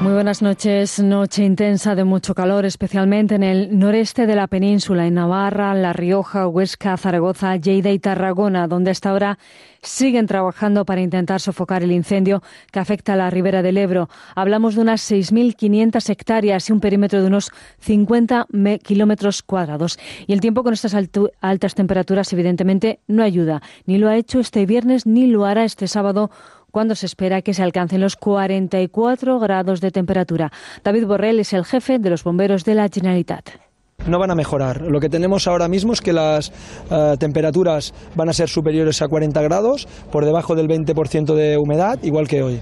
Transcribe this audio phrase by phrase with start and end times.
[0.00, 1.00] Muy buenas noches.
[1.00, 5.92] Noche intensa de mucho calor, especialmente en el noreste de la península, en Navarra, La
[5.92, 9.40] Rioja, Huesca, Zaragoza, Lleida y Tarragona, donde hasta ahora
[9.82, 14.08] siguen trabajando para intentar sofocar el incendio que afecta a la ribera del Ebro.
[14.36, 18.46] Hablamos de unas 6.500 hectáreas y un perímetro de unos 50
[18.84, 19.98] kilómetros cuadrados.
[20.28, 23.62] Y el tiempo con estas altas temperaturas, evidentemente, no ayuda.
[23.84, 26.30] Ni lo ha hecho este viernes, ni lo hará este sábado
[26.70, 30.52] cuando se espera que se alcancen los 44 grados de temperatura.
[30.84, 33.50] David Borrell es el jefe de los bomberos de la Generalitat
[34.06, 34.82] no van a mejorar.
[34.82, 36.52] Lo que tenemos ahora mismo es que las
[36.90, 41.98] eh, temperaturas van a ser superiores a 40 grados, por debajo del 20% de humedad,
[42.02, 42.60] igual que hoy.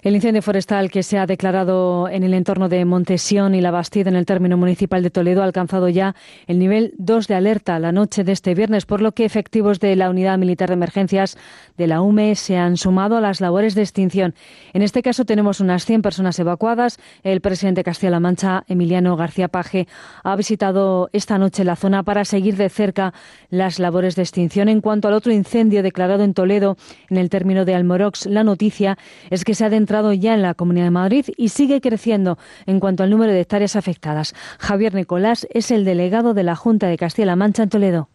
[0.00, 4.08] El incendio forestal que se ha declarado en el entorno de Montesión y La Bastida
[4.08, 6.14] en el término municipal de Toledo ha alcanzado ya
[6.46, 9.96] el nivel 2 de alerta la noche de este viernes, por lo que efectivos de
[9.96, 11.36] la Unidad Militar de Emergencias
[11.76, 14.34] de la UME se han sumado a las labores de extinción.
[14.72, 17.00] En este caso tenemos unas 100 personas evacuadas.
[17.24, 19.88] El presidente de Castilla-La Mancha, Emiliano García Paje,
[20.22, 23.14] ha visitado esta noche la zona para seguir de cerca
[23.50, 24.68] las labores de extinción.
[24.68, 26.76] En cuanto al otro incendio declarado en Toledo,
[27.10, 28.96] en el término de Almorox, la noticia
[29.30, 32.36] es que se ha entrado ya en la Comunidad de Madrid y sigue creciendo
[32.66, 34.34] en cuanto al número de hectáreas afectadas.
[34.58, 38.10] Javier Nicolás es el delegado de la Junta de Castilla-La Mancha en Toledo.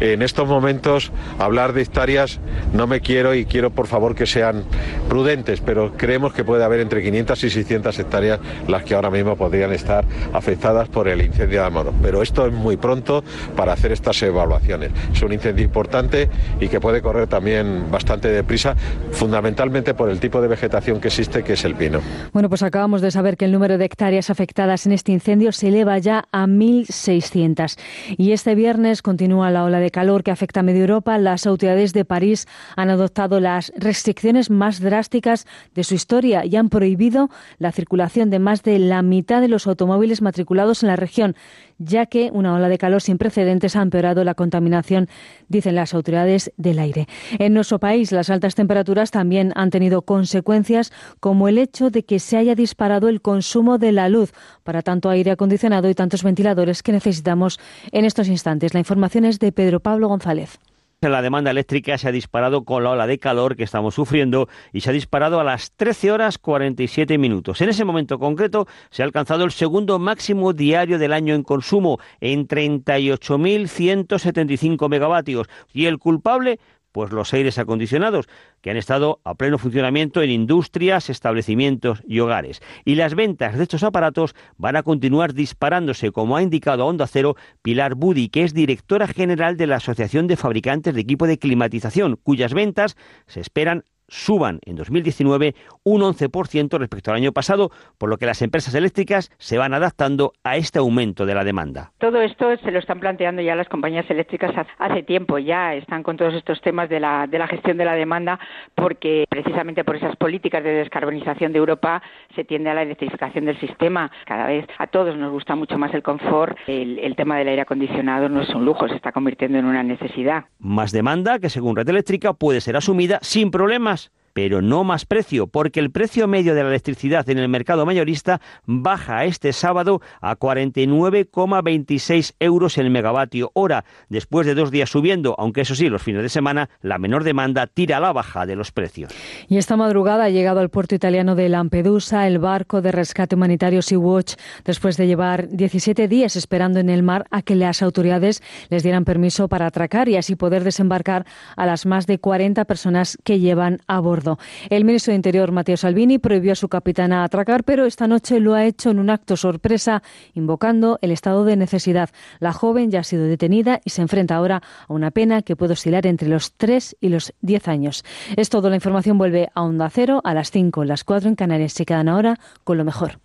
[0.00, 2.40] En estos momentos hablar de hectáreas
[2.72, 4.64] no me quiero y quiero por favor que sean
[5.08, 9.36] prudentes, pero creemos que puede haber entre 500 y 600 hectáreas las que ahora mismo
[9.36, 11.92] podrían estar afectadas por el incendio de Amoro.
[12.02, 13.22] Pero esto es muy pronto
[13.56, 14.90] para hacer estas evaluaciones.
[15.12, 16.28] Es un incendio importante
[16.60, 18.76] y que puede correr también bastante deprisa,
[19.10, 22.00] fundamentalmente por el tipo de vegetación que existe, que es el pino.
[22.32, 25.68] Bueno, pues acabamos de saber que el número de hectáreas afectadas en este incendio se
[25.68, 27.78] eleva ya a 1.600.
[28.16, 31.92] Y este viernes continúa la ola de calor que afecta a media Europa, las autoridades
[31.92, 37.28] de París han adoptado las restricciones más drásticas de su historia y han prohibido
[37.58, 41.36] la circulación de más de la mitad de los automóviles matriculados en la región,
[41.78, 45.08] ya que una ola de calor sin precedentes ha empeorado la contaminación,
[45.48, 47.06] dicen las autoridades del aire.
[47.38, 52.18] En nuestro país, las altas temperaturas también han tenido consecuencias como el hecho de que
[52.18, 54.32] se haya disparado el consumo de la luz
[54.64, 57.58] para tanto aire acondicionado y tantos ventiladores que necesitamos
[57.90, 58.74] en estos instantes.
[58.74, 60.58] La información es de Pedro Pablo González.
[61.08, 64.82] La demanda eléctrica se ha disparado con la ola de calor que estamos sufriendo y
[64.82, 67.60] se ha disparado a las 13 horas 47 minutos.
[67.60, 71.98] En ese momento concreto se ha alcanzado el segundo máximo diario del año en consumo
[72.20, 76.60] en 38.175 megavatios y el culpable
[76.92, 78.28] pues los aires acondicionados,
[78.60, 82.62] que han estado a pleno funcionamiento en industrias, establecimientos y hogares.
[82.84, 87.06] Y las ventas de estos aparatos van a continuar disparándose, como ha indicado a Onda
[87.06, 91.38] Cero Pilar Budi, que es directora general de la Asociación de Fabricantes de Equipo de
[91.38, 98.10] Climatización, cuyas ventas se esperan suban en 2019 un 11% respecto al año pasado, por
[98.10, 101.92] lo que las empresas eléctricas se van adaptando a este aumento de la demanda.
[101.98, 106.16] Todo esto se lo están planteando ya las compañías eléctricas hace tiempo, ya están con
[106.16, 108.38] todos estos temas de la, de la gestión de la demanda,
[108.74, 112.02] porque precisamente por esas políticas de descarbonización de Europa
[112.34, 114.10] se tiende a la electrificación del sistema.
[114.26, 117.62] Cada vez a todos nos gusta mucho más el confort, el, el tema del aire
[117.62, 120.44] acondicionado no es un lujo, se está convirtiendo en una necesidad.
[120.58, 124.01] Más demanda que según Red Eléctrica puede ser asumida sin problemas
[124.32, 128.40] pero no más precio, porque el precio medio de la electricidad en el mercado mayorista
[128.64, 135.62] baja este sábado a 49,26 euros el megavatio hora, después de dos días subiendo, aunque
[135.62, 138.72] eso sí, los fines de semana la menor demanda tira a la baja de los
[138.72, 139.12] precios.
[139.48, 143.82] Y esta madrugada ha llegado al puerto italiano de Lampedusa el barco de rescate humanitario
[143.82, 148.82] Sea-Watch, después de llevar 17 días esperando en el mar a que las autoridades les
[148.82, 151.26] dieran permiso para atracar y así poder desembarcar
[151.56, 154.21] a las más de 40 personas que llevan a bordo.
[154.70, 158.54] El ministro de Interior, Matteo Salvini, prohibió a su capitana atracar, pero esta noche lo
[158.54, 160.02] ha hecho en un acto sorpresa,
[160.34, 162.10] invocando el estado de necesidad.
[162.40, 165.74] La joven ya ha sido detenida y se enfrenta ahora a una pena que puede
[165.74, 168.04] oscilar entre los 3 y los 10 años.
[168.36, 168.68] Es todo.
[168.70, 171.72] La información vuelve a Onda Cero a las 5, las 4 en Canarias.
[171.72, 173.18] Se quedan ahora con lo mejor.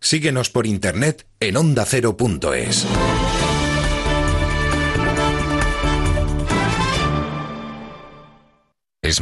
[0.00, 2.86] Síguenos por internet en ondacero.es.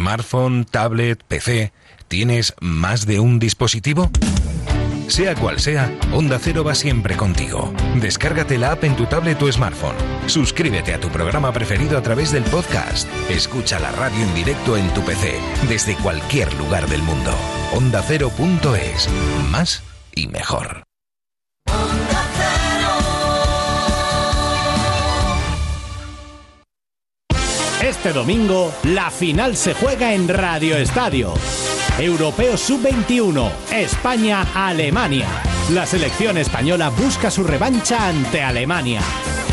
[0.00, 1.72] Smartphone, tablet, PC.
[2.06, 4.10] ¿Tienes más de un dispositivo?
[5.08, 7.72] Sea cual sea, Onda Cero va siempre contigo.
[7.96, 9.96] Descárgate la app en tu tablet o smartphone.
[10.26, 13.08] Suscríbete a tu programa preferido a través del podcast.
[13.28, 17.32] Escucha la radio en directo en tu PC, desde cualquier lugar del mundo.
[17.74, 19.08] OndaCero.es.
[19.50, 19.82] Más
[20.14, 20.84] y mejor.
[27.90, 31.34] Este domingo, la final se juega en Radio Estadio.
[31.98, 35.26] Europeo Sub-21, España-Alemania.
[35.72, 39.00] La selección española busca su revancha ante Alemania.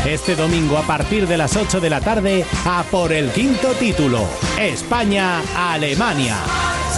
[0.06, 4.20] Este domingo a partir de las 8 de la tarde a por el quinto título.
[4.56, 6.36] España-Alemania.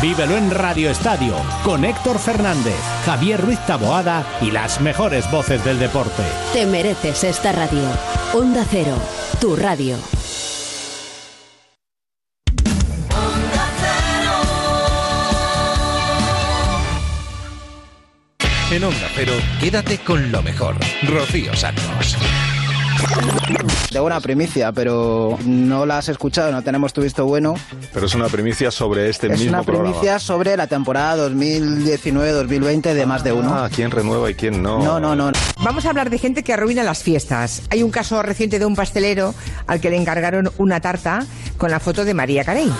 [0.03, 2.77] Vívelo en Radio Estadio con Héctor Fernández,
[3.07, 6.23] Javier Ruiz Taboada y las mejores voces del deporte.
[6.53, 7.89] Te mereces esta radio.
[8.35, 8.95] Onda Cero,
[9.41, 9.97] tu radio.
[18.71, 20.77] En Onda Cero, quédate con lo mejor.
[21.09, 22.17] Rocío Santos.
[23.91, 27.55] De una primicia, pero no la has escuchado, no tenemos tu visto bueno.
[27.93, 29.91] Pero es una primicia sobre este es mismo una programa.
[29.91, 33.53] primicia sobre la temporada 2019-2020 de más de uno.
[33.53, 34.83] Ah, quién renueva y quién no.
[34.85, 35.33] No, no, no.
[35.65, 37.63] Vamos a hablar de gente que arruina las fiestas.
[37.71, 39.35] Hay un caso reciente de un pastelero
[39.67, 41.25] al que le encargaron una tarta
[41.59, 42.71] con la foto de María Carey.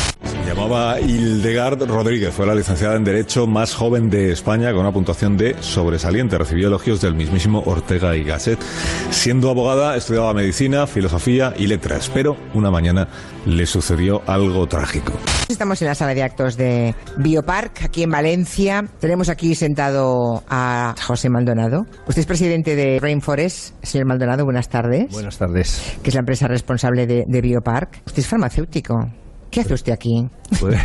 [0.50, 4.90] Se llamaba Hildegard Rodríguez, fue la licenciada en Derecho más joven de España con una
[4.90, 6.36] puntuación de sobresaliente.
[6.38, 8.58] Recibió elogios del mismísimo Ortega y Gasset.
[9.10, 13.06] Siendo abogada, estudiaba medicina, filosofía y letras, pero una mañana
[13.46, 15.12] le sucedió algo trágico.
[15.48, 18.84] Estamos en la sala de actos de Biopark, aquí en Valencia.
[18.98, 21.86] Tenemos aquí sentado a José Maldonado.
[22.08, 23.76] Usted es presidente de Rainforest.
[23.84, 25.12] Señor Maldonado, buenas tardes.
[25.12, 25.96] Buenas tardes.
[26.02, 28.02] Que es la empresa responsable de, de Biopark.
[28.04, 28.96] Usted es farmacéutico.
[29.50, 30.28] ¿Qué hace usted aquí?
[30.60, 30.76] Pues,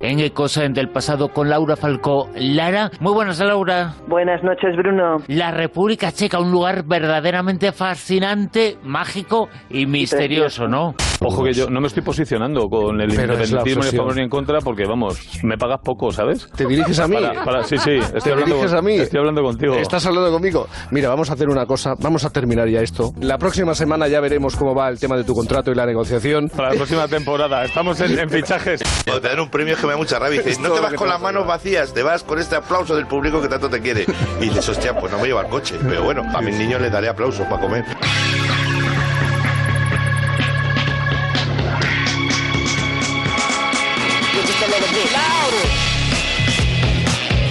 [0.00, 2.28] En Ecosa del pasado con Laura Falcó.
[2.36, 3.94] Lara, muy buenas, Laura.
[4.06, 5.16] Buenas noches, Bruno.
[5.26, 10.94] La República Checa, un lugar verdaderamente fascinante, mágico y misterioso, ¿no?
[11.20, 14.28] Ojo que yo no me estoy posicionando con el independentismo ni a favor ni en
[14.28, 16.48] contra porque, vamos, me pagas poco, ¿sabes?
[16.56, 17.16] ¿Te diriges a mí?
[17.16, 18.92] Para- para- sí, sí, estoy ¿Te hablando diriges con- a mí?
[18.94, 19.74] Estoy hablando contigo.
[19.74, 20.68] ¿Estás hablando conmigo?
[20.92, 23.10] Mira, vamos a hacer una cosa, vamos a terminar ya esto.
[23.20, 26.48] La próxima semana ya veremos cómo va el tema de tu contrato y la negociación.
[26.56, 27.64] Para la próxima temporada.
[27.64, 28.80] Estamos en, en fichajes.
[29.04, 30.40] Cuando te dan un premio es que me da mucha rabia.
[30.40, 33.40] Dices, no te vas con las manos vacías, te vas con este aplauso del público
[33.40, 34.06] que tanto te quiere.
[34.40, 35.76] Y dices, hostia, pues no me lleva el coche.
[35.82, 37.84] Pero bueno, a mis niños les daré aplausos para comer.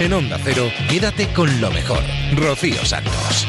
[0.00, 2.02] En Onda Cero, quédate con lo mejor.
[2.36, 3.48] Rocío Santos.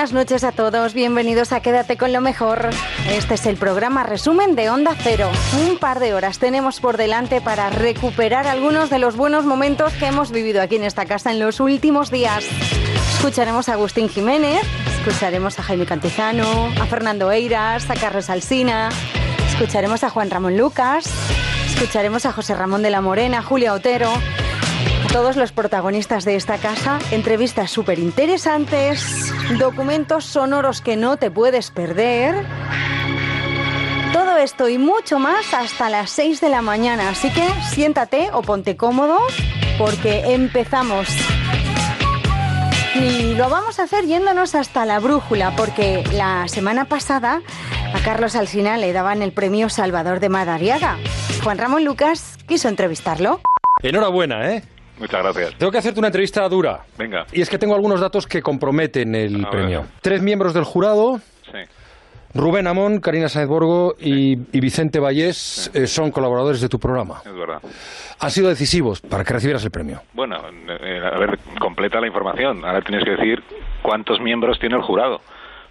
[0.00, 2.70] Buenas noches a todos, bienvenidos a Quédate con lo mejor.
[3.10, 5.30] Este es el programa resumen de Onda Cero.
[5.68, 10.06] Un par de horas tenemos por delante para recuperar algunos de los buenos momentos que
[10.06, 12.46] hemos vivido aquí en esta casa en los últimos días.
[13.12, 14.62] Escucharemos a Agustín Jiménez,
[15.00, 18.88] escucharemos a Jaime Cantizano, a Fernando Eiras, a Carlos Alsina,
[19.52, 21.12] escucharemos a Juan Ramón Lucas,
[21.74, 24.10] escucharemos a José Ramón de la Morena, Julia Otero.
[25.12, 31.70] Todos los protagonistas de esta casa, entrevistas súper interesantes, documentos sonoros que no te puedes
[31.70, 32.46] perder.
[34.12, 38.42] Todo esto y mucho más hasta las 6 de la mañana, así que siéntate o
[38.42, 39.18] ponte cómodo
[39.78, 41.08] porque empezamos.
[42.94, 47.40] Y lo vamos a hacer yéndonos hasta la brújula, porque la semana pasada
[47.94, 50.98] a Carlos Alsina le daban el premio Salvador de Madariaga.
[51.42, 53.40] Juan Ramón Lucas quiso entrevistarlo.
[53.82, 54.62] Enhorabuena, ¿eh?
[55.00, 55.54] Muchas gracias.
[55.58, 56.80] Tengo que hacerte una entrevista dura.
[56.96, 57.24] Venga.
[57.32, 59.80] Y es que tengo algunos datos que comprometen el A premio.
[59.80, 59.90] ver.
[60.02, 61.18] Tres miembros del jurado,
[61.50, 61.58] Sí.
[62.32, 67.22] Rubén Amón, Karina Sáenz Borgo y, y Vicente Vallés, eh, son colaboradores de tu programa.
[67.26, 67.60] Es verdad.
[68.20, 70.00] Han sido decisivos para que recibieras el premio.
[70.12, 70.36] Bueno,
[70.68, 72.64] eh, a ver, completa la información.
[72.64, 73.42] Ahora tienes que decir
[73.82, 75.20] cuántos miembros tiene el jurado.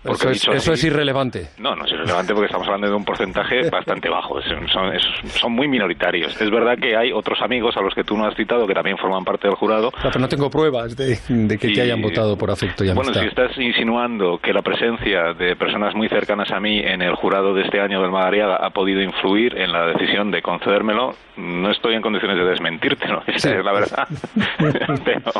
[0.02, 1.50] Porque Eso es, dicho eso así- es irrelevante.
[1.58, 4.42] No, no es irrelevante porque estamos hablando de un porcentaje bastante bajo.
[4.42, 4.92] Son,
[5.28, 6.40] son muy minoritarios.
[6.42, 8.98] Es verdad que hay otros amigos a los que tú no has citado que también
[8.98, 9.92] forman parte del jurado.
[10.02, 13.02] Pero no tengo pruebas de, de que te Y- hayan votado por afecto y Bueno,
[13.12, 13.22] amistad.
[13.22, 17.54] si estás insinuando que la presencia de personas muy cercanas a mí en el jurado
[17.54, 21.96] de este año del Madariaga ha podido influir en la decisión de concedérmelo, no estoy
[21.96, 24.08] en condiciones de desmentírtelo, esa es la verdad.
[25.04, 25.32] pero,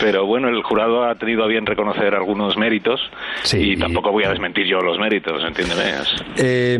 [0.00, 3.00] pero bueno, el jurado ha tenido a bien reconocer algunos méritos
[3.52, 5.82] y tampoco voy a desmentir yo los méritos, entiéndeme.
[6.36, 6.78] Eh,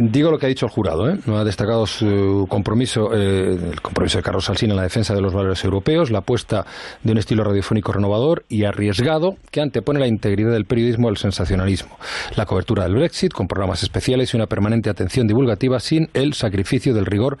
[0.00, 1.08] digo lo que ha dicho el jurado.
[1.08, 1.18] ¿eh?
[1.26, 5.32] Ha destacado su compromiso, eh, el compromiso de Carlos Alsina en la defensa de los
[5.32, 6.64] valores europeos, la apuesta
[7.02, 11.96] de un estilo radiofónico renovador y arriesgado que antepone la integridad del periodismo al sensacionalismo,
[12.36, 16.94] la cobertura del Brexit con programas especiales y una permanente atención divulgativa sin el sacrificio
[16.94, 17.38] del rigor.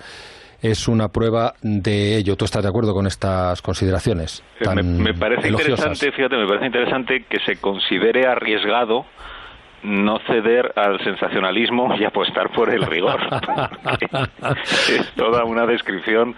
[0.60, 2.36] Es una prueba de ello.
[2.36, 4.42] ¿Tú estás de acuerdo con estas consideraciones?
[4.60, 5.78] tan me, me parece elogiosas?
[5.78, 9.06] interesante, fíjate, me parece interesante que se considere arriesgado
[9.82, 13.20] no ceder al sensacionalismo y apostar por el rigor.
[14.64, 16.34] es toda una descripción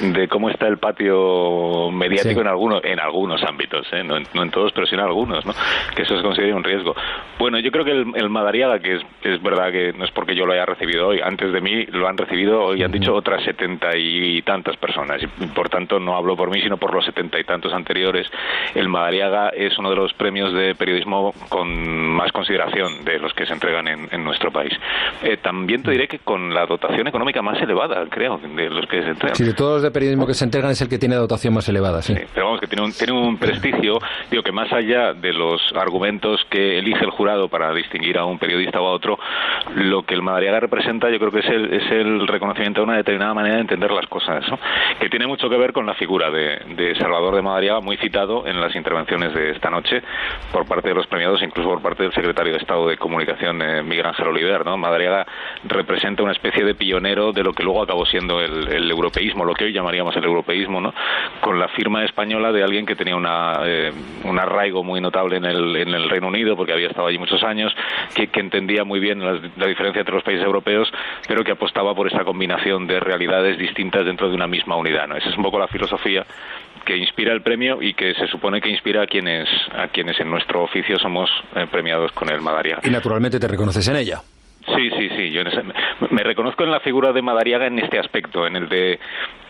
[0.00, 2.40] de cómo está el patio mediático Sí.
[2.40, 4.02] en algunos en algunos ámbitos, ¿eh?
[4.02, 5.52] no, en, no en todos, pero sí en algunos, ¿no?
[5.94, 6.94] que eso se considera un riesgo.
[7.38, 10.34] Bueno, yo creo que el, el Madariaga, que es, es verdad que no es porque
[10.34, 13.42] yo lo haya recibido hoy, antes de mí lo han recibido hoy, han dicho otras
[13.44, 17.38] setenta y tantas personas, y por tanto no hablo por mí, sino por los setenta
[17.38, 18.26] y tantos anteriores.
[18.74, 22.73] El Madariaga es uno de los premios de periodismo con más consideración
[23.04, 24.72] de los que se entregan en, en nuestro país.
[25.22, 29.02] Eh, también te diré que con la dotación económica más elevada, creo, de los que
[29.02, 29.36] se entregan.
[29.36, 31.68] Sí, de todos los de periodismo que se entregan es el que tiene dotación más
[31.68, 32.14] elevada, sí.
[32.34, 33.98] Pero vamos, que tiene un, tiene un prestigio,
[34.30, 38.38] digo que más allá de los argumentos que elige el jurado para distinguir a un
[38.38, 39.18] periodista o a otro,
[39.74, 42.96] lo que el Madariaga representa yo creo que es el, es el reconocimiento de una
[42.96, 44.58] determinada manera de entender las cosas, ¿no?
[45.00, 48.46] que tiene mucho que ver con la figura de, de Salvador de Madariaga, muy citado
[48.46, 50.02] en las intervenciones de esta noche
[50.52, 53.82] por parte de los premiados, incluso por parte del secretario de Estado de Comunicación, eh,
[53.82, 54.64] Miguel Ángel Oliver.
[54.64, 54.76] ¿no?
[54.76, 55.26] Madariaga
[55.64, 59.54] representa una especie de pionero de lo que luego acabó siendo el, el europeísmo, lo
[59.54, 60.92] que hoy llamaríamos el europeísmo, ¿no?
[61.40, 63.92] con la firma española de alguien que tenía una, eh,
[64.24, 67.42] un arraigo muy notable en el, en el Reino Unido, porque había estado allí muchos
[67.42, 67.74] años,
[68.14, 70.92] que, que entendía muy bien la, diferencia entre los países europeos,
[71.28, 75.06] pero que apostaba por esa combinación de realidades distintas dentro de una misma unidad.
[75.06, 75.16] ¿no?
[75.16, 76.24] Esa es un poco la filosofía
[76.84, 80.30] que inspira el premio y que se supone que inspira a quienes, a quienes en
[80.30, 82.82] nuestro oficio somos eh, premiados con el Madariaga.
[82.84, 84.20] Y naturalmente te reconoces en ella.
[84.66, 85.30] Sí, sí, sí.
[85.30, 85.62] Yo en ese-
[86.10, 88.98] me, reconozco en la figura de Madariaga en este aspecto, en el de,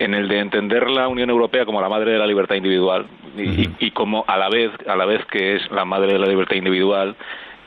[0.00, 3.42] en el de entender la Unión Europea como la madre de la libertad individual y,
[3.62, 6.26] y- y como a la vez, a la vez que es la madre de la
[6.26, 7.14] libertad individual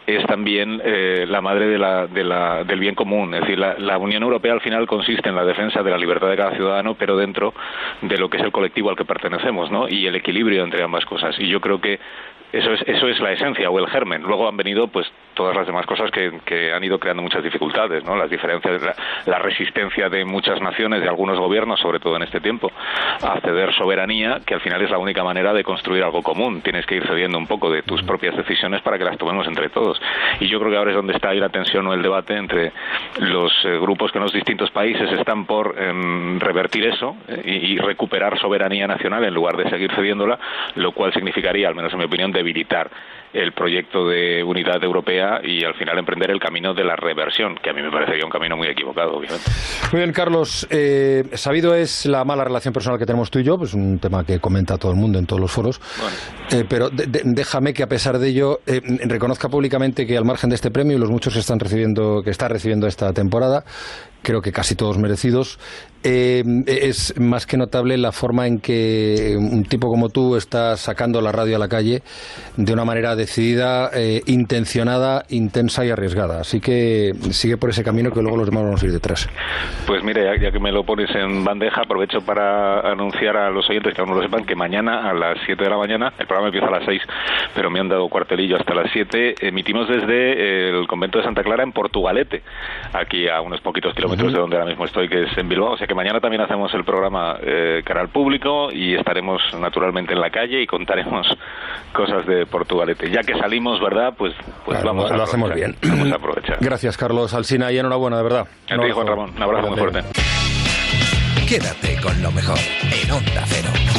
[0.08, 3.34] es también eh, la madre de la, de la- del bien común.
[3.34, 6.30] Es decir, la, la Unión Europea al final consiste en la defensa de la libertad
[6.30, 7.54] de cada ciudadano, pero dentro
[8.02, 9.90] de lo que es el colectivo al que pertenecemos, ¿no?
[9.90, 11.36] Y el equilibrio entre ambas cosas.
[11.38, 12.00] Y yo creo que
[12.54, 14.24] eso es, eso es la esencia o el germen.
[14.24, 15.06] Luego han venido pues
[15.38, 18.15] todas las demás cosas que, que han ido creando muchas dificultades, ¿no?
[18.15, 18.96] Las diferencias, la,
[19.27, 22.72] la resistencia de muchas naciones, de algunos gobiernos, sobre todo en este tiempo,
[23.22, 26.62] a ceder soberanía, que al final es la única manera de construir algo común.
[26.62, 29.70] Tienes que ir cediendo un poco de tus propias decisiones para que las tomemos entre
[29.70, 30.01] todos.
[30.39, 32.72] Y yo creo que ahora es donde está ahí la tensión o el debate entre
[33.20, 37.74] los eh, grupos que en los distintos países están por em, revertir eso eh, y,
[37.74, 40.39] y recuperar soberanía nacional en lugar de seguir cediéndola,
[40.75, 42.89] lo cual significaría, al menos en mi opinión, debilitar
[43.41, 47.70] el proyecto de unidad europea y al final emprender el camino de la reversión, que
[47.70, 49.46] a mí me parecería un camino muy equivocado, obviamente.
[49.91, 50.67] Muy bien, Carlos.
[50.70, 54.24] eh, sabido es la mala relación personal que tenemos tú y yo, pues un tema
[54.25, 55.79] que comenta todo el mundo en todos los foros.
[56.51, 60.25] Eh, pero de- de- déjame que a pesar de ello eh, reconozca públicamente que al
[60.25, 63.63] margen de este premio y los muchos que están recibiendo, que está recibiendo esta temporada,
[64.22, 65.60] creo que casi todos merecidos,
[66.04, 71.22] eh, es más que notable la forma en que un tipo como tú está sacando
[71.22, 72.01] la radio a la calle
[72.56, 76.42] de una manera decidida, eh, intencionada, intensa y arriesgada.
[76.42, 79.30] Así que sigue por ese camino que luego los demás vamos a ir detrás.
[79.86, 83.70] Pues mire, ya, ya que me lo pones en bandeja, aprovecho para anunciar a los
[83.70, 86.27] oyentes que aún no lo sepan que mañana a las 7 de la mañana, el
[86.27, 87.01] programa empieza a las 6,
[87.56, 91.63] pero me han dado cuartelillo hasta las 7, emitimos desde el convento de Santa Clara
[91.63, 92.44] en Portugalete,
[92.94, 95.74] aquí a unos poquitos kilómetros de donde ahora mismo estoy, que es en Bilbao.
[95.74, 100.13] O sea que mañana también hacemos el programa eh, cara al público y estaremos naturalmente
[100.13, 101.25] en la calle y contaremos
[101.94, 103.10] cosas de Portugalete.
[103.10, 104.13] Ya que salimos, ¿verdad?
[104.17, 104.34] Pues,
[104.65, 105.75] pues Claro, vamos a lo hacemos aprovechar.
[105.82, 105.98] bien.
[105.98, 106.58] Vamos a aprovechar.
[106.62, 108.48] Gracias, Carlos Alsina, y enhorabuena, de verdad.
[108.70, 109.32] A ti, Juan Ramón.
[109.36, 110.03] Un abrazo muy fuerte.
[111.48, 113.97] Quédate con lo mejor en Onda Cero.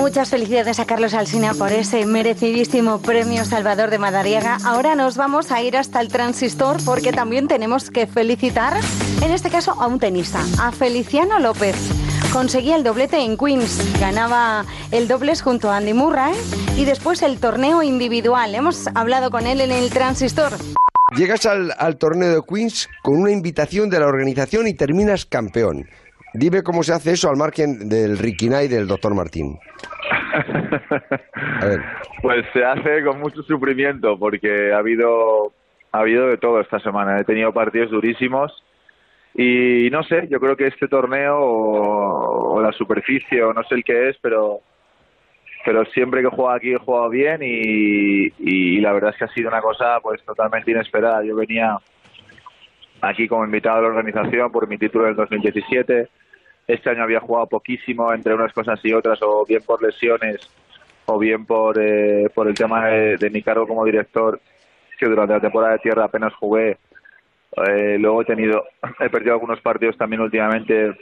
[0.00, 4.56] Muchas felicidades a Carlos Alsina por ese merecidísimo premio Salvador de Madariaga.
[4.64, 8.80] Ahora nos vamos a ir hasta el transistor porque también tenemos que felicitar,
[9.22, 11.76] en este caso, a un tenista, a Feliciano López.
[12.32, 16.32] Conseguía el doblete en Queens, ganaba el dobles junto a Andy Murray
[16.78, 18.54] y después el torneo individual.
[18.54, 20.52] Hemos hablado con él en el transistor.
[21.14, 25.84] Llegas al, al torneo de Queens con una invitación de la organización y terminas campeón.
[26.32, 29.58] Dime cómo se hace eso al margen del Riquinay del doctor Martín.
[32.22, 35.52] Pues se hace con mucho sufrimiento porque ha habido
[35.92, 37.18] ha habido de todo esta semana.
[37.18, 38.52] He tenido partidos durísimos
[39.34, 43.84] y no sé, yo creo que este torneo o, la superficie o no sé el
[43.84, 44.60] que es, pero
[45.64, 49.34] pero siempre que he jugado aquí he jugado bien y la verdad es que ha
[49.34, 51.24] sido una cosa pues totalmente inesperada.
[51.24, 51.78] Yo venía
[53.00, 56.08] aquí como invitado de la organización por mi título del 2017.
[56.66, 60.40] Este año había jugado poquísimo entre unas cosas y otras, o bien por lesiones,
[61.06, 64.40] o bien por, eh, por el tema de, de mi cargo como director,
[64.98, 66.78] que durante la temporada de tierra apenas jugué.
[67.56, 68.64] Eh, luego he tenido,
[69.00, 70.94] he perdido algunos partidos también últimamente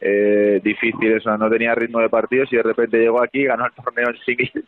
[0.00, 3.66] eh, difíciles, o sea, no tenía ritmo de partidos y de repente llego aquí, ganó
[3.66, 4.64] el torneo en single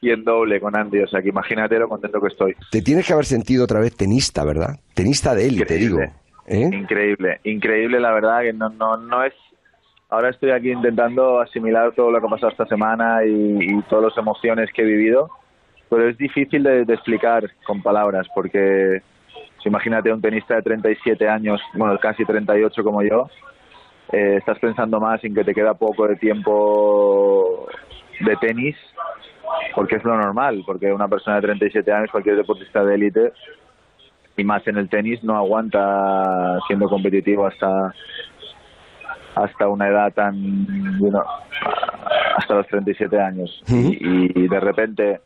[0.00, 2.56] y en doble con Andy, o sea que imagínate lo contento que estoy.
[2.70, 4.80] Te tienes que haber sentido otra vez tenista, ¿verdad?
[4.94, 5.98] Tenista de élite, digo.
[6.50, 6.68] ¿Eh?
[6.72, 9.32] Increíble, increíble la verdad que no, no, no es...
[10.08, 14.18] Ahora estoy aquí intentando asimilar todo lo que ha pasado esta semana y, todas las
[14.18, 15.30] emociones que he vivido,
[15.88, 19.00] pero es difícil de, explicar con palabras porque
[19.32, 23.30] pues, imagínate un tenista de 37 años, bueno, casi 38 como yo,
[24.10, 27.68] eh, estás pensando más en que te queda poco de tiempo
[28.18, 28.76] de tenis,
[29.76, 33.32] porque es lo normal, porque una persona de 37 años, cualquier deportista de élite,
[34.40, 37.94] y más en el tenis, no aguanta siendo competitivo hasta
[39.34, 40.34] hasta una edad tan,
[40.98, 41.22] know,
[42.36, 43.62] hasta los 37 años.
[43.68, 45.20] y, y de repente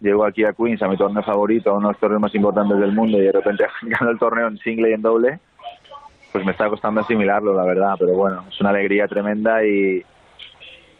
[0.00, 2.78] llego aquí a Queens, a mi torneo favorito, a uno de los torneos más importantes
[2.78, 5.38] del mundo, y de repente gano el torneo en single y en doble,
[6.32, 10.02] pues me está costando asimilarlo, la verdad, pero bueno, es una alegría tremenda y,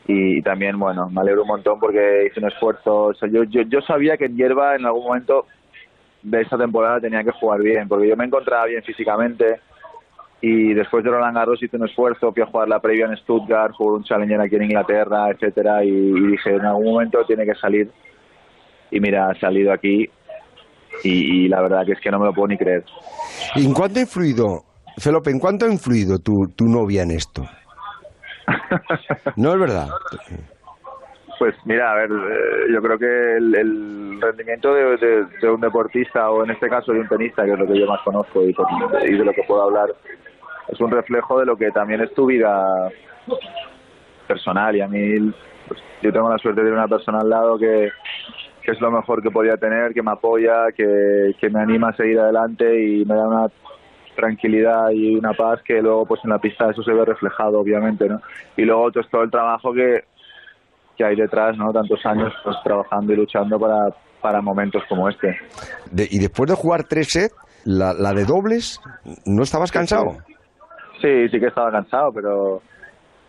[0.07, 3.05] y también, bueno, me alegro un montón porque hice un esfuerzo.
[3.05, 5.47] O sea, yo, yo, yo sabía que en hierba en algún momento
[6.23, 9.61] de esta temporada tenía que jugar bien, porque yo me encontraba bien físicamente
[10.43, 13.75] y después de Roland Garros hice un esfuerzo, fui a jugar la previa en Stuttgart,
[13.75, 17.55] jugué un Challenger aquí en Inglaterra, etcétera, y, y dije, en algún momento tiene que
[17.55, 17.91] salir.
[18.91, 20.09] Y mira, ha salido aquí
[21.05, 22.85] y, y la verdad que es que no me lo puedo ni creer.
[23.55, 24.65] ¿Y en cuánto ha influido,
[24.97, 27.47] Felope, en cuánto ha influido tu, tu novia en esto?
[29.37, 29.89] No es verdad.
[31.41, 36.51] Pues mira, a ver, eh, yo creo que el, rendimiento de, un deportista o en
[36.51, 39.33] este caso de un tenista, que es lo que yo más conozco y de lo
[39.33, 39.89] que puedo hablar,
[40.69, 42.91] es un reflejo de lo que también es tu vida
[44.29, 44.77] personal.
[44.77, 45.33] Y a mí,
[45.67, 47.89] pues, yo tengo la suerte de tener una persona al lado que,
[48.63, 51.97] que es lo mejor que podía tener, que me apoya, que, que me anima a
[51.97, 53.47] seguir adelante y me da una
[54.15, 58.07] tranquilidad y una paz que luego pues en la pista eso se ve reflejado obviamente
[58.07, 58.21] no
[58.57, 60.05] y luego pues, todo el trabajo que,
[61.01, 63.89] que hay detrás no tantos años pues trabajando y luchando para
[64.21, 65.35] para momentos como este
[65.91, 67.35] De- y después de jugar tres sets,
[67.65, 68.79] la, la de dobles,
[69.25, 70.19] ¿no estabas cansado?
[71.01, 72.61] sí sí que estaba cansado pero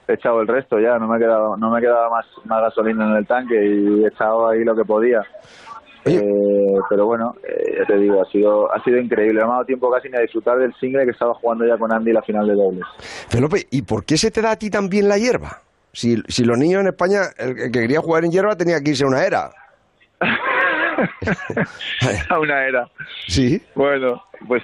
[0.06, 2.62] he echado el resto ya no me ha quedado no me ha quedado más más
[2.62, 5.22] gasolina en el tanque y he echado ahí lo que podía
[6.04, 6.20] Eh,
[6.90, 9.40] pero bueno, eh, ya te digo, ha sido ha sido increíble.
[9.40, 11.78] No me ha dado tiempo casi ni a disfrutar del single que estaba jugando ya
[11.78, 12.84] con Andy la final de dobles.
[13.30, 15.62] Felope, ¿y por qué se te da a ti también la hierba?
[15.94, 19.04] Si, si los niños en España, el que quería jugar en hierba tenía que irse
[19.04, 19.52] a una era.
[22.30, 22.90] a una era.
[23.28, 23.62] Sí.
[23.76, 24.64] Bueno, pues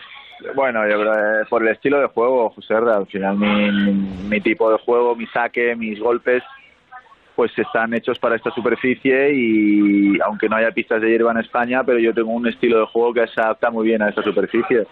[0.55, 4.41] bueno, yo creo eh, por el estilo de juego, José al final mi, mi- mi
[4.41, 6.43] tipo de juego, mi saque, mis golpes,
[7.35, 11.83] pues están hechos para esta superficie y aunque no haya pistas de hierba en España,
[11.83, 14.85] pero yo tengo un estilo de juego que se adapta muy bien a esta superficie.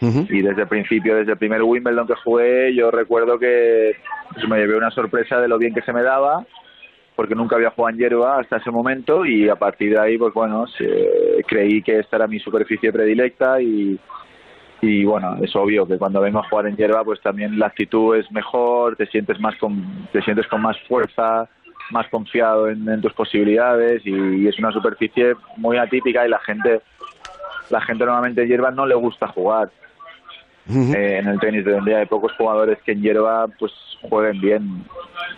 [0.00, 3.96] Y desde el principio, desde el primer Wimbledon que jugué, yo recuerdo que
[4.32, 6.46] pues, me llevé una sorpresa de lo bien que se me daba
[7.18, 10.32] porque nunca había jugado en hierba hasta ese momento y a partir de ahí, pues
[10.32, 10.66] bueno,
[11.48, 13.98] creí que esta era mi superficie predilecta y,
[14.80, 18.16] y bueno, es obvio que cuando vengo a jugar en hierba, pues también la actitud
[18.16, 21.48] es mejor, te sientes más con, te sientes con más fuerza,
[21.90, 26.82] más confiado en, tus posibilidades y, es una superficie muy atípica y la gente,
[27.70, 29.70] la gente normalmente en hierba no le gusta jugar.
[30.68, 34.84] Eh, en el tenis de donde hay pocos jugadores que en hierba pues jueguen bien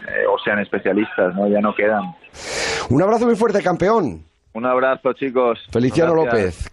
[0.09, 1.49] eh, o sean especialistas, ¿no?
[1.49, 2.03] Ya no quedan.
[2.89, 4.25] Un abrazo muy fuerte, campeón.
[4.53, 5.61] Un abrazo, chicos.
[5.71, 6.69] Feliciano López.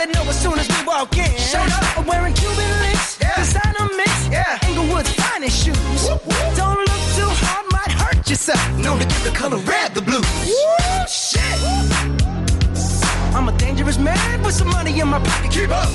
[0.00, 1.28] They know as soon as we walk in.
[1.36, 1.98] Showed up.
[1.98, 3.36] I'm wearing Cuban links, yeah.
[3.36, 4.56] designer mix, yeah.
[4.62, 5.76] Englewood's finest shoes.
[6.08, 6.56] Whoop, whoop.
[6.56, 8.64] Don't look too hard, might hurt yourself.
[8.78, 10.24] Known to give the color red the blues.
[10.48, 11.44] Woo, shit.
[11.60, 13.36] Woo.
[13.36, 15.50] I'm a dangerous man with some money in my pocket.
[15.50, 15.90] Keep up.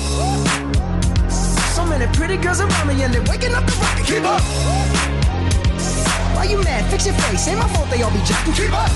[1.74, 4.06] So many pretty girls around me and they're waking up the rocket.
[4.06, 4.40] Keep up.
[6.36, 6.88] Why you mad?
[6.92, 7.48] Fix your face.
[7.48, 8.54] Ain't my fault they all be jocking.
[8.54, 8.88] Keep up.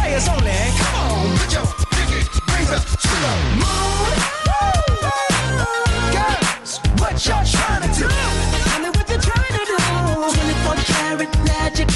[0.00, 0.56] Players only.
[0.80, 1.81] Come on, put your
[2.80, 4.16] to the moon.
[6.16, 8.08] Girls, what y'all trying to do?
[8.08, 9.76] Tell me what you're trying to do.
[10.32, 11.88] 24 karat magic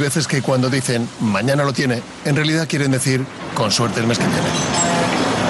[0.00, 4.18] veces que cuando dicen mañana lo tiene, en realidad quieren decir con suerte el mes
[4.18, 4.48] que viene.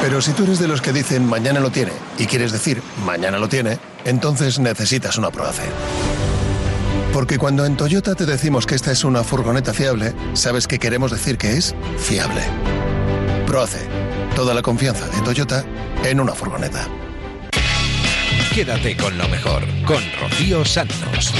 [0.02, 3.38] Pero si tú eres de los que dicen mañana lo tiene y quieres decir mañana
[3.38, 5.62] lo tiene, entonces necesitas una Proace.
[7.12, 11.10] Porque cuando en Toyota te decimos que esta es una furgoneta fiable, sabes que queremos
[11.10, 12.42] decir que es fiable.
[13.46, 13.88] Proace.
[14.36, 15.64] Toda la confianza de Toyota
[16.04, 16.86] en una furgoneta.
[18.54, 21.32] Quédate con lo mejor, con Rocío Santos.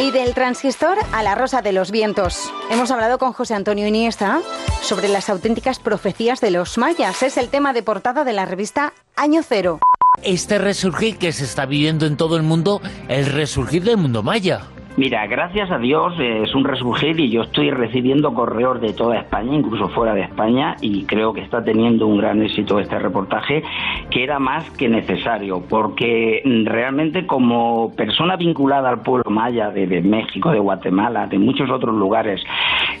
[0.00, 2.50] Y del transistor a la rosa de los vientos.
[2.70, 4.40] Hemos hablado con José Antonio Iniesta
[4.80, 7.22] sobre las auténticas profecías de los mayas.
[7.22, 9.80] Es el tema de portada de la revista Año Cero.
[10.22, 14.62] Este resurgir que se está viviendo en todo el mundo, el resurgir del mundo maya.
[14.98, 19.54] Mira, gracias a Dios es un resurgir y yo estoy recibiendo correos de toda España,
[19.54, 23.62] incluso fuera de España, y creo que está teniendo un gran éxito este reportaje,
[24.10, 30.50] que era más que necesario, porque realmente como persona vinculada al pueblo maya de, México,
[30.50, 32.42] de Guatemala, de muchos otros lugares,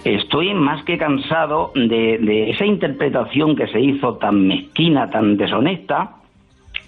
[0.04, 6.17] estoy más que cansado de, de esa interpretación que se hizo tan mezquina, tan deshonesta,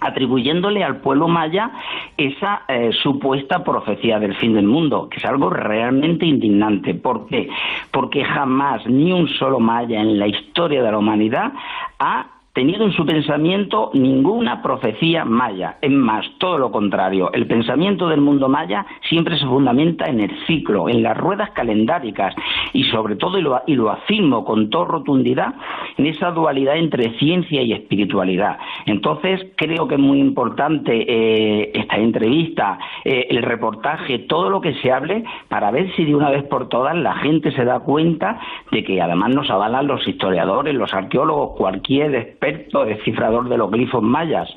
[0.01, 1.71] atribuyéndole al pueblo maya
[2.17, 6.95] esa eh, supuesta profecía del fin del mundo, que es algo realmente indignante.
[6.95, 7.49] ¿Por qué?
[7.91, 11.53] Porque jamás ni un solo maya en la historia de la humanidad
[11.99, 15.77] ha tenido en su pensamiento ninguna profecía maya.
[15.81, 17.31] Es más, todo lo contrario.
[17.33, 22.35] El pensamiento del mundo maya siempre se fundamenta en el ciclo, en las ruedas calendáricas
[22.73, 25.55] y sobre todo, y lo, y lo afirmo con toda rotundidad,
[25.97, 28.59] en esa dualidad entre ciencia y espiritualidad.
[28.87, 34.75] Entonces, creo que es muy importante eh, esta entrevista, eh, el reportaje, todo lo que
[34.75, 38.41] se hable, para ver si de una vez por todas la gente se da cuenta
[38.73, 44.03] de que además nos avalan los historiadores, los arqueólogos, cualquier experto descifrador de los glifos
[44.03, 44.49] mayas.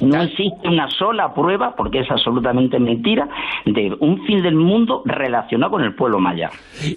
[0.00, 3.28] No existe una sola prueba, porque es absolutamente mentira,
[3.64, 6.50] de un fin del mundo relacionado con el pueblo maya.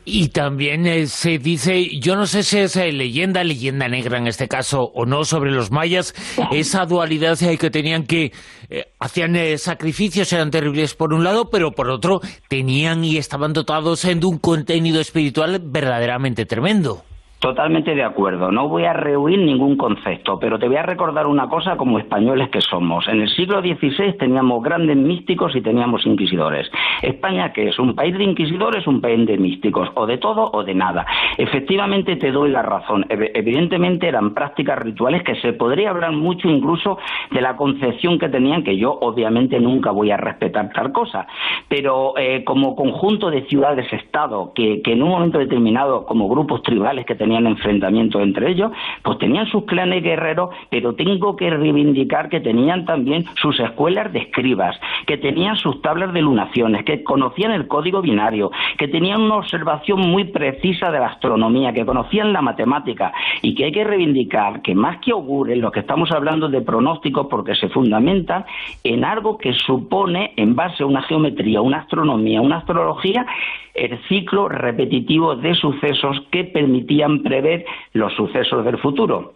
[0.06, 4.28] Y también eh, se dice, yo no sé si es eh, leyenda, leyenda negra en
[4.28, 6.14] este caso, o no, sobre los mayas,
[6.52, 8.34] esa dualidad que tenían que,
[8.70, 14.04] eh, hacían sacrificios, eran terribles por un lado, pero por otro tenían y estaban dotados
[14.04, 17.02] de un contenido espiritual verdaderamente tremendo.
[17.40, 18.52] Totalmente de acuerdo.
[18.52, 22.50] No voy a rehuir ningún concepto, pero te voy a recordar una cosa como españoles
[22.50, 23.08] que somos.
[23.08, 26.70] En el siglo XVI teníamos grandes místicos y teníamos inquisidores.
[27.02, 30.66] España, que es un país de inquisidores, un país de místicos, o de todo o
[30.66, 31.06] de nada.
[31.38, 33.06] Efectivamente te doy la razón.
[33.08, 36.98] Evidentemente eran prácticas rituales que se podría hablar mucho incluso
[37.32, 41.26] de la concepción que tenían, que yo obviamente nunca voy a respetar tal cosa.
[41.70, 47.06] Pero eh, como conjunto de ciudades-estado, que, que en un momento determinado, como grupos tribales
[47.06, 48.72] que tenían tenían enfrentamientos entre ellos,
[49.04, 54.20] pues tenían sus clanes guerreros, pero tengo que reivindicar que tenían también sus escuelas de
[54.20, 59.36] escribas, que tenían sus tablas de lunaciones, que conocían el código binario, que tenían una
[59.36, 63.14] observación muy precisa de la astronomía, que conocían la matemática.
[63.44, 67.28] Y que hay que reivindicar que más que augures, lo que estamos hablando de pronósticos
[67.30, 68.46] porque se fundamentan
[68.84, 73.28] en algo que supone, en base a una geometría, una astronomía, una astrología,
[73.76, 79.34] el ciclo repetitivo de sucesos que permitían prever los sucesos del futuro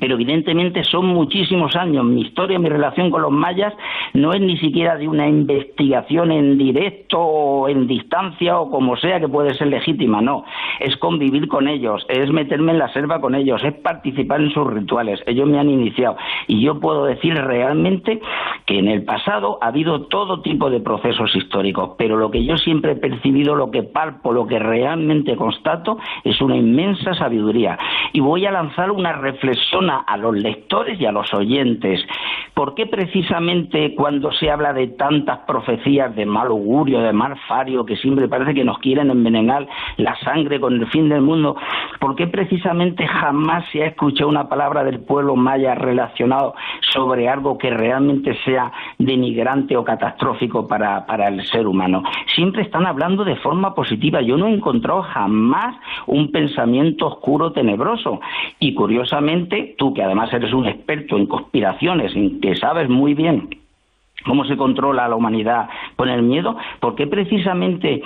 [0.00, 2.04] pero evidentemente son muchísimos años.
[2.04, 3.72] Mi historia, mi relación con los mayas
[4.12, 9.20] no es ni siquiera de una investigación en directo o en distancia o como sea
[9.20, 10.44] que puede ser legítima, no.
[10.80, 14.66] Es convivir con ellos, es meterme en la selva con ellos, es participar en sus
[14.66, 15.20] rituales.
[15.26, 16.16] Ellos me han iniciado
[16.48, 18.20] y yo puedo decir realmente
[18.66, 22.56] que en el pasado ha habido todo tipo de procesos históricos, pero lo que yo
[22.56, 27.78] siempre he percibido, lo que palpo, lo que realmente constato es una inmensa sabiduría.
[28.12, 32.00] Y voy a lanzar una reflexión a los lectores y a los oyentes.
[32.54, 37.84] ¿Por qué precisamente cuando se habla de tantas profecías de mal augurio, de mal fario,
[37.84, 41.56] que siempre parece que nos quieren envenenar la sangre con el fin del mundo,
[41.98, 46.54] por qué precisamente jamás se ha escuchado una palabra del pueblo maya relacionado
[46.92, 48.53] sobre algo que realmente sea
[48.98, 52.02] denigrante o catastrófico para, para el ser humano?
[52.34, 54.20] Siempre están hablando de forma positiva.
[54.22, 58.20] Yo no he encontrado jamás un pensamiento oscuro, tenebroso.
[58.58, 63.48] Y curiosamente, tú que además eres un experto en conspiraciones, en que sabes muy bien
[64.24, 68.02] cómo se controla a la humanidad con el miedo, ¿por qué precisamente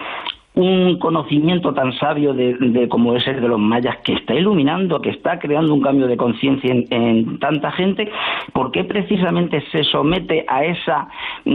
[0.58, 5.10] un conocimiento tan sabio de, como es el de los mayas que está iluminando, que
[5.10, 8.10] está creando un cambio de conciencia en, tanta gente,
[8.52, 11.08] ¿por qué precisamente se somete a esa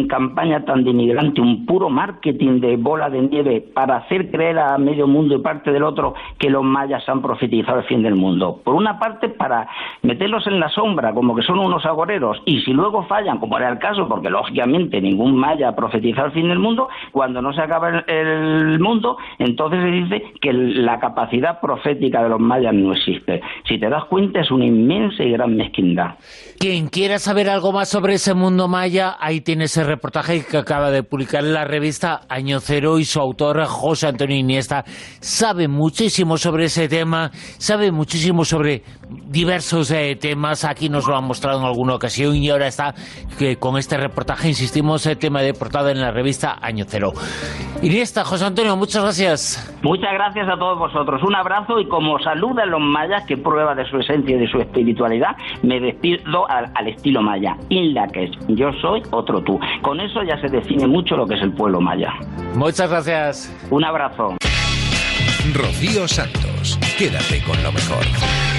[0.08, 5.06] campaña tan denigrante, un puro marketing de bola de nieve para hacer creer a medio
[5.06, 8.62] mundo y parte del otro que los mayas han profetizado el fin del mundo?
[8.64, 9.68] Por una parte, para
[10.02, 13.68] meterlos en la sombra, como que son unos agoreros, y si luego fallan, como era
[13.68, 17.62] el caso, porque lógicamente ningún maya ha profetizado el fin del mundo, cuando no se
[17.62, 18.93] acaba el, el mundo,
[19.40, 23.42] entonces se dice que la capacidad profética de los mayas no existe.
[23.68, 26.16] Si te das cuenta, es una inmensa y gran mezquindad.
[26.60, 30.92] Quien quiera saber algo más sobre ese mundo maya, ahí tiene ese reportaje que acaba
[30.92, 34.84] de publicar en la revista Año Cero y su autor, José Antonio Iniesta,
[35.20, 38.84] sabe muchísimo sobre ese tema, sabe muchísimo sobre
[39.28, 42.94] diversos eh, temas, aquí nos lo han mostrado en alguna ocasión y ahora está
[43.38, 47.12] que con este reportaje, insistimos, el tema de portada en la revista Año Cero.
[47.82, 49.80] Iniesta, José Antonio, muchas gracias.
[49.82, 51.22] Muchas gracias a todos vosotros.
[51.24, 54.60] Un abrazo y como saludan los mayas, que prueba de su esencia y de su
[54.60, 57.56] espiritualidad, me despido al, estilo maya.
[57.70, 59.60] la que yo soy otro tú.
[59.82, 62.14] Con eso ya se define mucho lo que es el pueblo maya.
[62.56, 63.68] Muchas gracias.
[63.70, 64.38] Un abrazo.
[65.54, 68.53] Rocío Santos, quédate con lo mejor.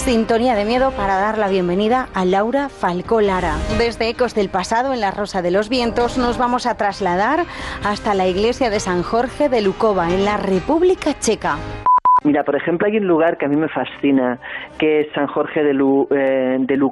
[0.00, 3.56] Sintonía de miedo para dar la bienvenida a Laura Falcó Lara.
[3.76, 7.44] Desde Ecos del Pasado en la Rosa de los Vientos nos vamos a trasladar
[7.84, 11.58] hasta la iglesia de San Jorge de Lukova en la República Checa.
[12.22, 14.38] Mira, por ejemplo, hay un lugar que a mí me fascina,
[14.78, 16.90] que es San Jorge de, Lu, eh, de.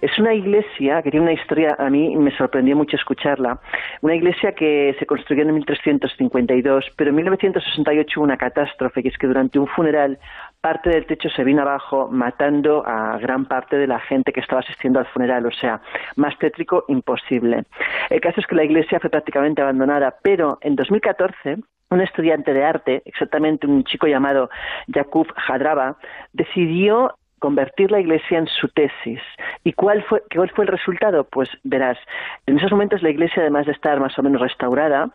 [0.00, 3.58] Es una iglesia que tiene una historia, a mí me sorprendió mucho escucharla,
[4.02, 9.18] una iglesia que se construyó en 1352, pero en 1968 hubo una catástrofe, que es
[9.18, 10.18] que durante un funeral
[10.64, 14.62] parte del techo se vino abajo, matando a gran parte de la gente que estaba
[14.62, 15.82] asistiendo al funeral, o sea,
[16.16, 17.64] más tétrico imposible.
[18.08, 21.58] El caso es que la iglesia fue prácticamente abandonada, pero en 2014
[21.90, 24.48] un estudiante de arte, exactamente un chico llamado
[24.90, 25.98] Jakub Jadraba,
[26.32, 29.20] decidió convertir la iglesia en su tesis.
[29.64, 31.24] ¿Y cuál fue, cuál fue el resultado?
[31.24, 31.98] Pues verás,
[32.46, 35.10] en esos momentos la iglesia, además de estar más o menos restaurada,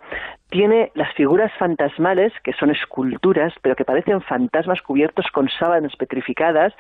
[0.50, 6.74] tiene las figuras fantasmales, que son esculturas, pero que parecen fantasmas cubiertos con sábanas petrificadas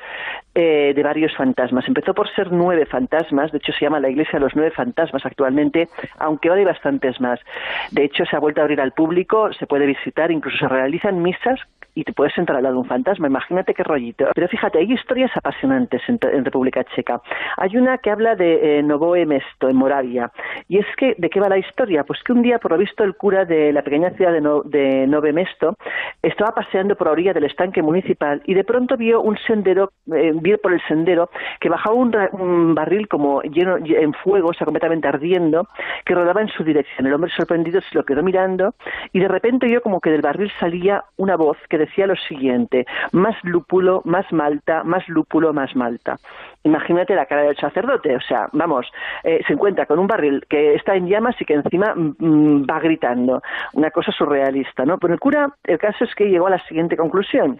[0.55, 1.87] eh, de varios fantasmas.
[1.87, 5.25] Empezó por ser nueve fantasmas, de hecho se llama la iglesia de los nueve fantasmas
[5.25, 7.39] actualmente, aunque ahora hay bastantes más.
[7.91, 11.21] De hecho, se ha vuelto a abrir al público, se puede visitar, incluso se realizan
[11.21, 11.59] misas
[11.95, 13.27] y te puedes sentar al lado de un fantasma.
[13.27, 14.25] Imagínate qué rollito.
[14.33, 17.21] Pero fíjate, hay historias apasionantes en, República Checa.
[17.57, 20.31] Hay una que habla de eh, Novoe Mesto, en Moravia.
[20.67, 22.03] Y es que, ¿de qué va la historia?
[22.03, 24.41] Pues que un día, por lo visto, el cura de la pequeña ciudad de,
[25.07, 25.75] no, de Mesto
[26.21, 30.31] estaba paseando por la orilla del estanque municipal y de pronto vio un sendero, eh,
[30.35, 35.07] vio por el sendero que bajaba un, barril como lleno en fuego, o sea, completamente
[35.07, 35.67] ardiendo,
[36.05, 37.07] que rodaba en su dirección.
[37.07, 38.73] El hombre sorprendido se lo quedó mirando
[39.11, 42.85] y de repente vio como que del barril salía una voz que decía lo siguiente,
[43.11, 46.17] más lúpulo, más malta, más lúpulo, más malta.
[46.63, 48.85] Imagínate la cara del sacerdote, o sea, vamos,
[49.23, 52.67] eh, se encuentra con un barril que está en llamas y que encima mm, mm,
[52.69, 53.41] va gritando.
[53.73, 54.97] Una cosa surrealista, ¿no?
[54.97, 57.59] Pero el cura, el caso es que llegó a la siguiente conclusión.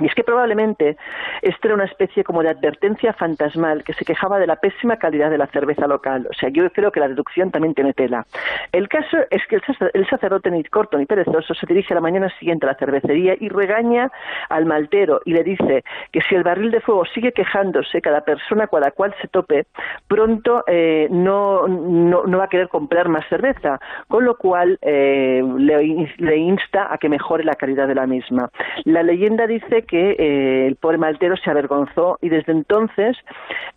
[0.00, 0.96] Y es que probablemente
[1.42, 5.30] esta era una especie como de advertencia fantasmal que se quejaba de la pésima calidad
[5.30, 6.28] de la cerveza local.
[6.30, 8.26] O sea, yo creo que la deducción también tiene tela.
[8.72, 9.60] El caso es que
[9.94, 13.34] el sacerdote ni corto ni perezoso se dirige a la mañana siguiente a la cervecería
[13.38, 14.10] y regaña
[14.48, 15.82] al maltero y le dice
[16.12, 19.66] que si el barril de fuego sigue quejándose cada persona con la cual se tope,
[20.06, 26.14] pronto eh, no, no, va a querer comprar más cerveza, con lo cual eh, le,
[26.18, 28.50] le insta a que mejore la calidad de la misma.
[28.84, 33.16] La leyenda dice que eh, el pobre maltero se avergonzó y desde entonces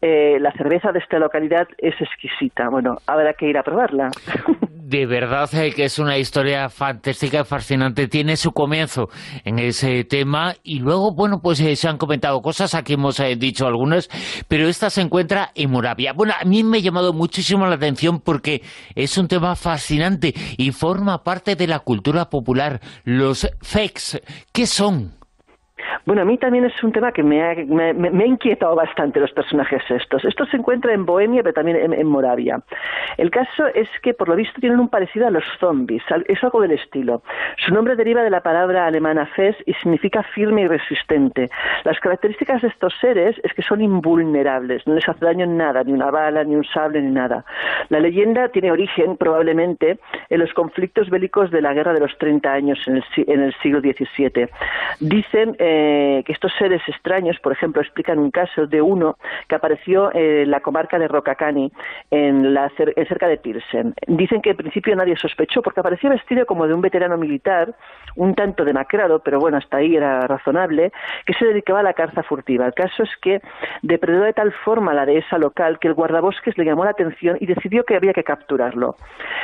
[0.02, 2.70] eh, la cerveza de esta localidad es exquisita.
[2.70, 4.12] Bueno, habrá que ir a probarla.
[4.72, 8.10] De verdad eh, que es una historia fantástica, fascinante.
[8.10, 9.08] Tiene su comienzo
[9.46, 14.10] en ese tema y luego, bueno, pues se han comentado cosas, aquí hemos dicho algunas,
[14.50, 16.12] pero esta se encuentra en Moravia.
[16.12, 20.72] Bueno, a mí me ha llamado muchísimo la atención porque es un tema fascinante y
[20.72, 22.82] forma parte de la cultura popular.
[23.06, 24.22] Los fakes,
[24.52, 25.21] ¿qué son?
[26.06, 29.82] Bueno, a mí también es un tema que me ha, me, inquietado bastante los personajes
[29.90, 30.26] estos.
[30.26, 32.62] Esto se encuentra en Bohemia, pero también en, Moravia.
[33.18, 36.04] El caso es que, por lo visto, tienen un parecido a los zombies.
[36.28, 37.24] Es algo del estilo.
[37.58, 41.50] Su nombre deriva de la palabra alemana fes y significa firme y resistente.
[41.84, 44.86] Las características de estos seres es que son invulnerables.
[44.88, 47.46] No les hace daño nada, ni una bala, ni un sable, ni nada.
[47.90, 50.00] La leyenda tiene origen, probablemente,
[50.30, 53.54] en los conflictos bélicos de la Guerra de los 30 años en el, en el
[53.62, 54.50] siglo XVII.
[55.00, 55.56] Dicen...
[55.60, 59.18] Eh, eh, que estos seres extraños, por ejemplo, explican un caso de uno
[59.48, 61.72] que apareció en la comarca de Rocacani,
[62.12, 63.96] en la, cerca de Pilsen.
[64.08, 67.74] Dicen que en principio nadie sospechó porque apareció vestido como de un veterano militar,
[68.16, 70.92] un tanto demacrado, pero bueno, hasta ahí era razonable,
[71.26, 72.68] que se dedicaba a la caza furtiva.
[72.68, 73.42] El caso es que
[73.82, 77.48] depredó de tal forma la dehesa local que el guardabosques le llamó la atención y
[77.48, 78.96] decidió que había que capturarlo.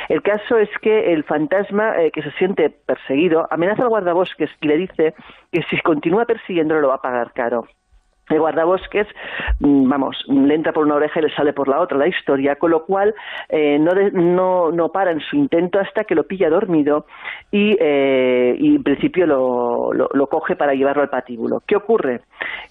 [0.08, 4.68] El caso es que el fantasma eh, que se siente perseguido amenaza al guardabosques y
[4.68, 5.14] le dice
[5.52, 7.66] que si continúa persiguiéndolo lo va a pagar caro
[8.30, 9.06] el guardabosques,
[9.60, 12.56] mm, vamos, le entra por una oreja y le sale por la otra la historia,
[12.56, 13.14] con lo cual
[13.48, 17.06] eh, no, no, no, para en su intento hasta que lo pilla dormido
[17.50, 21.62] y, eh, y en principio lo, lo, coge para llevarlo al patíbulo.
[21.66, 22.20] ¿Qué ocurre?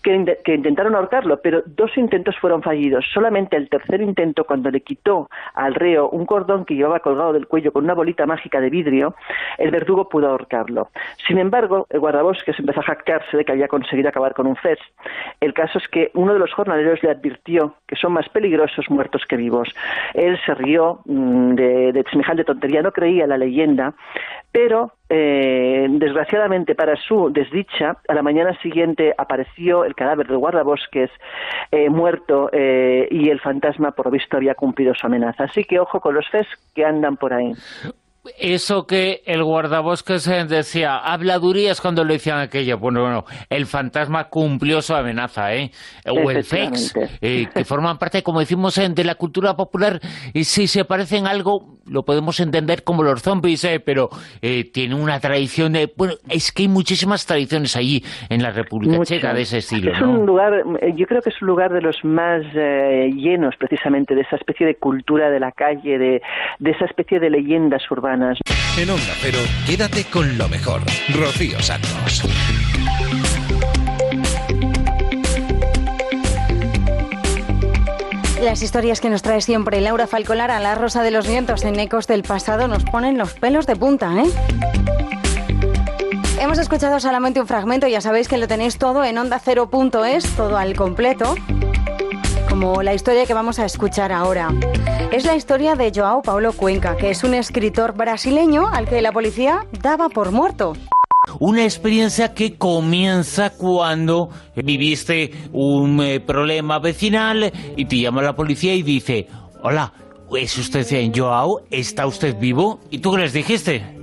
[0.03, 3.05] Que, que, intentaron ahorcarlo, pero dos intentos fueron fallidos.
[3.13, 7.47] Solamente el tercer intento, cuando le quitó al reo un cordón que llevaba colgado del
[7.47, 9.15] cuello con una bolita mágica de vidrio,
[9.57, 10.89] el verdugo pudo ahorcarlo.
[11.27, 14.79] Sin embargo, el guardabosques empezó a jactarse de que había conseguido acabar con un fez
[15.47, 19.23] el caso es que uno de los jornaleros le advirtió que son más peligrosos muertos
[19.27, 19.69] que vivos.
[20.13, 23.93] Él se rió mm, de, semejante tontería, no creía la leyenda,
[24.51, 31.09] pero eh, desgraciadamente para su desdicha, a la mañana siguiente apareció el cadáver del guardabosques
[31.71, 35.45] eh, muerto eh, y el fantasma por lo visto había cumplido su amenaza.
[35.45, 37.53] Así que ojo con los fes que andan por ahí
[38.37, 42.77] eso que el guardabosques decía, habladurías cuando le decían aquello.
[42.77, 45.71] Bueno, bueno, el fantasma cumplió su amenaza, ¿eh?
[46.05, 49.99] O el FEX, eh, que forman parte, como decimos, de la cultura popular.
[50.33, 53.79] Y si se parecen algo, lo podemos entender como los zombies, ¿eh?
[53.79, 54.09] Pero
[54.41, 55.91] eh, tiene una tradición de...
[55.95, 60.01] Bueno, es que hay muchísimas tradiciones allí, en la República Checa, de ese estilo, Es
[60.01, 60.63] un lugar,
[60.95, 64.75] yo creo que es un lugar de los más llenos, precisamente, de esa especie de
[64.75, 66.21] cultura de la calle, de,
[66.59, 70.81] de esa especie de leyendas urbanas en Onda Pero, quédate con lo mejor.
[71.13, 72.23] Rocío Santos.
[78.41, 81.79] Las historias que nos trae siempre Laura Falcolar a la Rosa de los Vientos en
[81.79, 84.29] Ecos del Pasado nos ponen los pelos de punta, ¿eh?
[86.39, 90.57] Hemos escuchado solamente un fragmento, ya sabéis que lo tenéis todo en onda ondacero.es, todo
[90.57, 91.35] al completo
[92.49, 94.49] como la historia que vamos a escuchar ahora.
[95.11, 99.11] Es la historia de Joao Paulo Cuenca, que es un escritor brasileño al que la
[99.11, 100.73] policía daba por muerto.
[101.39, 108.75] Una experiencia que comienza cuando viviste un eh, problema vecinal y te llama la policía
[108.75, 109.27] y dice,
[109.61, 109.93] hola,
[110.35, 110.85] ¿es usted
[111.15, 111.61] Joao?
[111.71, 112.79] ¿Está usted vivo?
[112.91, 113.97] ¿Y tú qué les dijiste?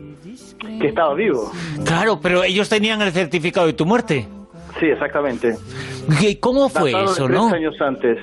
[0.81, 1.53] que estaba vivo.
[1.85, 4.27] Claro, pero ellos tenían el certificado de tu muerte.
[4.81, 5.55] Sí, exactamente.
[6.21, 7.49] ¿Y ¿Cómo fue eso, tres no?
[7.49, 8.19] años antes.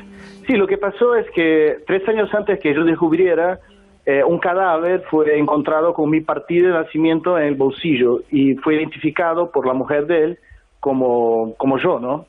[0.47, 3.59] Sí, lo que pasó es que tres años antes que yo descubriera,
[4.05, 8.75] eh, un cadáver fue encontrado con mi partida de nacimiento en el bolsillo y fue
[8.75, 10.39] identificado por la mujer de él
[10.79, 12.25] como, como yo, ¿no?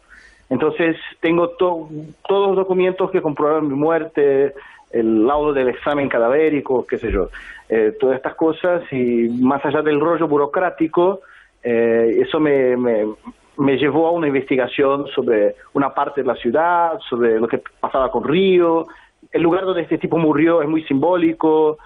[0.50, 1.88] Entonces tengo to-
[2.28, 4.52] todos los documentos que comprueban mi muerte,
[4.90, 7.30] el laudo del examen cadavérico, qué sé yo,
[7.70, 11.20] eh, todas estas cosas y más allá del rollo burocrático,
[11.62, 13.06] eh, eso me, me,
[13.56, 18.10] me llevó a una investigación sobre una parte de la ciudad, sobre lo que pasaba
[18.10, 18.86] con Río.
[19.30, 21.78] El lugar donde este tipo murió es muy simbólico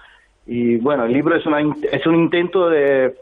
[0.45, 1.59] y bueno, el libro es, una,
[1.91, 3.15] es un intento de,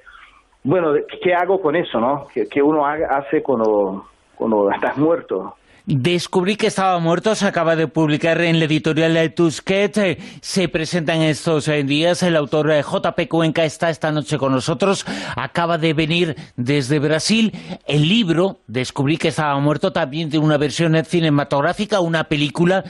[0.64, 2.28] bueno, de- ¿qué hago con eso, no?
[2.34, 5.56] ¿Qué, qué uno hace cuando, cuando estás muerto?
[5.88, 10.68] Descubrí que estaba muerto, se acaba de publicar en la editorial de Tusquets, eh, se
[10.68, 15.06] presenta en estos eh, días, el autor eh, JP Cuenca está esta noche con nosotros,
[15.36, 17.54] acaba de venir desde Brasil,
[17.86, 22.84] el libro, Descubrí que estaba muerto, también tiene una versión cinematográfica, una película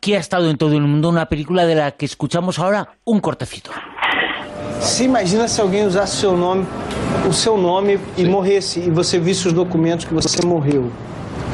[0.00, 3.20] que ha estado en todo el mundo, una película de la que escuchamos ahora un
[3.20, 3.70] cortecito.
[4.80, 6.66] Se imagina se alguém usasse seu nome,
[7.28, 10.90] o seu nome e morresse e você visse os documentos que você morreu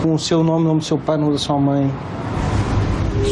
[0.02, 1.90] com o seu nome, o nome do seu pai, o nome da sua mãe.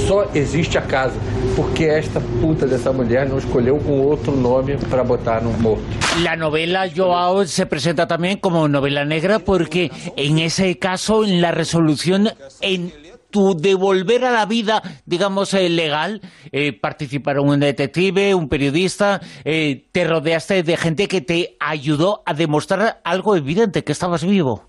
[0.06, 1.18] Só existe a casa
[1.56, 5.84] porque esta puta dessa mulher não escolheu um outro nome para botar no morto.
[6.22, 11.52] La novela Joao se presenta también como novela negra porque en ese caso, en la
[11.52, 12.92] resolución, en
[13.30, 16.20] tu devolver a la vida, digamos, eh, legal,
[16.52, 22.32] eh, participaron un detective, un periodista, eh, te rodeaste de gente que te ayudó a
[22.32, 24.68] demostrar algo evidente, que estabas vivo.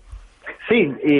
[0.68, 1.12] Sí, y,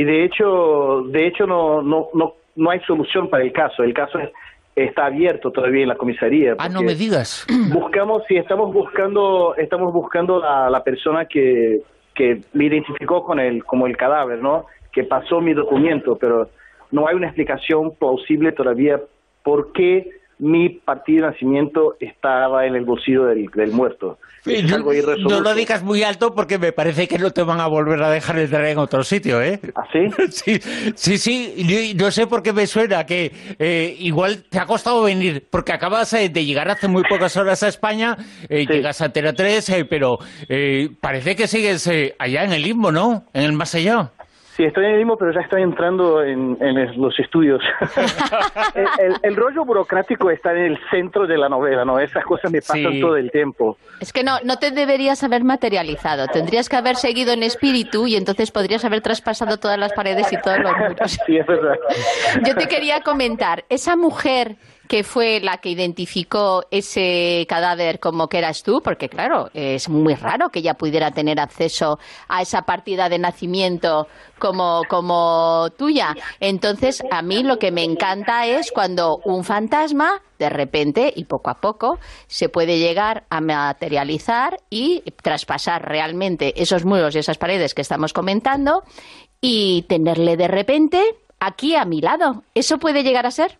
[0.00, 3.82] y de hecho, de hecho no, no, no, no hay solución para el caso.
[3.82, 4.30] El caso es-
[4.74, 6.54] está abierto todavía en la comisaría.
[6.58, 7.46] Ah, no me digas.
[7.72, 11.80] Buscamos, sí, estamos buscando, estamos buscando la, la persona que,
[12.14, 14.66] que me identificó con el, como el cadáver, ¿no?
[14.92, 16.48] Que pasó mi documento, pero
[16.90, 19.00] no hay una explicación plausible todavía
[19.42, 20.08] por qué
[20.42, 24.18] mi partida de nacimiento estaba en el bolsillo del, del muerto.
[24.44, 24.78] Es no,
[25.28, 28.10] no lo digas muy alto porque me parece que no te van a volver a
[28.10, 29.60] dejar entrar en otro sitio, ¿eh?
[29.76, 30.00] ¿Ah, sí?
[30.30, 30.58] sí,
[30.96, 31.94] sí, sí.
[31.96, 33.30] No sé por qué me suena que
[33.60, 37.62] eh, igual te ha costado venir, porque acabas eh, de llegar hace muy pocas horas
[37.62, 38.16] a España,
[38.48, 40.18] eh, llegas a Antena 3, eh, pero
[40.48, 43.26] eh, parece que sigues eh, allá en el limbo, ¿no?
[43.32, 44.10] En el más allá.
[44.54, 47.62] Sí, estoy en el mismo, pero ya estoy entrando en, en los estudios.
[48.74, 51.98] el, el- el rollo burocrático está en el centro de la novela, ¿no?
[51.98, 53.00] Esas cosas me pasan Sí.
[53.00, 53.78] todo el tiempo.
[54.00, 56.26] Es que no, no te deberías haber materializado.
[56.28, 60.36] Tendrías que haber seguido en espíritu y entonces podrías haber traspasado todas las paredes y
[60.42, 61.18] todos los muros.
[61.26, 61.76] Sí, es verdad.
[62.46, 64.56] Yo te quería comentar, esa mujer
[64.92, 70.14] que fue la que identificó ese cadáver como que eras tú, porque claro, es muy
[70.14, 74.06] raro que ella pudiera tener acceso a esa partida de nacimiento
[74.38, 76.14] como, como tuya.
[76.40, 81.48] Entonces, a mí lo que me encanta es cuando un fantasma, de repente y poco
[81.48, 87.72] a poco, se puede llegar a materializar y traspasar realmente esos muros y esas paredes
[87.72, 88.82] que estamos comentando
[89.40, 91.02] y tenerle de repente
[91.40, 92.42] aquí a mi lado.
[92.54, 93.56] ¿Eso puede llegar a ser?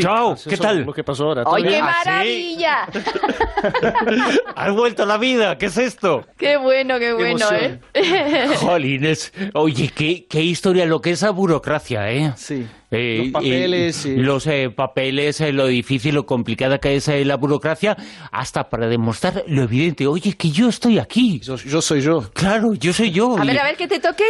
[0.00, 0.82] Chao, ¿qué eso tal?
[0.82, 1.44] Lo que pasó ahora.
[1.44, 1.84] ¿todo ¡Ay, qué bien?
[1.84, 2.86] maravilla!
[4.56, 6.24] Has vuelto a la vida, ¿qué es esto?
[6.38, 7.78] ¡Qué bueno, qué bueno, eh!
[8.56, 12.32] Jolines, oye, qué, qué historia, lo que es la burocracia, ¿eh?
[12.36, 12.66] Sí.
[12.92, 14.16] Eh, Los papeles, eh, sí.
[14.16, 17.96] los eh, papeles, eh, lo difícil, lo complicada que es eh, la burocracia,
[18.30, 20.06] hasta para demostrar lo evidente.
[20.06, 21.40] Oye, que yo estoy aquí.
[21.40, 22.30] Yo, soy yo.
[22.34, 23.36] Claro, yo soy yo.
[23.38, 24.24] A Y- ver, a ver, que te toque.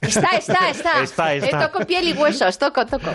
[0.00, 1.02] Está, está, está.
[1.02, 1.64] Está, está.
[1.64, 3.12] Eh, toco piel y huesos, toco, toco.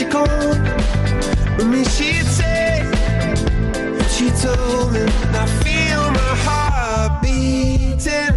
[0.00, 1.60] Turn your magic on.
[1.60, 2.84] I mean, she'd say,
[4.08, 8.36] she told me, I feel my heart beating.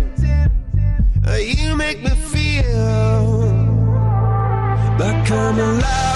[1.40, 3.46] You make me feel
[5.00, 6.13] like I'm alive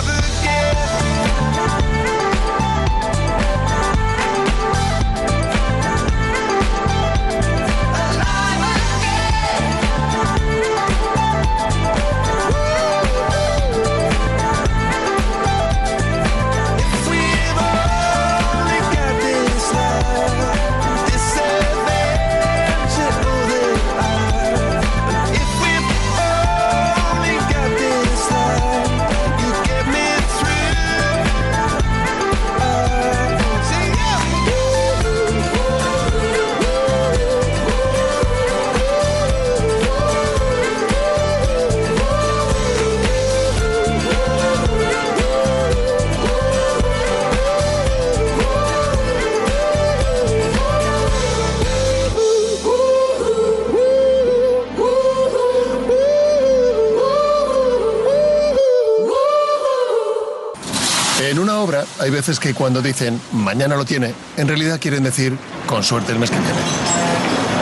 [61.99, 65.38] hay veces que cuando dicen mañana lo tiene, en realidad quieren decir
[65.68, 66.59] con suerte el mes que viene.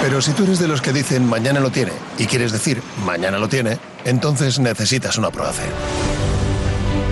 [0.01, 3.39] Pero si tú eres de los que dicen mañana lo tiene y quieres decir mañana
[3.39, 5.64] lo tiene, entonces necesitas una Proace.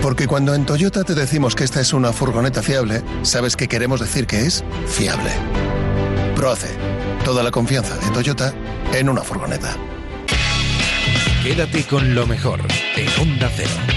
[0.00, 4.00] Porque cuando en Toyota te decimos que esta es una furgoneta fiable, sabes que queremos
[4.00, 5.30] decir que es fiable.
[6.36, 6.68] Proace.
[7.24, 8.54] Toda la confianza de Toyota
[8.92, 9.74] en una furgoneta.
[11.42, 12.60] Quédate con lo mejor
[12.96, 13.93] en Onda Cero.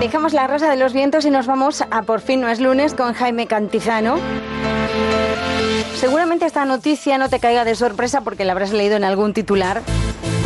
[0.00, 2.94] Dejamos la rosa de los vientos y nos vamos a Por fin no es lunes
[2.94, 4.16] con Jaime Cantizano.
[5.94, 9.82] Seguramente esta noticia no te caiga de sorpresa porque la habrás leído en algún titular.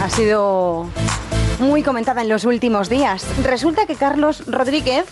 [0.02, 0.86] Ha sido
[1.58, 3.24] muy comentada en los últimos días.
[3.42, 5.06] Resulta que Carlos Rodríguez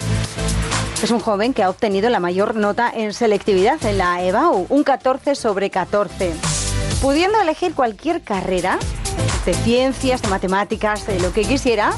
[1.02, 4.84] es un joven que ha obtenido la mayor nota en selectividad en la EBAU, un
[4.84, 6.32] 14 sobre 14.
[7.00, 8.78] Pudiendo elegir cualquier carrera,
[9.44, 11.92] de ciencias, de matemáticas, de lo que quisiera,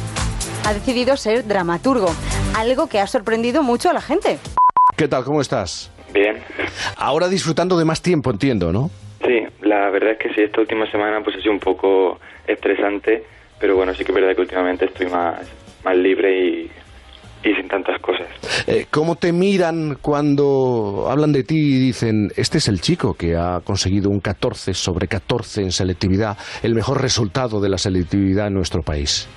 [0.67, 2.09] ha decidido ser dramaturgo,
[2.57, 4.39] algo que ha sorprendido mucho a la gente.
[4.97, 5.23] ¿Qué tal?
[5.23, 5.93] ¿Cómo estás?
[6.13, 6.39] Bien.
[6.97, 8.91] Ahora disfrutando de más tiempo, entiendo, ¿no?
[9.25, 13.23] Sí, la verdad es que sí, esta última semana pues ha sido un poco estresante,
[13.61, 15.41] pero bueno, sí que es verdad que últimamente estoy más,
[15.85, 16.71] más libre y,
[17.45, 18.27] y sin tantas cosas.
[18.67, 23.37] Eh, ¿Cómo te miran cuando hablan de ti y dicen, este es el chico que
[23.37, 28.55] ha conseguido un 14 sobre 14 en selectividad, el mejor resultado de la selectividad en
[28.55, 29.29] nuestro país?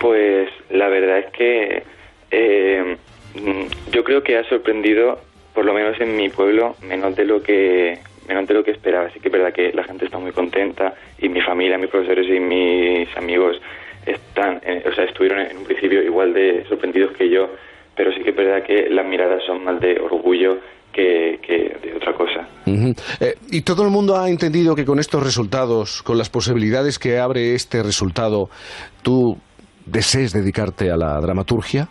[0.00, 0.49] Pues
[0.90, 1.82] verdad es que
[2.30, 2.96] eh,
[3.34, 5.20] mm, yo creo que ha sorprendido,
[5.54, 9.06] por lo menos en mi pueblo, menos de lo que menos de lo que esperaba.
[9.06, 12.26] Así que es verdad que la gente está muy contenta y mi familia, mis profesores
[12.28, 13.60] y mis amigos
[14.06, 17.50] están, eh, o sea, estuvieron en un principio igual de sorprendidos que yo,
[17.96, 20.58] pero sí que es verdad que las miradas son más de orgullo
[20.92, 22.48] que, que de otra cosa.
[22.66, 22.94] Ujú.
[23.20, 27.18] Eh, ¿Y todo el mundo ha entendido que con estos resultados, con las posibilidades que
[27.18, 28.48] abre este resultado,
[29.02, 29.36] tú
[29.86, 31.88] desees dedicarte a la dramaturgia?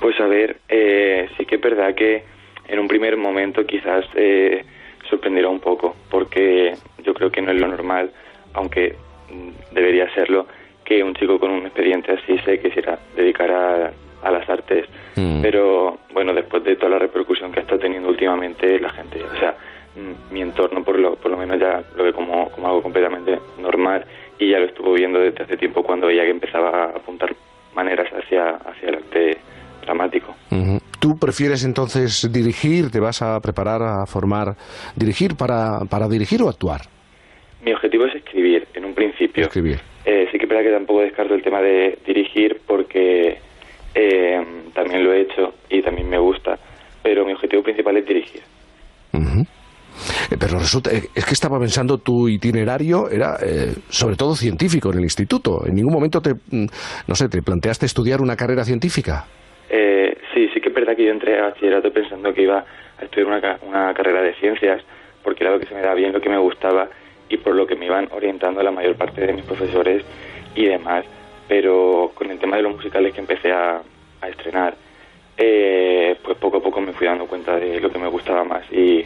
[0.00, 2.24] Pues a ver, eh, sí que es verdad que
[2.68, 4.64] en un primer momento quizás eh,
[5.08, 8.12] sorprenderá un poco, porque yo creo que no es lo normal,
[8.54, 8.94] aunque
[9.30, 10.46] mm, debería serlo,
[10.84, 14.86] que un chico con un expediente así se quisiera dedicar a, a las artes.
[15.42, 19.54] Pero bueno, después de toda la repercusión que estado teniendo últimamente la gente, o sea,
[19.96, 23.38] mm, mi entorno por lo, por lo menos ya lo ve como, como algo completamente
[23.60, 24.04] normal
[24.38, 27.34] y ya lo estuvo viendo desde hace tiempo cuando veía que empezaba a apuntar
[27.74, 29.38] maneras hacia, hacia el arte
[29.82, 30.34] dramático.
[31.00, 32.90] ¿Tú prefieres entonces dirigir?
[32.90, 34.56] ¿Te vas a preparar a formar
[34.96, 36.82] dirigir para, para dirigir o actuar?
[37.64, 39.44] Mi objetivo es escribir en un principio.
[39.44, 39.80] Escribir.
[40.04, 43.38] Eh, sí que es verdad que tampoco descarto el tema de dirigir porque
[43.94, 46.58] eh, también lo he hecho y también me gusta,
[47.02, 48.42] pero mi objetivo principal es dirigir.
[49.12, 49.40] Ujú.
[49.40, 49.46] Eh,
[50.38, 54.98] Pero resulta, eh, es que estaba pensando tu itinerario era eh, sobre todo científico en
[54.98, 55.66] el instituto.
[55.66, 56.66] En ningún momento te, mm,
[57.06, 59.24] no sé, te planteaste estudiar una carrera científica.
[59.70, 62.64] Eh, sí, sí que es verdad que yo entré a bachillerato pensando que iba
[62.98, 64.82] a estudiar una, una carrera de ciencias,
[65.22, 66.88] porque era lo que se me daba bien, lo que me gustaba
[67.28, 70.04] y por lo que me iban orientando la mayor parte de mis profesores
[70.54, 71.04] y demás.
[71.48, 73.80] Pero con el tema de los musicales que empecé a,
[74.20, 74.74] a estrenar,
[75.36, 78.70] eh, pues poco a poco me fui dando cuenta de lo que me gustaba más
[78.72, 79.04] y,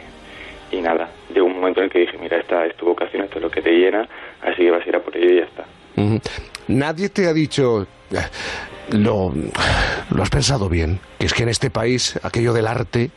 [0.73, 3.37] y nada, llegó un momento en el que dije, mira, esta es tu vocación, esto
[3.37, 4.07] es lo que te llena,
[4.41, 5.65] así que vas a ir a por ello y ya está.
[6.67, 8.17] Nadie te ha dicho, eh,
[8.91, 9.31] lo,
[10.15, 13.11] lo has pensado bien, que es que en este país aquello del arte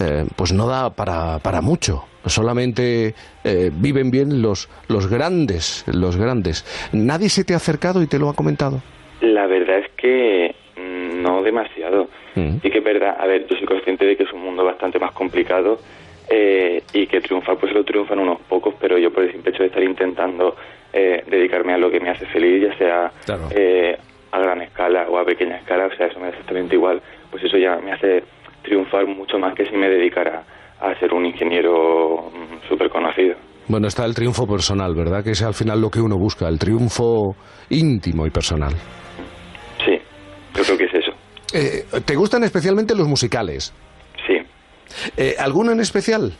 [0.00, 2.04] eh, pues no da para, para mucho.
[2.26, 6.66] Solamente eh, viven bien los, los grandes, los grandes.
[6.92, 8.82] ¿Nadie se te ha acercado y te lo ha comentado?
[9.22, 12.08] La verdad es que mm, no demasiado.
[12.34, 15.00] Sí que es verdad, a ver, yo soy consciente de que es un mundo bastante
[15.00, 15.80] más complicado
[16.30, 19.62] eh, y que triunfar pues lo triunfan unos pocos, pero yo por el simple hecho
[19.62, 20.56] de estar intentando
[20.92, 23.12] eh, dedicarme a lo que me hace feliz, ya sea
[23.50, 23.96] eh,
[24.30, 27.00] a gran escala o a pequeña escala, o sea, eso me da exactamente igual,
[27.30, 28.22] pues eso ya me hace
[28.62, 30.42] triunfar mucho más que si me dedicara
[30.80, 32.30] a ser un ingeniero
[32.68, 33.34] súper conocido.
[33.68, 35.22] Bueno, está el triunfo personal, ¿verdad?
[35.22, 37.34] Que es al final lo que uno busca, el triunfo
[37.70, 38.72] íntimo y personal.
[39.84, 39.98] Sí,
[40.54, 41.12] yo creo que es eso.
[41.52, 43.74] Eh, ¿Te gustan especialmente los musicales?
[45.16, 46.32] Eh, ¿Alguno en especial?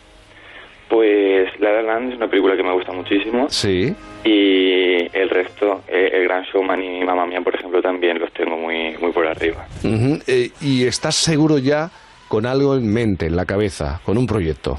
[0.88, 3.48] Pues La La Land es una película que me gusta muchísimo.
[3.50, 3.94] Sí.
[4.24, 8.56] Y el resto, eh, El Gran Showman y Mamma Mía, por ejemplo, también los tengo
[8.56, 9.66] muy, muy por arriba.
[9.84, 11.90] Eh, ¿Y estás seguro ya
[12.28, 14.76] con algo en mente, en la cabeza, con un proyecto?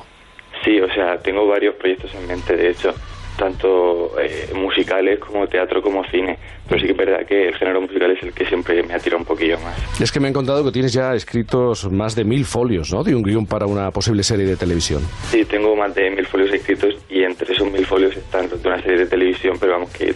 [0.63, 2.93] Sí, o sea, tengo varios proyectos en mente, de hecho,
[3.39, 6.37] tanto eh, musicales como teatro como cine.
[6.67, 9.17] Pero sí que es verdad que el género musical es el que siempre me atira
[9.17, 9.99] un poquillo más.
[9.99, 13.03] Es que me han contado que tienes ya escritos más de mil folios, ¿no?
[13.03, 15.01] De un guion para una posible serie de televisión.
[15.31, 18.81] Sí, tengo más de mil folios escritos y entre esos mil folios están de una
[18.81, 20.13] serie de televisión, pero vamos que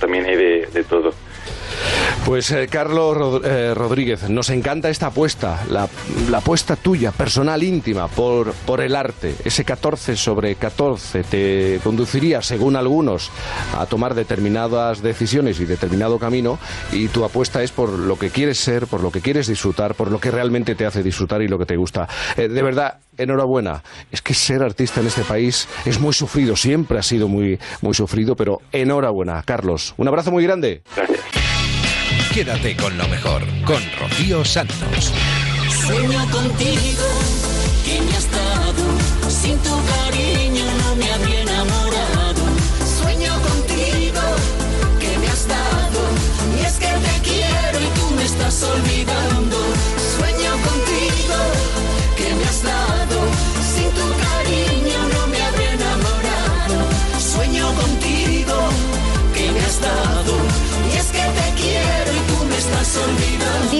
[0.00, 1.13] también hay de, de todo.
[2.24, 5.86] Pues eh, Carlos eh, Rodríguez, nos encanta esta apuesta, la,
[6.30, 9.34] la apuesta tuya, personal, íntima, por, por el arte.
[9.44, 13.30] Ese 14 sobre 14 te conduciría, según algunos,
[13.76, 16.58] a tomar determinadas decisiones y determinado camino,
[16.92, 20.10] y tu apuesta es por lo que quieres ser, por lo que quieres disfrutar, por
[20.10, 22.08] lo que realmente te hace disfrutar y lo que te gusta.
[22.38, 23.82] Eh, de verdad, enhorabuena.
[24.10, 27.92] Es que ser artista en este país es muy sufrido, siempre ha sido muy, muy
[27.92, 29.92] sufrido, pero enhorabuena, Carlos.
[29.98, 30.82] Un abrazo muy grande.
[32.34, 35.12] Quédate con lo mejor, con Rocío Santos.
[35.86, 37.06] Sueño contigo,
[37.84, 39.30] que me has dado.
[39.30, 42.42] Sin tu cariño no me habría enamorado.
[43.00, 44.20] Sueño contigo,
[44.98, 46.00] que me has dado.
[46.60, 49.23] Y es que te quiero y tú me estás olvidando.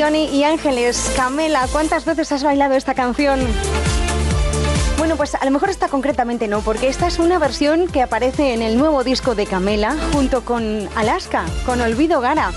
[0.04, 3.40] Diony y Ángeles, Camela, ¿cuántas veces has bailado esta canción?
[4.98, 8.52] Bueno, pues a lo mejor esta concretamente no, porque esta es una versión que aparece
[8.52, 12.52] en el nuevo disco de Camela junto con Alaska, con Olvido Gara.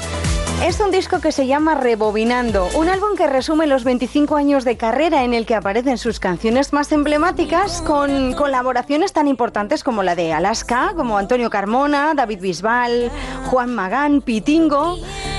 [0.65, 4.75] Es un disco que se llama Rebobinando, un álbum que resume los 25 años de
[4.75, 10.15] carrera en el que aparecen sus canciones más emblemáticas con colaboraciones tan importantes como la
[10.15, 13.11] de Alaska, como Antonio Carmona, David Bisbal,
[13.45, 14.97] Juan Magán, Pitingo.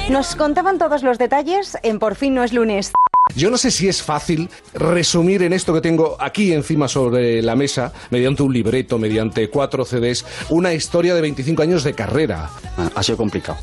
[0.09, 2.93] Nos contaban todos los detalles en Por fin no es lunes.
[3.35, 7.57] Yo no sé si es fácil resumir en esto que tengo aquí encima sobre la
[7.57, 12.49] mesa, mediante un libreto, mediante cuatro CDs, una historia de 25 años de carrera.
[12.95, 13.59] Ha sido complicado.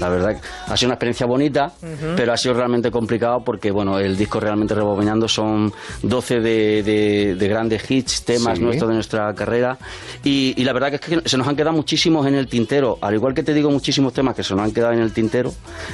[0.00, 0.36] La verdad,
[0.66, 2.14] ha sido una experiencia bonita, Ujú.
[2.16, 5.72] pero ha sido realmente complicado porque, bueno, el disco realmente rebobinando son
[6.02, 8.64] 12 de, de- de grandes hits, temas Sí.
[8.64, 9.78] nuestros de nuestra carrera.
[10.24, 12.98] Y, y la verdad que es que se nos han quedado muchísimos en el tintero.
[13.00, 15.52] Al igual que te digo, muchísimos temas que se nos han quedado en el tintero.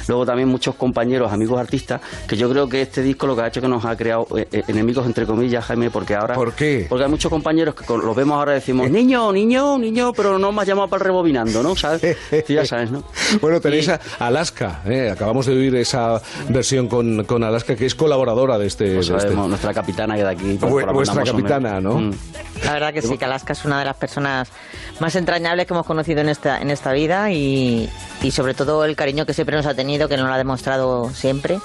[0.08, 3.48] Luego también muchos compañeros, amigos artistas, que yo creo que este disco lo que ha
[3.48, 6.34] hecho es que nos ha creado eh, eh, enemigos, entre comillas, Jaime, porque ahora.
[6.34, 6.86] ¿Por qué?
[6.88, 10.52] Porque hay muchos compañeros que los vemos ahora y decimos, niño, niño, niño, pero no
[10.52, 11.76] me has llamado para el rebobinando, ¿no?
[11.76, 12.16] ¿Sabes?
[12.46, 13.04] Tú ya sabes, ¿no?
[13.42, 15.10] Bueno, tenéis a Alaska, ¿eh?
[15.10, 18.94] acabamos de oír esa versión con, con Alaska, que es colaboradora de este...
[18.94, 20.58] Pues de este- sabemos, nuestra capitana que de aquí.
[20.60, 21.98] pues, vuestra capitana, ¿no?
[22.00, 22.10] Mm.
[22.64, 24.48] La verdad que sí, que Alaska es una de las personas
[25.00, 27.88] más entrañables que hemos conocido en esta, en esta vida y,
[28.22, 31.08] y sobre todo el cariño que siempre nos ha tenido, que nos lo ha demostrado
[31.10, 31.58] siempre.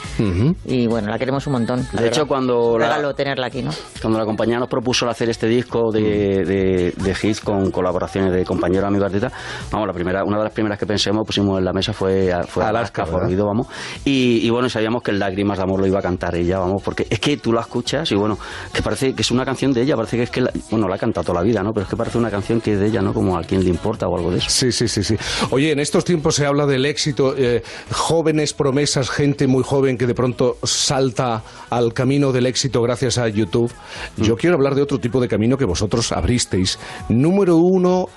[0.66, 1.80] Y bueno, la queremos un montón.
[1.92, 2.28] De hecho, verdad.
[2.28, 3.72] cuando Un la- tenerla aquí, ¿no?
[4.02, 8.46] Cuando la compañía nos propuso hacer este disco de, de, de hits con colaboraciones de
[8.46, 9.34] compañeros, amigos artistas,
[9.72, 12.15] vamos, la primera, una de las primeras que pensemos, pusimos en la mesa fue,
[12.48, 13.68] fue Alaska, Alaska, vamos.
[14.04, 16.82] Y, y bueno, sabíamos que el Lágrimas de Amor lo iba a cantar ella, vamos,
[16.84, 18.38] porque es que tú la escuchas y bueno,
[18.74, 20.96] que parece que es una canción de ella, parece que es que, la- bueno, la
[20.96, 21.72] ha cantado toda la vida, ¿no?
[21.74, 23.14] Pero es que parece una canción que es de ella, ¿no?
[23.14, 24.50] Como a quien le importa o algo de eso.
[24.50, 25.16] Sí, sí, sí, sí.
[25.52, 30.08] Oye, en estos tiempos se habla del éxito, eh, jóvenes promesas, gente muy joven que
[30.08, 33.72] de pronto salta al camino del éxito gracias a YouTube.
[34.18, 36.80] Yo quiero hablar de otro tipo de camino que vosotros abristeis.
[37.10, 38.08] Número uno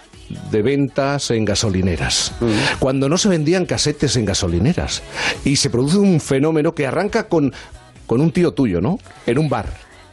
[0.51, 2.33] de ventas en gasolineras.
[2.79, 5.03] Cuando no se vendían casetes en gasolineras.
[5.45, 7.53] Y se produce un fenómeno que arranca con,
[8.07, 8.99] con un tío tuyo, ¿no?
[9.27, 9.67] En un bar.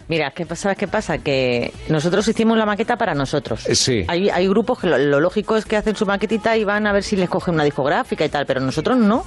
[0.08, 0.46] Mira, ¿qué?
[0.56, 1.18] ¿sabes qué pasa?
[1.18, 3.68] Que nosotros hicimos la maqueta para nosotros.
[3.68, 4.06] Eh, Sí.
[4.08, 6.94] Hay, hay grupos que lo, lo lógico es que hacen su maquetita y van a
[6.94, 9.26] ver si les cogen una discográfica y tal, pero nosotros no.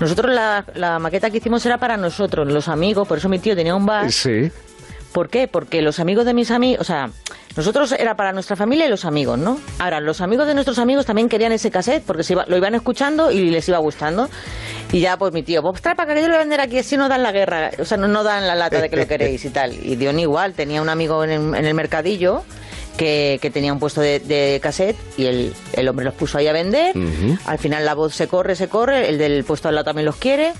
[0.00, 3.54] Nosotros la, la maqueta que hicimos era para nosotros, los amigos, por eso mi tío
[3.54, 4.10] tenía un bar.
[4.12, 4.50] Sí.
[5.12, 5.48] ¿Por qué?
[5.48, 7.08] Porque los amigos de mis amigos, o sea,
[7.56, 9.58] nosotros era para nuestra familia y los amigos, ¿no?
[9.78, 12.74] Ahora, los amigos de nuestros amigos también querían ese cassette porque se iba- lo iban
[12.74, 14.28] escuchando y les iba gustando.
[14.92, 16.78] Y ya, pues mi tío, pues trae para que yo lo voy a vender aquí,
[16.78, 19.06] así no dan la guerra, o sea, no, no dan la lata de que lo
[19.08, 19.72] queréis y tal.
[19.72, 22.42] Y Dion igual, tenía un amigo en el, en el mercadillo
[22.98, 26.46] que, que tenía un puesto de, de cassette y el, el hombre los puso ahí
[26.48, 26.94] a vender.
[27.46, 30.16] Al final la voz se corre, se corre, el del puesto al lado también los
[30.16, 30.52] quiere.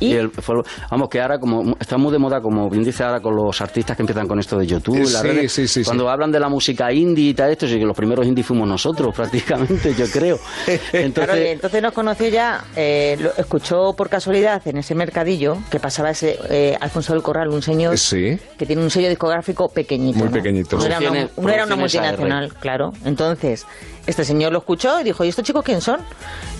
[0.00, 3.20] Y el- fue- vamos, que ahora como está muy de moda, como bien dice ahora
[3.20, 5.82] con los artistas que empiezan con esto de YouTube, y las Sí, redes, sí, sí,
[5.84, 8.68] cuando hablan de la música indie y tal esto, sí que los primeros indie fuimos
[8.68, 10.38] nosotros prácticamente, yo creo.
[10.92, 15.58] Entonces, Claro, y entonces nos conoció ya, eh, lo escuchó por casualidad en ese mercadillo
[15.70, 18.38] que pasaba ese eh, Alfonso del Corral, un señor Sí.
[18.56, 20.18] que tiene un sello discográfico pequeñito.
[20.18, 20.32] Muy ¿no?
[20.34, 20.76] pequeñito.
[20.78, 22.54] No era, una, no era una multinacional, AR.
[22.60, 22.92] claro.
[23.04, 23.66] Entonces,
[24.08, 26.00] este señor lo escuchó y dijo, ¿y estos chicos quién son?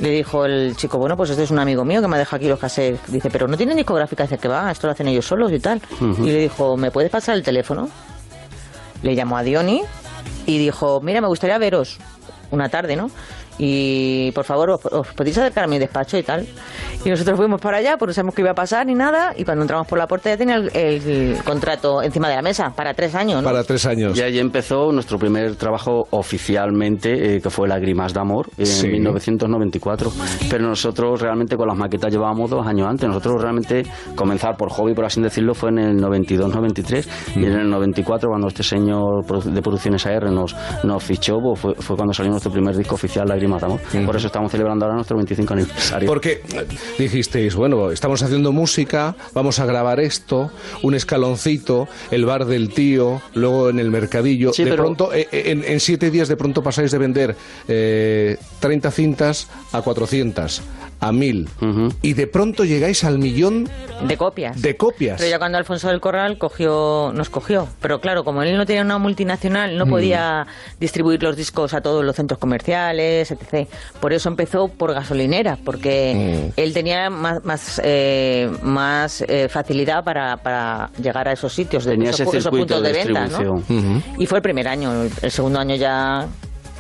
[0.01, 2.36] Le dijo el chico, bueno, pues este es un amigo mío que me ha dejado
[2.36, 3.11] aquí los cassettes.
[3.11, 4.24] Dice, pero no tienen discográfica.
[4.24, 5.80] Dice, que va, esto lo hacen ellos solos y tal.
[6.01, 7.88] Y le dijo, ¿me puedes pasar el teléfono?
[9.03, 9.80] Le llamó a Diony
[10.44, 11.96] y dijo, mira, me gustaría veros
[12.51, 13.11] una tarde, ¿no?
[13.59, 16.46] Y por favor, os, os podéis acercar a mi despacho y tal.
[17.04, 19.32] Y nosotros fuimos para allá, pues no sabemos qué iba a pasar ni nada.
[19.36, 22.70] Y cuando entramos por la puerta ya tenía el, el contrato encima de la mesa
[22.74, 23.48] para tres años, ¿no?
[23.48, 24.16] Para tres años.
[24.18, 28.88] Y ahí empezó nuestro primer trabajo oficialmente, eh, que fue Lágrimas de Amor, en Sí.
[28.88, 30.12] 1994.
[30.50, 33.09] Pero nosotros realmente con las maquetas llevábamos dos años antes.
[33.09, 33.82] Nosotros realmente
[34.14, 37.09] comenzar por hobby, por así decirlo, fue en el 92-93.
[37.36, 40.54] Y en el 94, cuando este señor de Producciones AR nos,
[40.84, 43.47] nos fichó, pues fue, fue cuando salió nuestro primer disco oficial, Lágrimas
[44.07, 46.07] Por eso estamos celebrando ahora nuestro 25 aniversario.
[46.07, 46.42] Porque
[46.99, 50.51] dijisteis, bueno, estamos haciendo música, vamos a grabar esto,
[50.82, 54.53] un escaloncito, el bar del tío, luego en el mercadillo.
[54.53, 57.36] Sí, de pero- pronto, eh, eh, en, en siete días, de pronto pasáis de vender
[57.68, 60.62] eh, 30 cintas a 400,
[61.01, 61.49] a 1000.
[62.03, 63.68] Y de pronto llegáis al millón
[64.07, 64.61] de copias.
[64.61, 65.18] de copias.
[65.18, 67.68] Pero ya cuando Alfonso del Corral cogió, nos cogió.
[67.80, 69.90] Pero claro, como él no tenía una multinacional, no Mm.
[69.90, 70.46] podía
[70.80, 73.68] distribuir los discos a todos los centros comerciales, etc.
[74.01, 76.61] Por eso empezó por gasolinera, porque Mm.
[76.61, 81.92] él tenía más, más, eh, más eh, facilidad para, para llegar a esos sitios, de
[81.92, 83.26] Tenía esos, ese puntos de de, venta.
[83.26, 83.62] ¿no?
[84.18, 85.05] Y fue el primer año.
[85.22, 86.26] El segundo año ya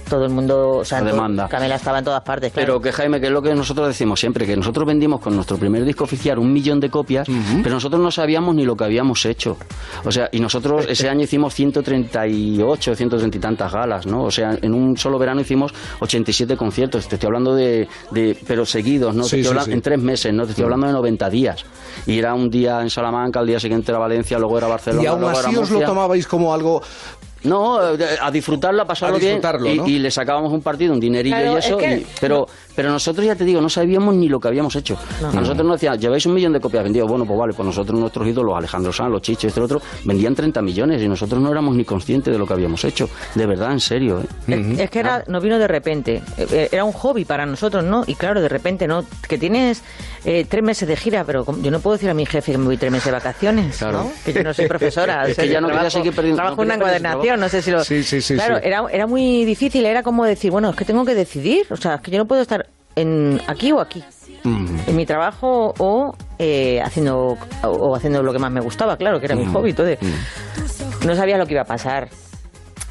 [0.08, 1.48] todo el mundo, o sea, La todo- demanda.
[1.48, 2.52] Camela estaba en todas partes.
[2.52, 2.66] claro.
[2.66, 5.56] Pero que Jaime, que es lo que nosotros decimos siempre, que nosotros vendimos con nuestro
[5.56, 7.28] primer disco oficial un millón de copias,
[7.62, 9.56] pero nosotros no sabíamos ni lo que habíamos hecho.
[10.04, 14.24] O sea, y nosotros ese año hicimos 138, 130 y tantas galas, ¿no?
[14.24, 17.08] O sea, en un solo verano hicimos 87 conciertos.
[17.08, 19.22] Te estoy hablando de, de pero seguidos, ¿no?
[19.22, 19.72] Te estoy sí, hablando- sí.
[19.72, 20.44] En tres meses, ¿no?
[20.44, 20.66] Te estoy Mm.
[20.66, 21.64] hablando de 90 días.
[22.06, 25.06] Y era un día en Salamanca, al día siguiente era Valencia, luego era Barcelona, y
[25.06, 26.82] aún luego era así os lo tomabais como algo...
[27.44, 29.86] No, eh, a disfrutarlo, a pasarlo A disfrutarlo, bien.
[29.86, 31.78] Y, le sacábamos un partido, un dinerillo Claro, y eso.
[31.78, 32.46] es que- y- pero,
[32.78, 34.96] pero nosotros ya te digo, no sabíamos ni lo que habíamos hecho.
[35.20, 35.30] No.
[35.30, 37.08] A nosotros nos decían, lleváis un millón de copias vendidas.
[37.08, 40.62] Bueno, pues vale, pues nosotros, nuestros ídolos, Alejandro Sanz, los Chichos, este otro, vendían 30
[40.62, 43.10] millones y nosotros no éramos ni conscientes de lo que habíamos hecho.
[43.34, 44.20] De verdad, en serio.
[44.46, 44.54] ¿eh?
[44.74, 46.22] Es, es que era, nos vino de repente.
[46.36, 48.04] Eh, Era un hobby para nosotros, ¿no?
[48.06, 49.04] Y claro, de repente, ¿no?
[49.28, 49.82] Que tienes
[50.24, 52.66] eh, tres meses de gira, pero yo no puedo decir a mi jefe que me
[52.66, 54.04] voy tres meses de vacaciones, Claro.
[54.04, 54.12] ¿no?
[54.24, 55.24] Que yo no soy profesora.
[55.24, 57.48] Es o sea, que ya no trabajo, seguir perdiendo- Trabajo no en una encuadernación, no
[57.48, 57.82] sé si lo...
[57.82, 58.62] Sí, sí, sí, Claro, sí.
[58.64, 61.96] Era, era muy difícil, era como decir, bueno, es que tengo que decidir, o sea,
[61.96, 64.02] es que yo no puedo estar en aquí o aquí.
[64.44, 69.18] En mi trabajo o eh, haciendo o, o haciendo lo que más me gustaba, claro,
[69.20, 69.74] que era mi hobby.
[71.06, 72.08] No sabía lo que iba a pasar.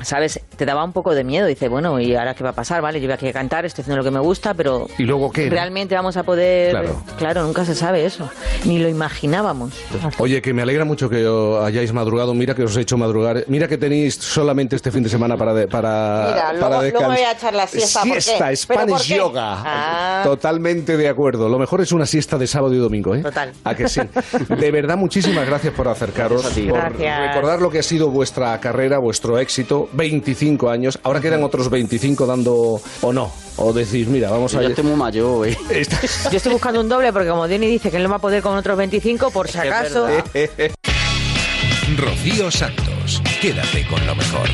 [0.01, 0.39] ¿Sabes?
[0.55, 1.47] Te daba un poco de miedo.
[1.47, 2.81] Dice, bueno, ¿y ahora qué va a pasar?
[2.81, 4.87] Vale, yo voy aquí a cantar, estoy haciendo lo que me gusta, pero.
[4.97, 5.45] ¿Y luego qué?
[5.45, 5.51] no?
[5.51, 6.71] ¿Realmente vamos a poder.?
[6.71, 7.01] Claro.
[7.17, 8.29] Claro, nunca se sabe eso.
[8.65, 9.73] Ni lo imaginábamos.
[10.19, 12.33] Oye, que me alegra mucho que os hayáis madrugado.
[12.33, 13.43] Mira que os he hecho madrugar.
[13.47, 16.79] Mira que tenéis solamente este fin de semana para de- para Mira, para luego, luego
[16.79, 17.09] me descansar.
[17.17, 18.01] voy a echar la siesta.
[18.01, 18.21] ¿por qué?
[18.21, 19.15] Siesta, ¿Pero Spanish por qué?
[19.17, 19.63] yoga.
[19.65, 20.21] Ah.
[20.23, 21.49] Totalmente de acuerdo.
[21.49, 23.21] Lo mejor es una siesta de sábado y domingo, ¿eh?
[23.23, 23.51] Total.
[23.63, 24.01] ¿A que sí?
[24.47, 26.69] De verdad, muchísimas gracias por acercaros, Gracias a ti.
[26.69, 27.27] por Gracias.
[27.35, 29.86] recordar lo que ha sido vuestra carrera, vuestro éxito.
[29.93, 30.99] 25 años.
[31.03, 33.31] Ahora quedan otros 25 dando o no.
[33.57, 35.57] O decís, mira, vamos a Yo estoy muy mayor, güey.
[36.31, 38.43] Yo estoy buscando un doble porque, como Denny dice que él no va a poder
[38.43, 40.07] con otros 25, por si acaso.
[41.97, 44.49] Rocío Santos, quédate con lo mejor.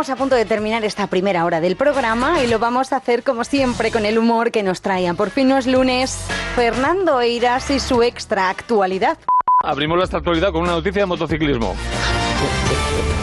[0.00, 3.22] Estamos a punto de terminar esta primera hora del programa y lo vamos a hacer
[3.22, 5.14] como siempre con el humor que nos traían.
[5.14, 6.24] Por fin no es lunes.
[6.56, 9.18] Fernando Eiras y su extra actualidad.
[9.62, 11.74] Abrimos la actualidad con una noticia de motociclismo.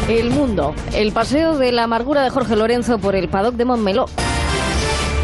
[0.07, 0.75] El mundo.
[0.93, 4.05] El paseo de la amargura de Jorge Lorenzo por el paddock de Montmeló.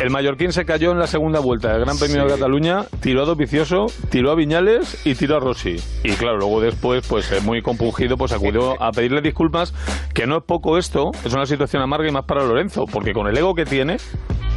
[0.04, 1.72] El mallorquín se cayó en la segunda vuelta.
[1.72, 5.78] Del Gran Premio de Cataluña, tiró a Dovicioso, tiró a Viñales y tiró a Rossi.
[6.04, 9.74] Y claro, luego después, pues eh, muy compungido, pues acudió a pedirle disculpas,
[10.14, 13.28] que no es poco esto, es una situación amarga y más para Lorenzo, porque con
[13.28, 13.96] el ego que tiene,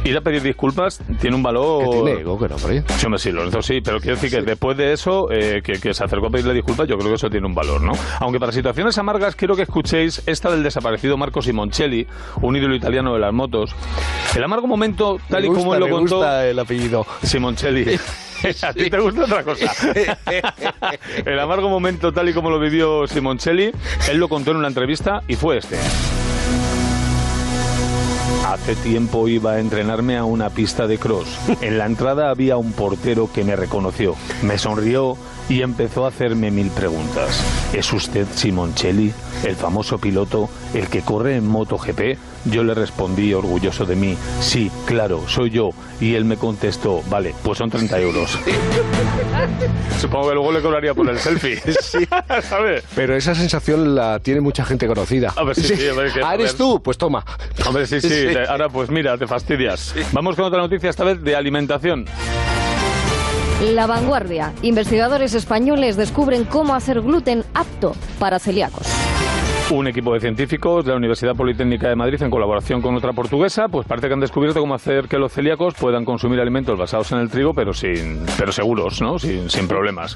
[0.07, 1.83] ir a pedir disculpas tiene un valor...
[1.83, 2.57] Que tiene ego, que no.
[2.57, 5.93] Sí, hombre, sí, Lorenzo sí, pero quiero decir que después de eso, eh, que, que
[5.93, 7.93] se acercó a pedirle disculpas, yo creo que eso tiene un valor, ¿no?
[8.19, 12.07] Aunque para situaciones amargas quiero que escuchéis esta del desaparecido Marco Simoncelli,
[12.41, 13.75] un ídolo italiano de las motos.
[14.35, 16.17] El amargo momento, tal y como él lo me contó...
[16.17, 17.05] gusta el apellido.
[17.23, 17.99] Simoncelli.
[18.63, 19.71] A ti te gusta otra cosa.
[21.25, 23.71] El amargo momento, tal y como lo vivió Simoncelli,
[24.09, 25.77] él lo contó en una entrevista y fue este.
[28.47, 31.27] Hace tiempo iba a entrenarme a una pista de cross.
[31.59, 35.17] En la entrada había un portero que me reconoció, me sonrió
[35.49, 37.43] y empezó a hacerme mil preguntas.
[37.73, 39.11] ¿Es usted Simoncelli,
[39.43, 42.17] el famoso piloto, el que corre en MotoGP?
[42.49, 45.69] Yo le respondí orgulloso de mí, sí, claro, soy yo.
[45.99, 48.37] Y él me contestó, vale, pues son 30 euros.
[49.99, 51.59] Supongo que luego le cobraría por el selfie.
[52.43, 52.83] ¿Sabes?
[52.95, 55.33] Pero esa sensación la tiene mucha gente conocida.
[55.35, 56.57] A ver, sí, sí, a ver, que- Ah, a ¿eres ver.
[56.57, 56.81] tú?
[56.81, 57.25] Pues toma.
[57.65, 58.09] Hombre, sí, sí.
[58.09, 58.27] Sí.
[58.47, 59.93] Ahora, pues mira, te fastidias.
[60.11, 62.05] Vamos con otra noticia, esta vez de alimentación.
[63.73, 64.53] La vanguardia.
[64.61, 68.85] Investigadores españoles descubren cómo hacer gluten apto para celíacos.
[69.69, 73.67] Un equipo de científicos de la Universidad Politécnica de Madrid, en colaboración con otra portuguesa,
[73.67, 77.19] pues parece que han descubierto cómo hacer que los celíacos puedan consumir alimentos basados en
[77.19, 79.19] el trigo, pero sin, pero seguros, ¿no?
[79.19, 80.15] Sin, sin problemas.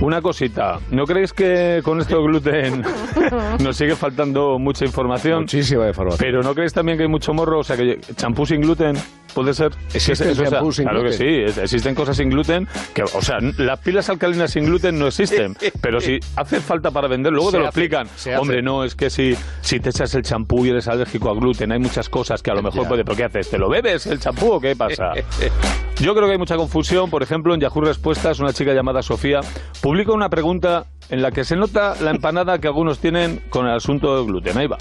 [0.00, 2.82] Una cosita, ¿no creéis que con esto gluten
[3.62, 5.42] nos sigue faltando mucha información?
[5.42, 6.18] Muchísima información.
[6.20, 7.60] Pero ¿no creéis también que hay mucho morro?
[7.60, 8.96] O sea, que champú sin gluten
[9.32, 9.70] puede ser.
[9.94, 11.18] ¿Existe sea- champú sin claro gluten?
[11.18, 15.06] que sí, existen cosas sin gluten que, o sea, las pilas alcalinas sin gluten no
[15.06, 18.08] existen, pero si hace falta para vender, luego Se te lo hace, explican.
[18.40, 21.70] Hombre, no, es que si, si te echas el champú y eres alérgico a gluten,
[21.72, 22.88] hay muchas cosas que a lo mejor Ya.
[22.88, 23.48] puede, pero ¿qué haces?
[23.50, 25.12] ¿Te lo bebes el champú o qué pasa?
[26.00, 27.10] Yo creo que hay mucha confusión.
[27.10, 29.40] Por ejemplo, en Yahoo Respuestas, una chica llamada Sofía
[29.80, 33.72] publica una pregunta en la que se nota la empanada que algunos tienen con el
[33.76, 34.58] asunto del gluten.
[34.58, 34.78] Ahí va.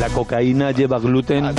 [0.00, 1.52] ¿La cocaína lleva gluten?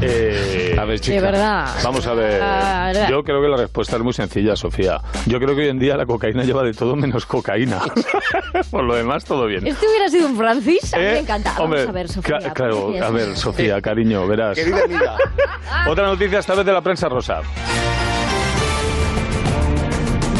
[0.00, 1.68] Eh, a ver, De verdad.
[1.82, 2.40] Vamos a ver.
[2.40, 3.08] Verdad.
[3.10, 5.00] Yo creo que la respuesta es muy sencilla, Sofía.
[5.26, 7.80] Yo creo que hoy en día la cocaína lleva de todo menos cocaína.
[8.70, 9.66] Por lo demás, todo bien.
[9.66, 11.12] Este hubiera sido un Francis, a mí ¿Eh?
[11.14, 11.50] me encanta.
[11.58, 12.38] Vamos Hombre, a ver, Sofía.
[12.38, 13.36] cla- claro, ¿qué a ver?
[13.36, 14.56] Sofía, cariño, verás.
[14.56, 15.16] Querida amiga.
[15.88, 17.40] Otra noticia esta vez de la prensa rosa.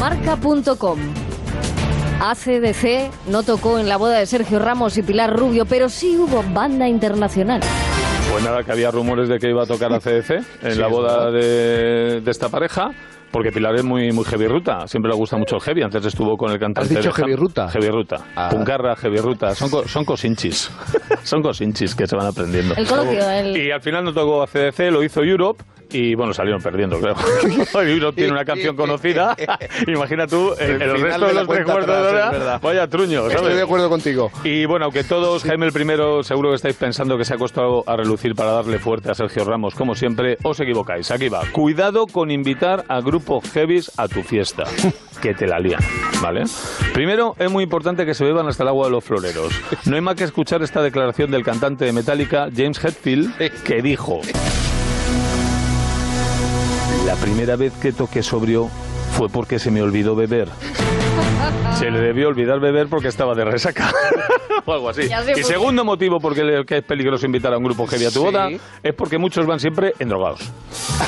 [0.01, 0.99] Marca.com.
[2.21, 6.43] ACDC no tocó en la boda de Sergio Ramos y Pilar Rubio, pero sí hubo
[6.53, 7.61] banda internacional.
[8.31, 10.31] Pues nada, que había rumores de que iba a tocar a CDC
[10.63, 12.91] en Sí, la boda de, de esta pareja.
[13.31, 15.83] Porque Pilar es muy, muy heavy ruta, siempre le gusta mucho el heavy.
[15.83, 16.81] Antes estuvo con el cantante.
[16.81, 17.69] ¿Has dicho de heavy ruta?
[17.69, 18.17] Heavy ruta.
[18.35, 18.49] Ah.
[18.51, 19.55] Puncarra, heavy ruta.
[19.55, 20.71] Son, co- son cosinchis.
[21.25, 22.75] son cosinchis que se van aprendiendo.
[22.75, 25.63] El coloquio, el- Y al final no tocó a CDC, lo hizo Europe.
[25.91, 27.15] Y bueno, salieron perdiendo, creo.
[27.83, 29.37] Europe tiene una canción conocida.
[29.87, 32.59] Imagina tú el, El el resto de de los tres cuartos de hora.
[32.59, 33.37] Vaya truño, ¿sabes?
[33.37, 34.31] Estoy de acuerdo contigo.
[34.45, 37.85] Y bueno, aunque todos, Jaime el primero, seguro que estáis pensando que se ha costado
[37.87, 41.11] a relucir para darle fuerte a Sergio Ramos, como siempre, os equivocáis.
[41.11, 41.43] Aquí va.
[41.53, 44.65] Cuidado con invitar a grupos heavies a tu fiesta.
[45.19, 45.81] Que te la lían,
[46.23, 46.45] ¿vale?
[46.95, 49.53] Primero, es muy importante que se beban hasta el agua de los floreros.
[49.85, 54.21] No hay más que escuchar esta declaración del cantante de Metallica, James Hetfield, que dijo:
[57.09, 58.69] La primera vez que toqué sobrio
[59.17, 60.47] fue porque se me olvidó beber.
[61.79, 63.91] Se le debió olvidar beber porque estaba de resaca.
[64.67, 65.09] o algo así.
[65.35, 68.19] Y segundo motivo por el que es peligroso invitar a un grupo heavy a tu
[68.19, 68.25] Sí.
[68.27, 68.51] boda
[68.83, 70.53] es porque muchos van siempre endrogados.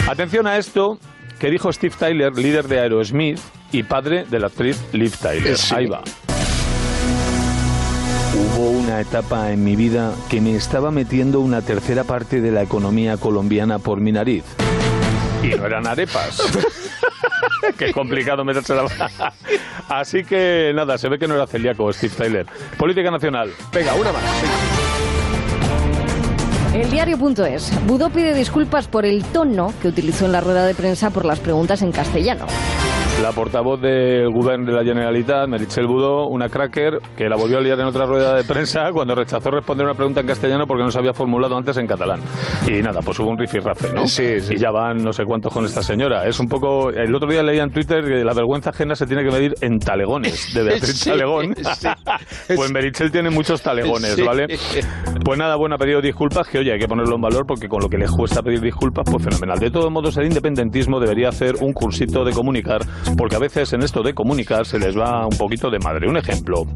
[0.09, 0.98] Atención a esto
[1.38, 3.38] que dijo Steve Tyler, líder de Aerosmith
[3.70, 5.59] y padre de la actriz Liv Tyler.
[5.59, 5.74] Sí.
[5.76, 6.01] Ahí va.
[8.34, 12.62] Hubo una etapa en mi vida que me estaba metiendo una tercera parte de la
[12.62, 14.44] economía colombiana por mi nariz.
[15.43, 16.43] Y no eran arepas.
[17.78, 18.86] Qué complicado meterse la...
[19.88, 22.47] Así que nada, se ve que no era celíaco Steve Tyler.
[22.78, 23.51] Política nacional.
[23.72, 24.22] Venga, una más.
[26.74, 27.72] El diario.es.
[27.86, 31.41] Budó pide disculpas por el tono que utilizó en la rueda de prensa por las
[31.41, 32.47] preguntas en castellano.
[33.23, 37.61] La portavoz del gobierno de la Generalitat, Meritxell Budó, una cracker que la volvió a
[37.61, 40.91] liar en otra rueda de prensa cuando rechazó responder una pregunta en castellano porque no
[40.91, 42.21] se había formulado antes en catalán.
[42.66, 44.07] Y nada, pues hubo un rifirrafe, ¿no?
[44.07, 44.55] Sí, sí.
[44.55, 46.27] Y ya van no sé cuántos con esta señora.
[46.27, 46.89] Es un poco...
[46.91, 49.79] El otro día leía en Twitter que la vergüenza ajena se tiene que medir en
[49.79, 51.55] talegones, de Beatriz Sí, Talegón.
[51.57, 51.89] sí.
[52.57, 54.16] pues Meritxell tiene muchos talegones.
[54.25, 54.47] ¿vale?
[55.23, 57.83] Pues nada, bueno, ha pedido disculpas, que oye, hay que ponerlo en valor porque con
[57.83, 59.59] lo que le cuesta pedir disculpas, pues fenomenal.
[59.59, 62.81] De todos modos, el independentismo debería hacer un cursito de comunicar,
[63.16, 66.08] porque a veces en esto de comunicar se les va un poquito de madre.
[66.08, 66.66] Un ejemplo.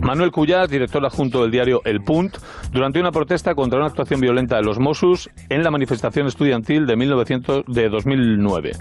[0.00, 2.36] Manuel Cuyas, director adjunto del diario El Punt,
[2.72, 6.96] durante una protesta contra una actuación violenta de los Mossos en la manifestación estudiantil de,
[6.96, 8.72] 1900, de 2009.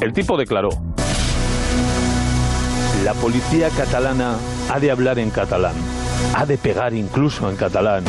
[0.00, 0.70] El tipo declaró,
[3.04, 4.36] la policía catalana
[4.70, 5.74] ha de hablar en catalán,
[6.34, 8.04] ha de pegar incluso en catalán.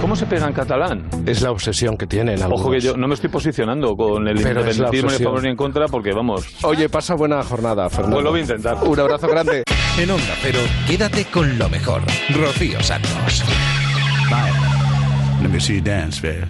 [0.00, 1.08] ¿Cómo se pega en catalán?
[1.26, 2.60] Es la obsesión que tienen algunos.
[2.62, 5.48] Ojo que yo no me estoy posicionando con el Pero independentismo ni a favor ni
[5.50, 8.16] en contra porque vamos, Oye, pasa buena jornada, Fernando.
[8.16, 8.76] pues lo voy a intentar.
[8.82, 9.62] Un abrazo grande.
[9.98, 12.00] En Onda Cero, quédate con lo mejor.
[12.34, 13.44] Rocío Santos.
[15.42, 16.46] Let me see you dance, babe.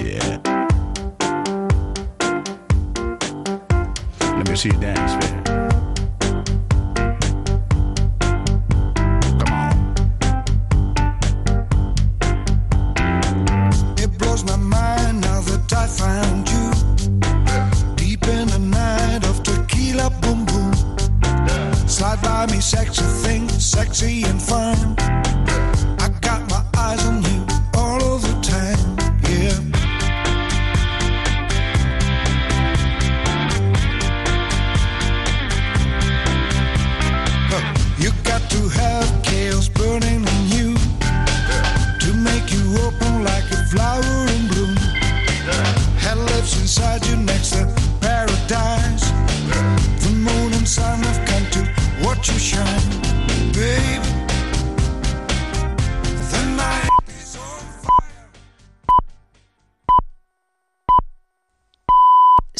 [0.00, 0.38] Yeah.
[4.38, 5.29] Let me see you dance, babe.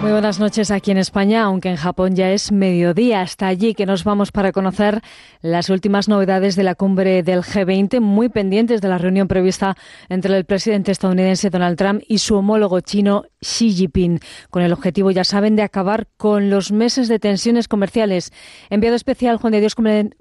[0.00, 3.20] Muy buenas noches aquí en España, aunque en Japón ya es mediodía.
[3.20, 5.00] Hasta allí que nos vamos para conocer
[5.42, 9.76] las últimas novedades de la cumbre del G20, muy pendientes de la reunión prevista
[10.08, 14.20] entre el presidente estadounidense Donald Trump y su homólogo chino Xi Jinping,
[14.50, 18.32] con el objetivo, ya saben, de acabar con los meses de tensiones comerciales.
[18.70, 19.74] Enviado especial Juan de Dios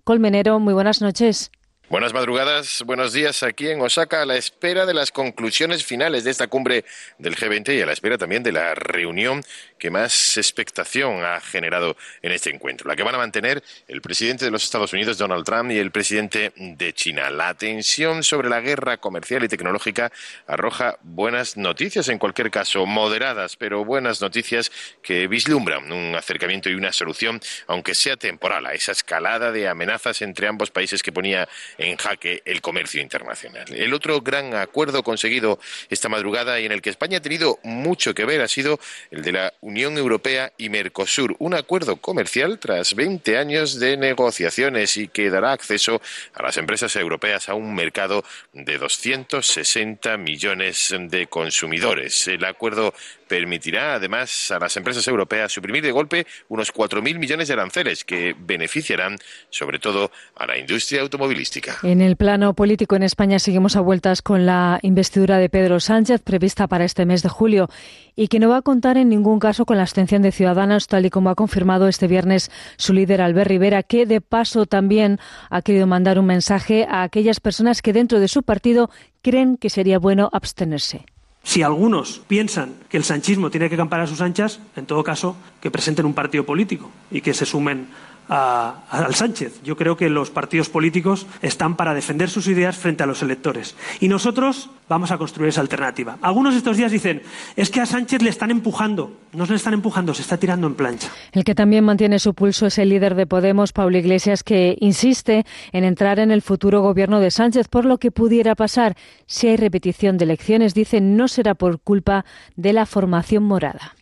[0.04, 1.52] Colmenero, muy buenas noches.
[1.90, 6.32] Buenas madrugadas, buenos días aquí en Osaka a la espera de las conclusiones finales de
[6.32, 6.84] esta cumbre
[7.18, 9.42] del G20 y a la espera también de la reunión
[9.78, 14.46] que más expectación ha generado en este encuentro, la que van a mantener el presidente
[14.46, 17.30] de los Estados Unidos, Donald Trump, y el presidente de China.
[17.30, 20.12] La tensión sobre la guerra comercial y tecnológica
[20.48, 24.72] arroja buenas noticias, en cualquier caso moderadas, pero buenas noticias
[25.02, 30.22] que vislumbran un acercamiento y una solución, aunque sea temporal, a esa escalada de amenazas
[30.22, 31.48] entre ambos países que ponía
[31.78, 33.66] en jaque el comercio internacional.
[33.74, 35.60] El otro gran acuerdo conseguido
[35.90, 38.80] esta madrugada y en el que España ha tenido mucho que ver ha sido
[39.12, 44.96] el de la Unión Europea y Mercosur, un acuerdo comercial tras 20 años de negociaciones
[44.96, 46.02] y que dará acceso
[46.34, 52.30] a las empresas europeas a un mercado de 260 millones de consumidores.
[52.30, 52.94] El acuerdo
[53.28, 58.36] permitirá además a las empresas europeas suprimir de golpe unos 4.000 millones de aranceles que
[58.38, 59.18] beneficiarán
[59.50, 61.78] sobre todo a la industria automovilística.
[61.84, 66.22] En el plano político en España seguimos a vueltas con la investidura de Pedro Sánchez
[66.22, 67.70] prevista para este mes de julio
[68.16, 71.06] y que no va a contar en ningún caso con la abstención de Ciudadanos, tal
[71.06, 75.20] y como ha confirmado este viernes su líder Albert Rivera, que de paso también
[75.50, 78.90] ha querido mandar un mensaje a aquellas personas que dentro de su partido
[79.22, 81.06] creen que sería bueno abstenerse.
[81.44, 85.36] Si algunos piensan que el sanchismo tiene que campar a sus anchas, en todo caso,
[85.62, 87.88] que presenten un partido político y que se sumen
[88.30, 89.62] a- al Sánchez.
[89.64, 93.76] Yo creo que los partidos políticos están para defender sus ideas frente a los electores.
[94.00, 96.18] Y nosotros vamos a construir esa alternativa.
[96.22, 97.22] Algunos estos días dicen,
[97.56, 99.12] es que a Sánchez le están empujando.
[99.34, 101.10] No se le están empujando, se está tirando en plancha.
[101.32, 105.46] El que también mantiene su pulso es el líder de Podemos, Pablo Iglesias, que insiste
[105.72, 109.58] en entrar en el futuro gobierno de Sánchez, por lo que pudiera pasar si hay
[109.58, 110.74] repetición de elecciones.
[110.74, 112.26] Dice no será por culpa
[112.56, 113.96] de la formación morada.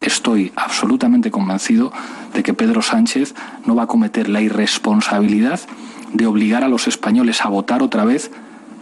[0.00, 1.92] Estoy absolutamente convencido
[2.32, 3.34] de que Pedro Sánchez
[3.66, 5.60] no va a cometer la irresponsabilidad
[6.14, 8.30] de obligar a los españoles a votar otra vez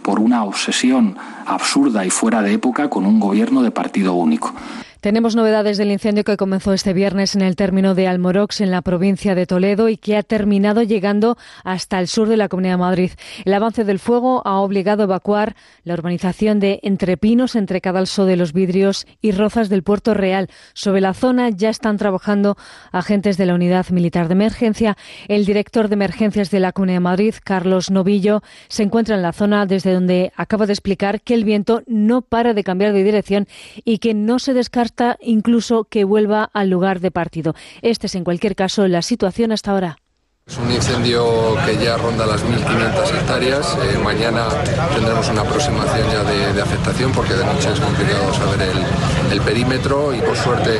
[0.01, 4.53] por una obsesión absurda y fuera de época con un gobierno de partido único.
[5.01, 8.81] Tenemos novedades del incendio que comenzó este viernes en el término de Almorox, en la
[8.81, 12.79] provincia de Toledo, y que ha terminado llegando hasta el sur de la Comunidad de
[12.79, 13.11] Madrid.
[13.45, 18.35] El avance del fuego ha obligado a evacuar la urbanización de Entrepinos, entre Cadalso de
[18.35, 20.49] los Vidrios y Rozas del Puerto Real.
[20.73, 22.57] Sobre la zona ya están trabajando
[22.91, 24.97] agentes de la Unidad Militar de Emergencia.
[25.29, 29.31] El director de emergencias de la Comunidad de Madrid, Carlos Novillo, se encuentra en la
[29.31, 33.47] zona desde donde acaba de explicar que el viento no para de cambiar de dirección
[33.85, 34.88] y que no se descarta
[35.21, 37.55] incluso que vuelva al lugar de partido.
[37.81, 39.97] Esta es, en cualquier caso, la situación hasta ahora.
[40.49, 43.77] Es un incendio que ya ronda las 1.500 hectáreas.
[43.83, 44.47] Eh, mañana
[44.95, 48.67] tendremos una aproximación ya de, de afectación porque de noche es complicado saber
[49.31, 50.79] el, perímetro y por suerte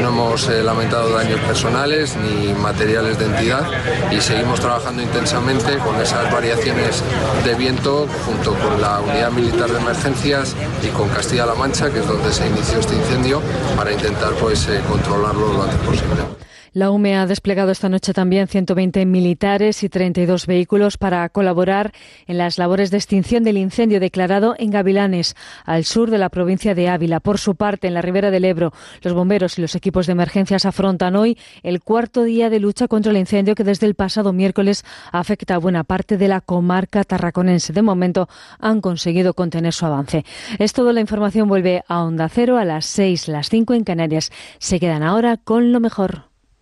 [0.00, 3.62] no hemos eh, lamentado daños personales ni materiales de entidad
[4.10, 7.02] y seguimos trabajando intensamente con esas variaciones
[7.44, 12.06] de viento junto con la Unidad Militar de Emergencias y con Castilla-La Mancha, que es
[12.06, 13.42] donde se inició este incendio,
[13.76, 16.49] para intentar pues eh, controlarlo lo antes posible.
[16.72, 21.92] La UME ha desplegado esta noche también 120 militares y 32 vehículos para colaborar
[22.28, 26.76] en las labores de extinción del incendio declarado en Gavilanes, al sur de la provincia
[26.76, 27.18] de Ávila.
[27.18, 30.64] Por su parte, en la ribera del Ebro, los bomberos y los equipos de emergencias
[30.64, 34.84] afrontan hoy el cuarto día de lucha contra el incendio que desde el pasado miércoles
[35.10, 37.72] afecta a buena parte de la comarca tarraconense.
[37.72, 38.28] De momento
[38.60, 40.24] han conseguido contener su avance.
[40.60, 40.92] Es todo.
[40.92, 44.30] La información vuelve a Onda Cero a las 6, las 5 en Canarias.
[44.58, 46.29] Se quedan ahora con lo mejor.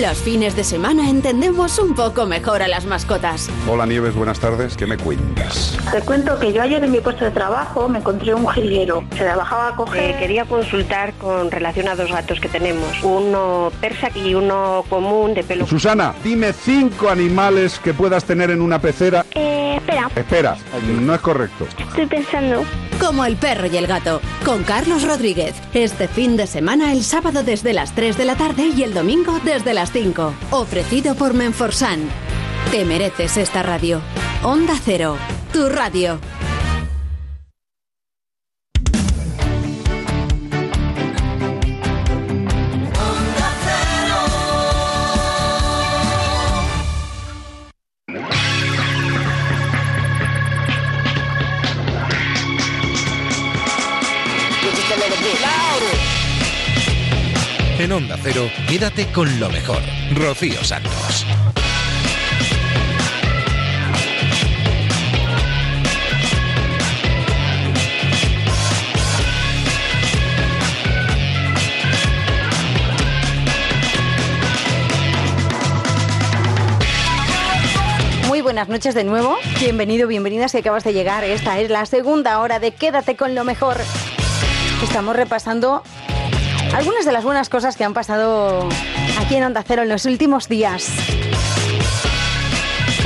[0.00, 3.48] Los fines de semana entendemos un poco mejor a las mascotas.
[3.66, 4.76] Hola Nieves, buenas tardes.
[4.76, 5.78] ¿Qué me cuentas?
[5.90, 9.04] Te cuento que yo ayer en mi puesto de trabajo me encontré un jilguero.
[9.16, 10.10] Se la bajaba a coger.
[10.10, 15.32] Eh, quería consultar con relación a dos gatos que tenemos, uno persa y uno común
[15.34, 15.66] de pelo.
[15.66, 19.24] Susana, dime cinco animales que puedas tener en una pecera.
[19.34, 20.56] Eh, espera, Espera,
[21.00, 21.66] no es correcto.
[21.78, 22.64] estoy pensando.
[23.00, 25.54] Como el perro y el gato, con Carlos Rodríguez.
[25.74, 29.38] Este fin de semana, el sábado desde las 3 de la tarde y el domingo
[29.44, 30.34] desde las 5.
[30.50, 32.08] Ofrecido por Menforsan.
[32.70, 34.00] Te mereces esta radio.
[34.42, 35.16] Onda Cero,
[35.52, 36.18] tu radio.
[57.86, 59.80] En Onda Cero, quédate con lo mejor.
[60.12, 61.24] Rocío Santos.
[78.26, 79.36] Muy buenas noches de nuevo.
[79.60, 81.22] Bienvenido, bienvenida si acabas de llegar.
[81.22, 83.76] Esta es la segunda hora de Quédate con lo mejor.
[84.82, 85.84] Estamos repasando
[86.74, 88.68] algunas de las buenas cosas que han pasado
[89.20, 90.90] aquí en Onda Cero en los últimos días.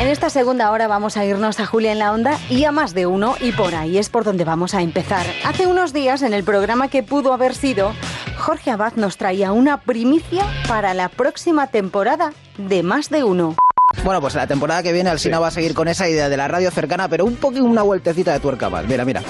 [0.00, 2.94] En esta segunda hora vamos a irnos a Julia en la Onda y a más
[2.94, 5.26] de uno y por ahí es por donde vamos a empezar.
[5.44, 7.92] Hace unos días en el programa que pudo haber sido,
[8.38, 13.56] Jorge Abad nos traía una primicia para la próxima temporada de más de uno.
[14.04, 16.46] Bueno, pues la temporada que viene Alsina va a seguir con esa idea de la
[16.46, 18.86] radio cercana, pero un poquito una vueltecita de tuerca más.
[18.86, 19.20] Mira, mira.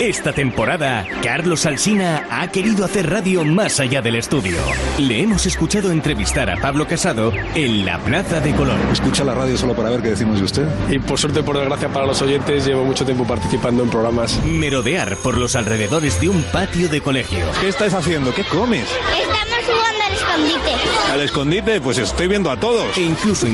[0.00, 4.56] Esta temporada, Carlos Alsina ha querido hacer radio más allá del estudio.
[4.98, 8.80] Le hemos escuchado entrevistar a Pablo Casado en la Plaza de Colón.
[8.92, 10.68] ¿Escucha la radio solo para ver qué decimos de usted?
[10.88, 14.38] Y por suerte, por desgracia para los oyentes, llevo mucho tiempo participando en programas.
[14.44, 17.44] Merodear por los alrededores de un patio de colegio.
[17.60, 18.32] ¿Qué estás haciendo?
[18.32, 18.86] ¿Qué comes?
[19.10, 21.12] Estamos jugando al escondite.
[21.12, 21.80] ¿Al escondite?
[21.80, 22.96] Pues estoy viendo a todos.
[22.96, 23.46] E incluso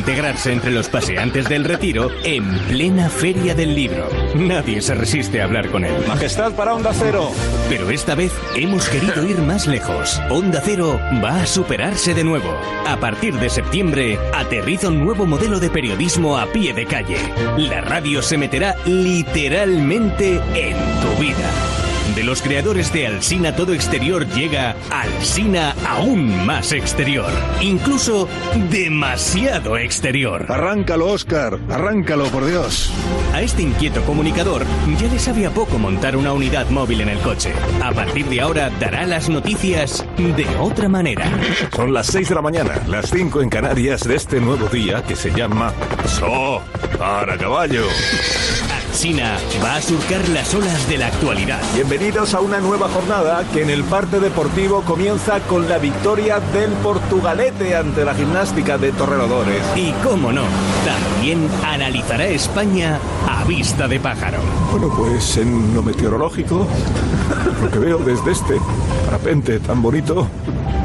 [0.46, 4.08] entre los paseantes del retiro en plena feria del libro.
[4.34, 5.94] Nadie se resiste a hablar con él.
[6.06, 7.30] Majestad para Onda Cero.
[7.68, 10.20] Pero esta vez hemos querido ir más lejos.
[10.30, 12.52] Onda Cero va a superarse de nuevo.
[12.86, 17.16] A partir de septiembre, aterriza un nuevo modelo de periodismo a pie de calle.
[17.56, 21.83] La radio se meterá literalmente en tu vida.
[22.14, 27.26] De los creadores de Alsina Todo Exterior llega Alsina aún más exterior.
[27.60, 28.28] Incluso
[28.70, 30.46] demasiado exterior.
[30.48, 31.58] Arráncalo, Oscar.
[31.68, 32.92] Arráncalo, por Dios.
[33.32, 34.64] A este inquieto comunicador
[34.96, 37.52] ya le sabía poco montar una unidad móvil en el coche.
[37.82, 41.26] A partir de ahora dará las noticias de otra manera.
[41.74, 45.16] Son las 6 de la mañana, las 5 en Canarias de este nuevo día que
[45.16, 45.72] se llama
[46.06, 46.62] So
[46.96, 47.86] para caballo.
[48.94, 51.60] Alsina va a surcar las olas de la actualidad.
[51.74, 56.70] Bienvenidos a una nueva jornada que en el parte deportivo comienza con la victoria del
[56.74, 59.62] Portugalete ante la gimnástica de Torrelodones.
[59.74, 60.44] Y cómo no,
[60.84, 64.38] también analizará España a vista de pájaro.
[64.70, 66.64] Bueno, pues en lo meteorológico,
[67.62, 68.60] lo que veo desde este
[69.06, 70.28] parapente tan bonito,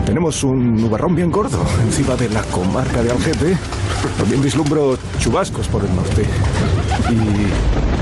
[0.07, 3.55] tenemos un nubarrón bien gordo encima de la comarca de Algete.
[4.17, 6.25] También vislumbro chubascos por el norte.
[7.11, 7.98] Y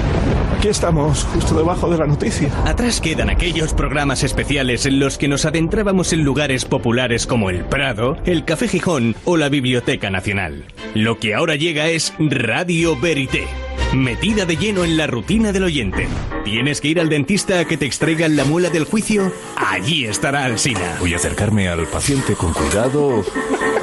[0.58, 2.50] aquí estamos, justo debajo de la noticia.
[2.66, 7.64] Atrás quedan aquellos programas especiales en los que nos adentrábamos en lugares populares como el
[7.64, 10.66] Prado, el Café Gijón o la Biblioteca Nacional.
[10.96, 13.46] Lo que ahora llega es Radio Verité.
[13.94, 16.08] Metida de lleno en la rutina del oyente.
[16.44, 19.32] ¿Tienes que ir al dentista a que te extraigan la muela del juicio?
[19.56, 20.98] Allí estará Alsina.
[21.00, 23.24] Voy a acercarme al paciente con cuidado.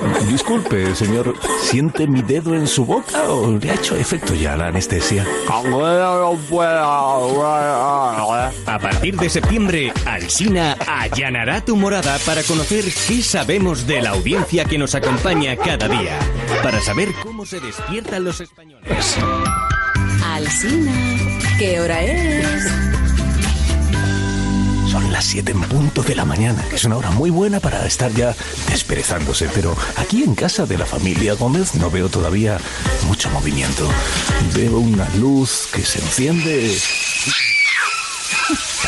[0.29, 4.69] Disculpe, señor, ¿siente mi dedo en su boca o le ha hecho efecto ya la
[4.69, 5.27] anestesia?
[8.67, 14.65] A partir de septiembre, Alsina allanará tu morada para conocer qué sabemos de la audiencia
[14.65, 16.19] que nos acompaña cada día.
[16.63, 19.17] Para saber cómo se despiertan los españoles.
[20.25, 20.93] Alsina,
[21.59, 22.94] ¿qué hora es?
[25.15, 28.13] Las 7 en punto de la mañana, que es una hora muy buena para estar
[28.13, 28.35] ya
[28.69, 32.59] desperezándose, pero aquí en casa de la familia Gómez no veo todavía
[33.07, 33.89] mucho movimiento.
[34.57, 36.77] Veo una luz que se enciende.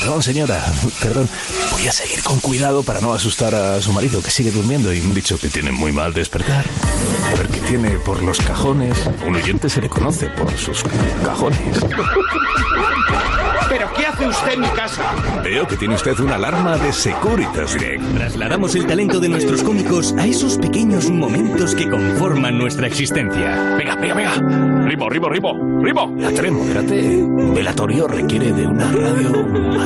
[0.00, 0.64] Perdón, señora,
[1.02, 1.28] perdón.
[1.72, 5.00] Voy a seguir con cuidado para no asustar a su marido que sigue durmiendo y
[5.00, 6.64] me han dicho que tiene muy mal despertar.
[7.32, 8.96] A ver qué tiene por los cajones.
[9.26, 10.84] Un oyente se le conoce por sus
[11.24, 11.60] cajones.
[13.68, 15.02] ¿Pero qué hace usted en mi casa?
[15.42, 18.02] Veo que tiene usted una alarma de Securitas Direct.
[18.14, 23.74] Trasladamos el talento de nuestros cómicos a esos pequeños momentos que conforman nuestra existencia.
[23.76, 24.34] Venga, venga, venga.
[24.86, 26.14] Rimo, rimo, rimo, rimo.
[26.16, 27.16] La tren, modérate.
[27.16, 29.32] Un velatorio requiere de una radio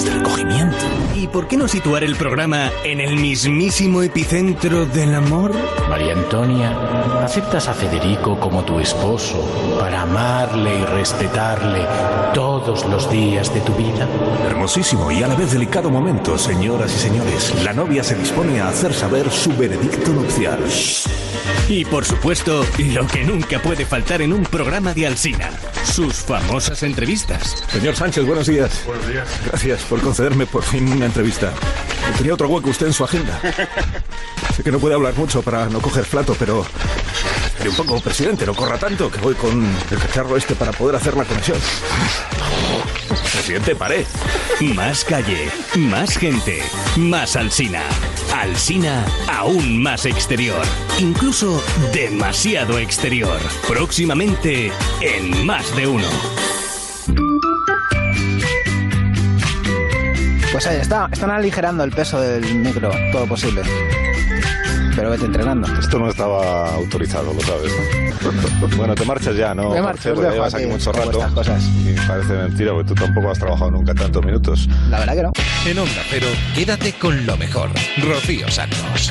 [0.00, 0.76] más de recogimiento.
[1.14, 5.52] ¿Y por qué no situar el programa en el mismísimo epicentro del amor?
[5.88, 11.86] María Antonia, ¿aceptas a Federico como tu esposo para amarle y respetarle
[12.32, 14.08] todos los días de tu vida?
[14.46, 17.52] Hermosísimo y a la vez delicado momento, señoras y señores.
[17.64, 20.60] La novia se dispone a hacer saber su veredicto nupcial.
[21.68, 25.50] Y por supuesto, lo que nunca puede faltar en un programa de Alsina,
[25.84, 27.62] sus famosas entrevistas.
[27.70, 28.82] Señor Sánchez, buenos días.
[28.86, 29.28] Buenos días.
[29.46, 31.52] Gracias por concederme por fin una entrevista.
[32.16, 33.40] Tenía otro hueco usted en su agenda.
[34.56, 36.64] Sé que no puede hablar mucho para no coger plato, pero...
[37.44, 40.94] Espere un poco, presidente, no corra tanto, que voy con el cacharro este para poder
[40.94, 41.58] hacer la conexión.
[43.32, 44.06] Presidente, paré.
[44.60, 46.62] Más calle, más gente,
[46.96, 47.82] más Alsina.
[48.32, 50.64] Alsina aún más exterior.
[51.00, 51.62] Incluso
[51.92, 53.40] demasiado exterior.
[53.66, 56.08] Próximamente en más de uno.
[60.60, 63.62] Pues ahí está, están aligerando el peso del micro, todo posible.
[64.94, 65.66] Pero vete entrenando.
[65.80, 68.68] Esto no estaba autorizado, lo sabes, ¿no?
[68.76, 69.70] bueno, te marchas ya, ¿no?
[69.70, 71.34] Me marcho, Marcelo, os ya dejo llevas aquí mucho rato.
[71.34, 71.64] cosas.
[71.64, 74.68] Y parece mentira, porque tú tampoco has trabajado nunca tantos minutos.
[74.90, 75.32] La verdad que no.
[75.64, 77.70] En Onda Cero, quédate con lo mejor.
[78.02, 79.10] Rocío Santos.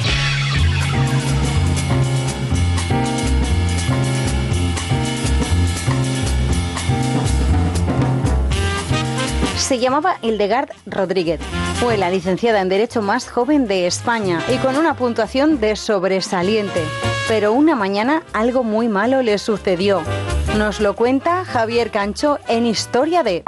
[9.70, 11.40] Se llamaba Hildegard Rodríguez.
[11.76, 16.82] Fue la licenciada en Derecho más joven de España y con una puntuación de sobresaliente.
[17.28, 20.02] Pero una mañana algo muy malo le sucedió.
[20.58, 23.44] Nos lo cuenta Javier Cancho en Historia de...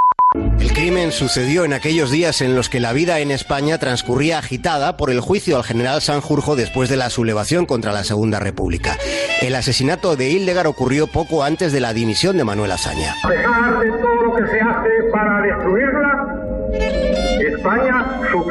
[0.60, 4.96] El crimen sucedió en aquellos días en los que la vida en España transcurría agitada
[4.96, 8.96] por el juicio al general Sanjurjo después de la sublevación contra la Segunda República.
[9.42, 13.14] El asesinato de Hildegard ocurrió poco antes de la dimisión de Manuel Azaña.
[13.24, 15.71] A pesar de todo lo que se hace para destruirla,
[18.44, 18.50] No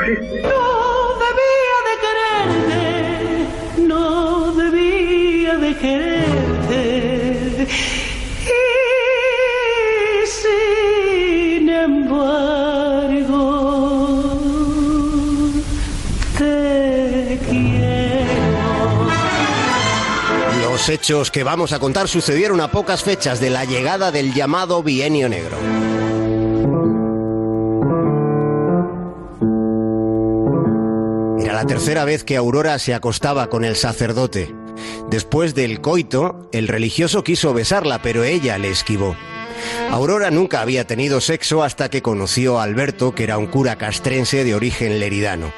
[1.20, 7.68] debía de quererte, no debía de quererte.
[8.48, 8.58] Y
[10.28, 13.34] sin embargo,
[16.38, 19.10] te quiero.
[20.64, 24.82] Los hechos que vamos a contar sucedieron a pocas fechas de la llegada del llamado
[24.84, 25.58] Bienio Negro.
[31.62, 34.52] La tercera vez que Aurora se acostaba con el sacerdote.
[35.12, 39.16] Después del coito, el religioso quiso besarla, pero ella le esquivó.
[39.92, 44.44] Aurora nunca había tenido sexo hasta que conoció a Alberto, que era un cura castrense
[44.44, 45.54] de origen leridano.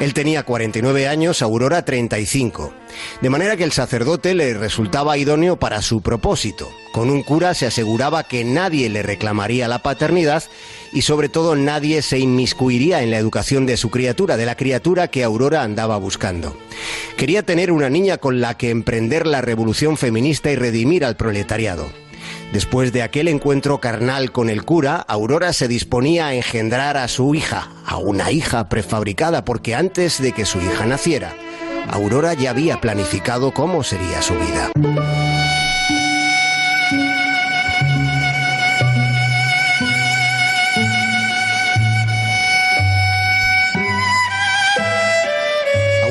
[0.00, 2.72] Él tenía 49 años, Aurora 35.
[3.20, 6.70] De manera que el sacerdote le resultaba idóneo para su propósito.
[6.92, 10.44] Con un cura se aseguraba que nadie le reclamaría la paternidad
[10.92, 15.08] y sobre todo nadie se inmiscuiría en la educación de su criatura, de la criatura
[15.08, 16.56] que Aurora andaba buscando.
[17.16, 21.90] Quería tener una niña con la que emprender la revolución feminista y redimir al proletariado.
[22.52, 27.34] Después de aquel encuentro carnal con el cura, Aurora se disponía a engendrar a su
[27.34, 31.34] hija, a una hija prefabricada, porque antes de que su hija naciera,
[31.90, 35.57] Aurora ya había planificado cómo sería su vida.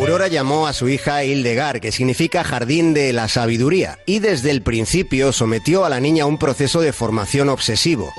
[0.07, 4.61] Aurora llamó a su hija Hildegard, que significa jardín de la sabiduría, y desde el
[4.61, 8.13] principio sometió a la niña a un proceso de formación obsesivo.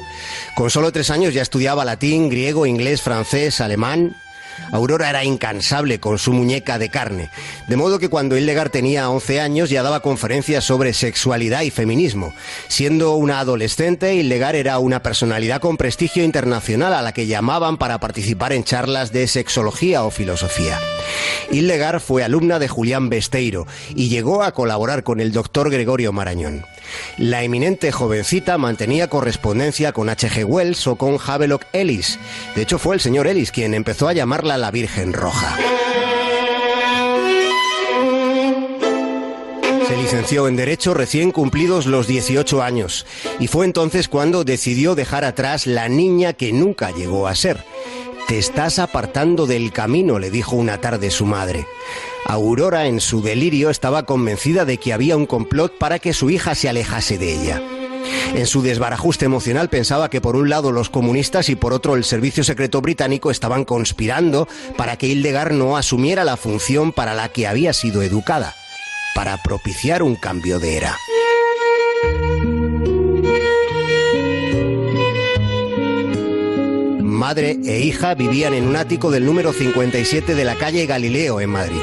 [0.54, 4.14] Con solo tres años ya estudiaba latín, griego, inglés, francés, alemán.
[4.72, 7.30] Aurora era incansable con su muñeca de carne,
[7.68, 12.34] de modo que cuando Hildegard tenía 11 años ya daba conferencias sobre sexualidad y feminismo.
[12.68, 18.00] Siendo una adolescente, Hildegard era una personalidad con prestigio internacional a la que llamaban para
[18.00, 20.78] participar en charlas de sexología o filosofía.
[21.50, 26.64] Hildegard fue alumna de Julián Besteiro y llegó a colaborar con el doctor Gregorio Marañón.
[27.16, 30.44] La eminente jovencita mantenía correspondencia con H.G.
[30.44, 32.18] Wells o con Havelock Ellis.
[32.54, 35.56] De hecho, fue el señor Ellis quien empezó a llamarla la Virgen Roja.
[39.88, 43.06] Se licenció en Derecho recién cumplidos los 18 años
[43.40, 47.64] y fue entonces cuando decidió dejar atrás la niña que nunca llegó a ser.
[48.28, 51.66] Te estás apartando del camino, le dijo una tarde su madre.
[52.26, 56.54] Aurora, en su delirio, estaba convencida de que había un complot para que su hija
[56.54, 57.62] se alejase de ella.
[58.34, 62.04] En su desbarajuste emocional pensaba que por un lado los comunistas y por otro el
[62.04, 64.46] servicio secreto británico estaban conspirando
[64.76, 68.54] para que Hildegard no asumiera la función para la que había sido educada,
[69.14, 70.98] para propiciar un cambio de era.
[77.18, 81.50] Madre e hija vivían en un ático del número 57 de la calle Galileo en
[81.50, 81.80] Madrid.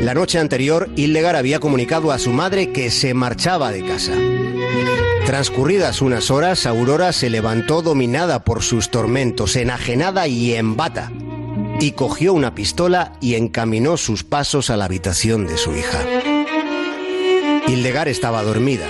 [0.00, 4.12] La noche anterior, Hildegard había comunicado a su madre que se marchaba de casa.
[5.24, 11.12] Transcurridas unas horas, Aurora se levantó dominada por sus tormentos, enajenada y en bata,
[11.78, 16.00] y cogió una pistola y encaminó sus pasos a la habitación de su hija.
[17.68, 18.88] Hildegard estaba dormida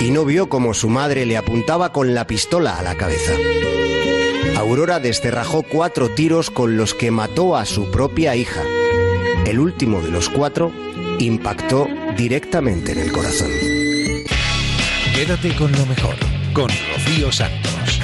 [0.00, 3.32] y no vio cómo su madre le apuntaba con la pistola a la cabeza.
[4.62, 8.62] Aurora desterrajó cuatro tiros con los que mató a su propia hija.
[9.44, 10.70] El último de los cuatro
[11.18, 13.50] impactó directamente en el corazón.
[15.16, 16.14] Quédate con lo mejor,
[16.52, 18.00] con Rocío Santos.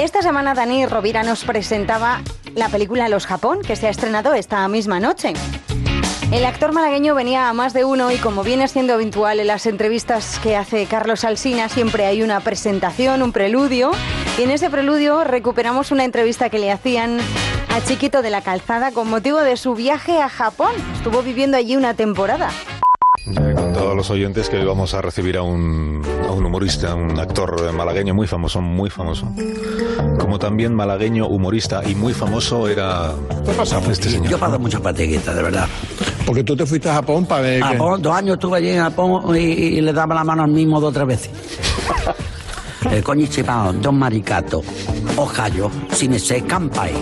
[0.00, 2.22] Esta semana Dani Rovira nos presentaba
[2.54, 5.34] la película Los Japón, que se ha estrenado esta misma noche.
[6.32, 9.66] El actor malagueño venía a más de uno y como viene siendo habitual en las
[9.66, 13.92] entrevistas que hace Carlos Alsina, siempre hay una presentación, un preludio.
[14.38, 17.18] Y en ese preludio recuperamos una entrevista que le hacían
[17.74, 20.72] a Chiquito de la Calzada con motivo de su viaje a Japón.
[20.94, 22.50] Estuvo viviendo allí una temporada.
[23.26, 26.44] Ya he contado a los oyentes que hoy vamos a recibir a un, a un
[26.44, 29.28] humorista, un actor malagueño muy famoso, muy famoso.
[30.18, 33.12] Como también malagueño, humorista y muy famoso era
[33.90, 34.30] este señor.
[34.30, 35.68] Yo pago mucha patiguita, de verdad.
[36.26, 37.60] Porque tú te fuiste a Japón para ver.
[37.62, 40.50] que- Japón, dos años estuve allí en Japón y, y le daba la mano al
[40.50, 41.30] mismo dos o tres veces.
[42.90, 44.62] El coñichipao, dos maricatos,
[45.16, 46.92] ojallo, si me se campai.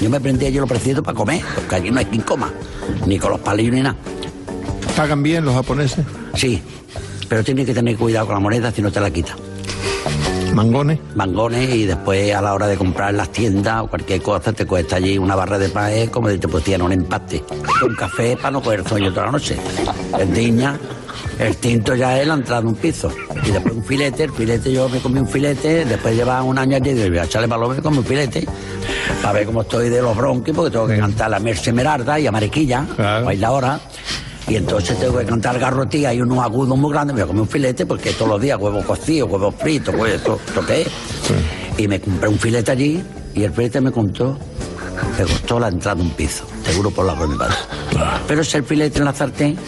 [0.00, 2.52] Yo me prendí allí los precios para comer, porque allí no hay quien coma,
[3.06, 3.96] ni con los palillos ni nada.
[4.94, 6.04] ¿Pagan bien los japoneses?
[6.34, 6.62] Sí,
[7.28, 9.36] pero tienes que tener cuidado con la moneda si no te la quitas.
[10.56, 10.98] ¿Mangones?
[11.14, 14.64] Mangones y después a la hora de comprar en las tiendas o cualquier cosa te
[14.64, 17.44] cuesta allí una barra de pan es como si te pusieran un empate.
[17.84, 19.58] Un café para no coger sueño toda la noche.
[20.18, 20.78] El diña,
[21.38, 23.12] el tinto ya es la entrada de un piso.
[23.44, 26.76] Y después un filete, el filete yo me comí un filete, después lleva un año
[26.76, 28.46] allí y voy a echarle palo me como un filete
[29.20, 32.26] para ver cómo estoy de los bronquios porque tengo que cantar la Merce Merarda y
[32.26, 33.80] a Mariquilla, bailar ahora.
[34.48, 37.16] Y entonces tengo que cantar garrotía y unos agudos muy grandes.
[37.16, 40.14] Me voy a comer un filete porque todos los días huevos cocidos, huevos fritos, pues
[40.14, 40.88] esto, esto qué es.
[41.76, 43.02] Y me compré un filete allí
[43.34, 44.38] y el filete me contó,
[45.18, 47.56] me costó la entrada de un piso, seguro por la mi padre.
[48.28, 49.58] Pero es el filete en la sartén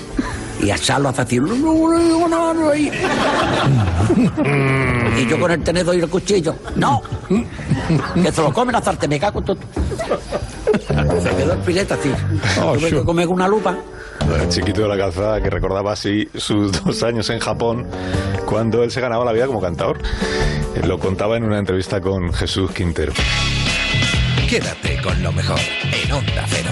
[0.62, 1.36] y asarlo hace así.
[5.18, 6.54] Y yo con el tenedor y el cuchillo.
[6.76, 7.02] ¡No!
[8.14, 9.58] Que se lo come la sartén, me cago todo.
[10.86, 12.12] Se quedó el filete así.
[12.54, 13.76] Tuve que comer con una lupa.
[14.20, 17.86] El chiquito de la calzada que recordaba así sus dos años en Japón
[18.46, 19.98] cuando él se ganaba la vida como cantador.
[20.74, 23.12] Él Lo contaba en una entrevista con Jesús Quintero.
[24.48, 26.70] Quédate con lo mejor en Onda Cero.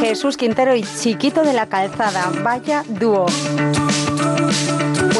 [0.00, 2.30] Jesús Quintero y Chiquito de la Calzada.
[2.42, 3.26] Vaya dúo.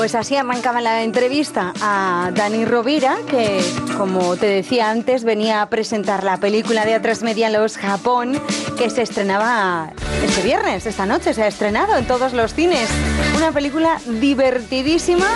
[0.07, 3.61] Pues así arrancaba la entrevista a Dani Rovira, que
[3.97, 8.41] como te decía antes, venía a presentar la película de A3 Media Los Japón,
[8.78, 9.91] que se estrenaba
[10.24, 12.89] este viernes, esta noche, se ha estrenado en todos los cines.
[13.37, 15.27] Una película divertidísima,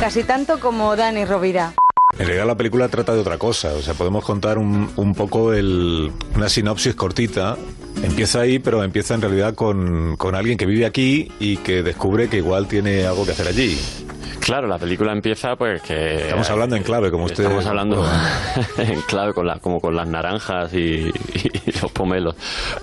[0.00, 1.74] casi tanto como Dani Rovira.
[2.20, 5.54] En realidad la película trata de otra cosa, o sea, podemos contar un, un poco
[5.54, 7.56] el, una sinopsis cortita.
[8.02, 12.28] Empieza ahí, pero empieza en realidad con, con alguien que vive aquí y que descubre
[12.28, 13.80] que igual tiene algo que hacer allí.
[14.50, 16.22] Claro, la película empieza pues que...
[16.22, 17.44] Estamos hablando en clave, como usted...
[17.44, 18.04] Estamos hablando
[18.78, 22.34] en clave, con la, como con las naranjas y, y los pomelos.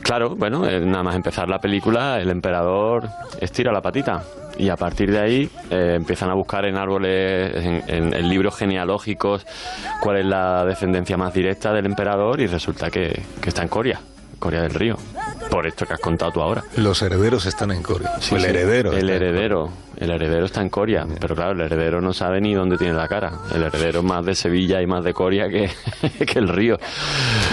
[0.01, 3.09] Claro, bueno, eh, nada más empezar la película, el emperador
[3.41, 4.23] estira la patita.
[4.57, 8.55] Y a partir de ahí eh, empiezan a buscar en árboles, en, en- en libros
[8.55, 9.45] genealógicos,
[9.99, 13.99] cuál es la descendencia más directa del emperador y resulta que, que está en Corea,
[14.39, 14.95] Corea del Río.
[15.51, 16.63] Por esto que has contado tú ahora.
[16.77, 18.13] Los herederos están en Corea.
[18.21, 18.93] Sí, el sí, heredero.
[18.93, 19.69] El heredero.
[19.97, 21.05] El heredero está en Corea.
[21.19, 23.31] Pero claro, el heredero no sabe ni dónde tiene la cara.
[23.53, 25.69] El heredero es más de Sevilla y más de Corea que,
[26.25, 26.77] que el río.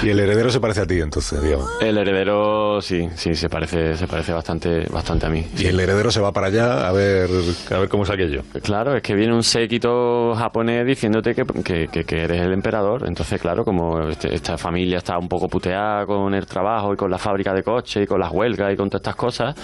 [0.02, 1.68] Y el heredero se parece a ti, entonces, digamos.
[1.80, 5.46] El heredero, sí, sí, se parece, se parece bastante, bastante a mí.
[5.56, 7.30] Y el heredero se va para allá a ver,
[7.70, 8.42] a ver cómo es aquello.
[8.62, 13.04] Claro, es que viene un séquito japonés diciéndote que, que, que- que eres el emperador.
[13.06, 17.10] Entonces, claro, como este- esta familia está un poco puteada con el trabajo y con
[17.10, 19.54] la fábrica de coches y con las huelgas y con todas estas cosas,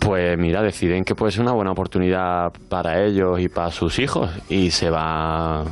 [0.00, 4.30] pues mira, deciden que puede ser una buena oportunidad para ellos y para sus hijos.
[4.48, 5.64] Y se va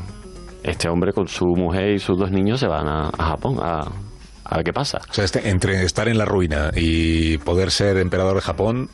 [0.63, 3.81] este hombre con su mujer y sus dos niños se van a, Japón a,
[4.45, 5.01] a ver qué pasa.
[5.09, 8.91] O sea, este, entre estar en la ruina y poder ser emperador de Japón,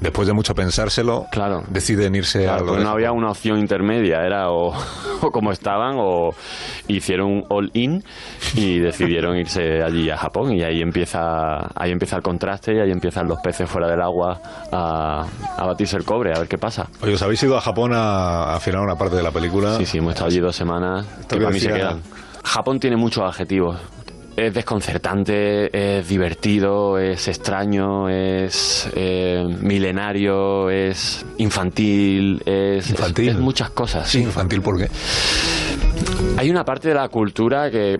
[0.00, 1.62] después de mucho pensárselo, claro.
[1.68, 4.72] deciden irse a lo pues no había una opción intermedia, era o,
[5.22, 6.30] o como estaban o
[6.86, 8.02] hicieron un all-in
[8.54, 12.90] y decidieron irse allí a Japón y ahí empieza ahí empieza el contraste y ahí
[12.90, 14.40] empiezan los peces fuera del agua
[14.72, 15.26] a,
[15.56, 16.86] a batirse el cobre, a ver qué pasa.
[17.02, 19.76] Oye, ¿os habéis ido a Japón a, a filmar una parte de la película?
[19.76, 22.02] Sí, sí, hemos estado allí dos semanas que que para mí se decía- quedan.
[22.44, 23.78] Japón tiene muchos adjetivos.
[24.38, 33.30] Es desconcertante, es divertido, es extraño, es eh, milenario, es infantil, es, Infantil.
[33.30, 34.08] es- es muchas cosas.
[34.08, 34.88] Sí, infantil, ¿por qué?
[36.36, 37.98] Hay una parte de la cultura que,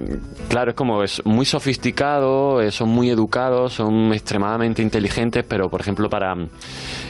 [0.48, 5.80] claro, es como es muy sofisticado, eh, son muy educados, son extremadamente inteligentes, pero por
[5.80, 6.48] ejemplo para mm,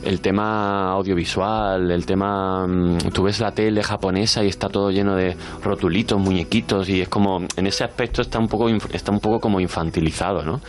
[0.05, 5.15] el tema audiovisual, el tema, mm, tú ves la tele japonesa y está todo lleno
[5.17, 9.41] de rotulitos, muñequitos y es como, en ese aspecto está un poco, está un poco
[9.41, 10.61] como infantilizado, ¿no?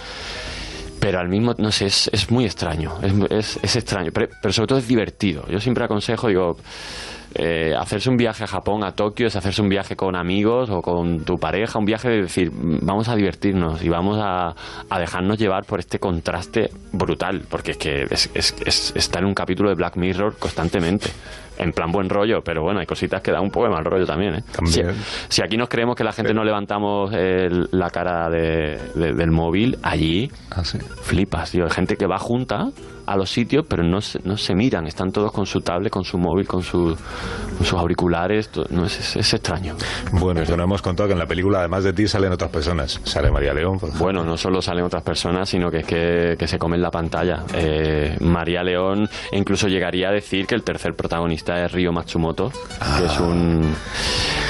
[0.99, 2.95] pero al mismo, no sé, es, muy extraño,
[3.30, 5.45] es extraño, pero, pero sobre todo es divertido.
[5.48, 6.57] Yo siempre aconsejo, digo,
[7.35, 10.81] eh, hacerse un viaje a Japón, a Tokio, es hacerse un viaje con amigos o
[10.81, 14.56] con tu pareja, un viaje de decir, "Mm, vamos a divertirnos y vamos a,
[14.89, 19.26] a dejarnos llevar por este contraste brutal, porque es que es, es- es- está en
[19.26, 21.10] un capítulo de Black Mirror constantemente.
[21.57, 24.06] En plan buen rollo, pero bueno, hay cositas que dan un poco de mal rollo
[24.06, 24.35] también.
[24.35, 24.43] ¿eh?
[24.65, 24.80] Si,
[25.27, 29.30] si aquí nos creemos que la gente no levantamos el- la cara de- de- del
[29.31, 30.31] móvil, allí
[31.01, 31.65] flipas, tío.
[31.65, 32.69] Hay gente que va junta
[33.11, 34.88] a los sitios, pero no se, no se miran.
[34.88, 36.95] Están todos con su tablet, con su móvil, con, su-
[37.57, 38.49] con sus auriculares.
[38.69, 39.76] No, es, es- extraño.
[40.14, 42.99] Bueno, esto no hemos contado que en la película, además de ti, salen otras personas.
[43.03, 43.98] Sale María León, por.
[43.98, 47.44] Bueno, no solo salen otras personas, sino que es que, que se comen la pantalla.
[47.53, 52.52] Eh, María León incluso llegaría a decir que el tercer protagonista es Ryo Matsumoto,
[52.98, 53.73] que es un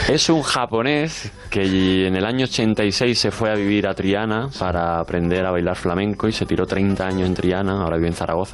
[0.09, 4.99] es un japonés que en el año 86 se fue a vivir a Triana para
[4.99, 8.48] aprender a bailar flamenco y se tiró 30 años en Triana, ahora vive en Zaragoza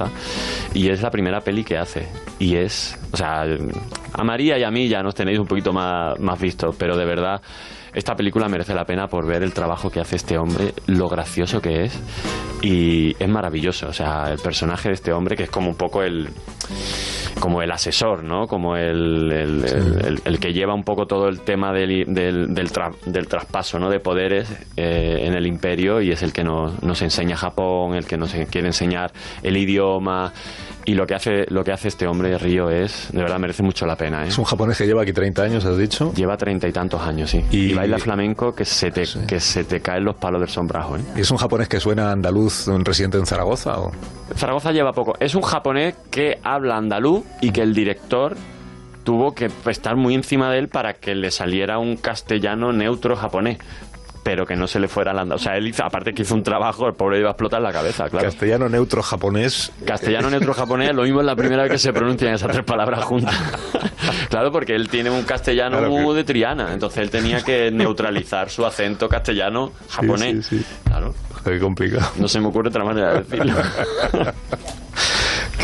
[0.74, 2.08] y es la primera peli que hace.
[2.38, 3.44] Y es, o sea,
[4.12, 7.04] a María y a mí ya nos tenéis un poquito más más vistos, pero de
[7.04, 7.40] verdad
[7.96, 11.60] esta película merece la pena por ver el trabajo que hace este hombre, lo gracioso
[11.60, 11.98] que es
[12.62, 13.88] y es maravilloso.
[13.88, 16.28] O sea, el personaje de este hombre que es como un poco el
[17.40, 18.46] como el asesor, ¿no?
[18.46, 22.54] Como el, el, el- el- el que lleva un poco todo el tema del, del,
[22.54, 23.90] del, tra- del traspaso, ¿no?
[23.90, 28.06] De poderes eh, en el imperio y es el que nos, nos enseña Japón, el
[28.06, 29.12] que nos quiere enseñar
[29.42, 30.32] el idioma
[30.86, 33.84] y lo que hace lo que hace este hombre Río es de verdad merece mucho
[33.84, 34.28] la pena ¿eh?
[34.28, 36.12] Es un japonés que lleva aquí 30 años, has dicho.
[36.14, 39.80] lleva treinta y tantos años sí y, baila flamenco que se te que se te
[39.80, 41.00] caen los palos del sombrajo ¿eh?
[41.16, 43.80] ¿Y es un japonés que suena andaluz, un residente en Zaragoza?
[43.80, 43.92] O?
[44.36, 48.36] Zaragoza lleva poco es un japonés que habla andaluz y que el director
[49.06, 53.58] tuvo que estar muy encima de él para que le saliera un castellano neutro japonés
[54.26, 55.40] pero que no se le fuera andaluz.
[55.40, 57.70] O sea, él hizo, aparte que hizo un trabajo, el pobre iba a explotar la
[57.70, 58.26] cabeza, claro.
[58.26, 59.70] Castellano neutro japonés.
[59.84, 63.04] Castellano neutro japonés, lo mismo es la primera vez que se pronuncian esas tres palabras
[63.04, 63.32] juntas.
[64.28, 67.70] claro, porque él tiene un castellano Claro que- muy de Triana, entonces él tenía que
[67.70, 70.44] neutralizar su acento castellano japonés.
[70.48, 70.66] Sí, sí, sí.
[70.86, 71.14] Claro.
[71.44, 72.10] Qué complicado.
[72.16, 73.54] No se me ocurre otra manera de decirlo.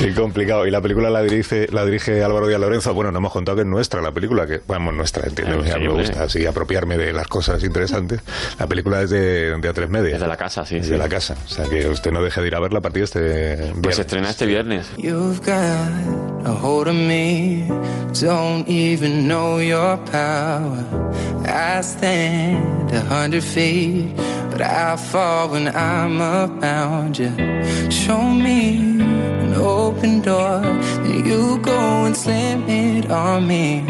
[0.02, 0.66] Qué complicado.
[0.66, 2.92] Y la película la dirige, la dirige Álvaro Díaz Lorenzo.
[2.94, 5.78] Bueno, no hemos contado que es nuestra la película, que, bueno, nuestra, entiendo, Ah, ya
[5.78, 8.20] me gusta así apropiarme de las cosas interesantes.
[8.58, 10.14] La película es de, de A3 Media.
[10.16, 10.76] Es de la casa, sí.
[10.76, 10.92] Es sí.
[10.92, 11.36] de la casa.
[11.44, 13.72] O sea, que usted no deje de ir a verla a partir de este Pues
[13.72, 13.96] viernes.
[13.96, 14.86] se estrena este viernes.
[14.98, 17.66] You've got a hold of me,
[18.20, 20.84] don't even know your power.
[21.44, 24.06] I stand a hundred feet,
[24.52, 27.32] but I fall when I'm around you.
[27.90, 28.76] Show me
[29.44, 30.60] an open door,
[31.02, 33.82] then you go and slam it on me.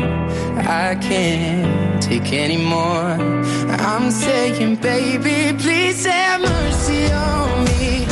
[0.58, 3.18] I can't take anymore.
[3.90, 8.11] I'm saying, baby, please have mercy on me.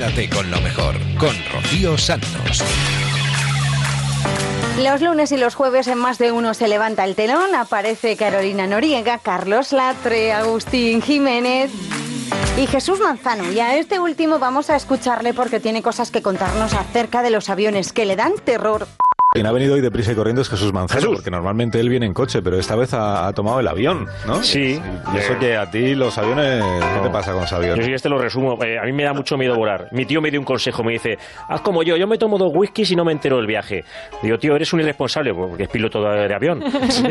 [0.00, 2.64] Quédate con lo mejor, con Rocío Santos.
[4.82, 8.66] Los lunes y los jueves en más de uno se levanta el telón, aparece Carolina
[8.66, 11.70] Noriega, Carlos Latre, Agustín Jiménez
[12.56, 13.52] y Jesús Manzano.
[13.52, 17.50] Y a este último vamos a escucharle porque tiene cosas que contarnos acerca de los
[17.50, 18.88] aviones que le dan terror.
[19.32, 22.12] Quien ha venido hoy deprisa y corriendo es Jesús Manzano, porque normalmente él viene en
[22.12, 24.42] coche, pero esta vez ha, ha tomado el avión, ¿no?
[24.42, 24.82] Sí.
[25.14, 27.86] Y eso que a ti los aviones, ¿qué te pasa con los Yo aviones?
[27.86, 29.86] si este lo resumo, eh, a mí me da mucho miedo volar.
[29.92, 31.16] Mi tío me dio un consejo, me dice,
[31.48, 33.84] haz como yo, yo me tomo dos whiskies y no me entero del viaje.
[34.20, 36.64] Digo, tío, eres un irresponsable, porque es piloto de, de avión.
[36.90, 37.06] Sí.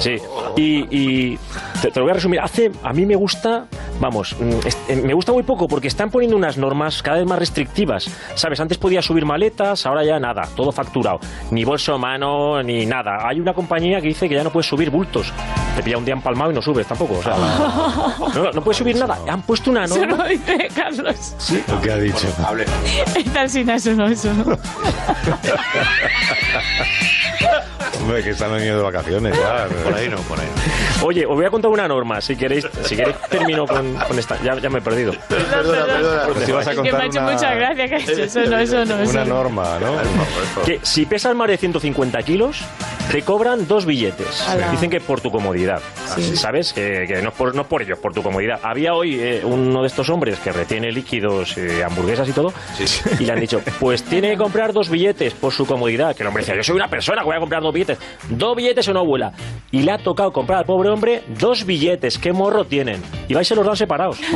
[0.00, 0.16] Sí.
[0.56, 0.86] Y,
[1.32, 1.38] y
[1.80, 2.38] te, te lo voy a resumir.
[2.40, 3.66] Hace, a mí me gusta,
[4.00, 7.38] vamos, mm, eh, me gusta muy poco porque están poniendo unas normas cada vez más
[7.40, 8.08] restrictivas.
[8.36, 8.60] ¿Sabes?
[8.60, 11.20] Antes podía subir maletas, ahora ya nada, todo facturado.
[11.50, 13.26] Ni bolso a mano, ni nada.
[13.26, 15.32] Hay una compañía que dice que ya no puedes subir bultos.
[15.74, 17.14] Te pilla un día empalmado y no subes tampoco.
[17.18, 17.34] O sea,
[18.34, 19.18] no, no puedes subir nada.
[19.26, 20.16] Han puesto una Eso norma.
[20.18, 21.34] no dice Carlos.
[21.82, 22.28] ¿Qué ha dicho?
[23.16, 24.44] Está sin eso, no, eso no.
[28.00, 29.66] Hombre, que están venido de vacaciones ya.
[29.84, 30.46] Por ahí no, por ahí
[31.02, 32.20] Oye, os voy a contar una norma.
[32.20, 34.40] Si queréis, si queréis termino con, con esta.
[34.42, 35.12] Ya, ya me he perdido.
[35.28, 36.22] Perdona, perdona.
[36.26, 37.98] Pues te vas a Es que me ha contar hecho una, mucha gracia que ha
[37.98, 38.96] hecho eso, no, eso no.
[38.96, 39.34] Una no.
[39.34, 40.64] norma, ¿no?
[40.64, 42.62] Que si pesas más de 150 kilos,
[43.10, 44.44] te cobran dos billetes.
[44.70, 45.80] Dicen que por tu comodidad.
[46.14, 46.36] Sí.
[46.36, 46.72] ¿Sabes?
[46.72, 48.60] Que, que no, es por, no por ellos, por tu comodidad.
[48.62, 52.52] Había hoy eh, uno de estos hombres que retiene líquidos, eh, hamburguesas y todo,
[53.18, 56.14] y le han dicho, pues tiene que comprar dos billetes por su comodidad.
[56.14, 57.98] Que el hombre decía, yo soy una persona voy a comprar dos billetes.
[58.28, 59.32] Dos billetes o no vuela.
[59.70, 62.18] Y le ha tocado comprar al pobre hombre dos billetes.
[62.18, 63.02] ¿Qué morro tienen?
[63.28, 64.18] Y vais se los dan separados.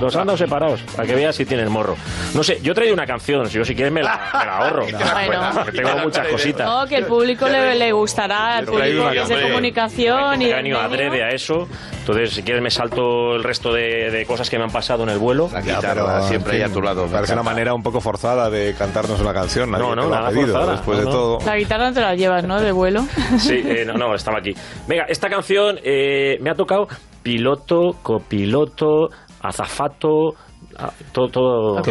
[0.00, 1.96] Los han dado separados, para que veas si tienen morro.
[2.34, 4.56] No sé, yo he traído una canción, si yo si quieres me la, me la
[4.58, 4.86] ahorro.
[5.26, 5.50] Bueno.
[5.72, 6.66] Tengo muchas cositas.
[6.66, 10.46] No, que el público le, le gustará, traído público una que es de comunicación y
[10.46, 11.68] He venido adrede a eso.
[11.98, 15.10] Entonces, si quieres, me salto el resto de, de cosas que me han pasado en
[15.10, 15.48] el vuelo.
[15.64, 17.06] Ya, pero, siempre ahí a tu lado.
[17.06, 19.70] Parece una manera un poco forzada de cantarnos una canción.
[19.70, 20.71] Nadie No, no, nada forzada.
[20.72, 21.38] Después No, de todo.
[21.46, 22.60] La guitarra no te la llevas, ¿no?
[22.60, 23.02] De vuelo.
[23.38, 24.52] Sí, eh, no, no, estaba aquí.
[24.86, 26.86] Venga, esta canción eh, me ha tocado
[27.22, 29.08] piloto, copiloto,
[29.40, 30.34] azafato,
[30.78, 31.90] ah, todo, todo, que,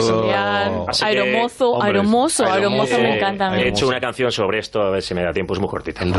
[1.03, 3.61] aeromozo, aeromozo, aeromozo me encanta a mí.
[3.61, 6.03] He hecho una canción sobre esto, a ver si me da tiempo, es muy cortita.
[6.03, 6.13] El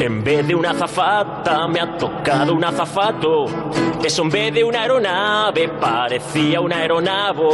[0.00, 3.46] En vez de una azafata me ha tocado un azafato.
[4.04, 7.48] Eso en vez de una aeronave parecía un aeronavo.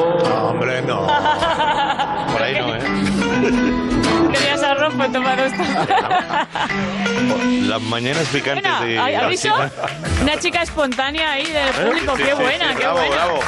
[0.50, 1.06] hombre, no.
[2.32, 2.80] Por ahí no, ¿eh?
[4.32, 5.52] Querías arroz, pues toma dos.
[7.68, 8.98] Las mañanas picantes Buena, de...
[8.98, 9.48] ¿ha- ¿has visto?
[10.22, 13.14] Una chica espontánea ahí del público, Sí, qué sí, buena, sí, qué bravo, buena.
[13.16, 13.40] bravo.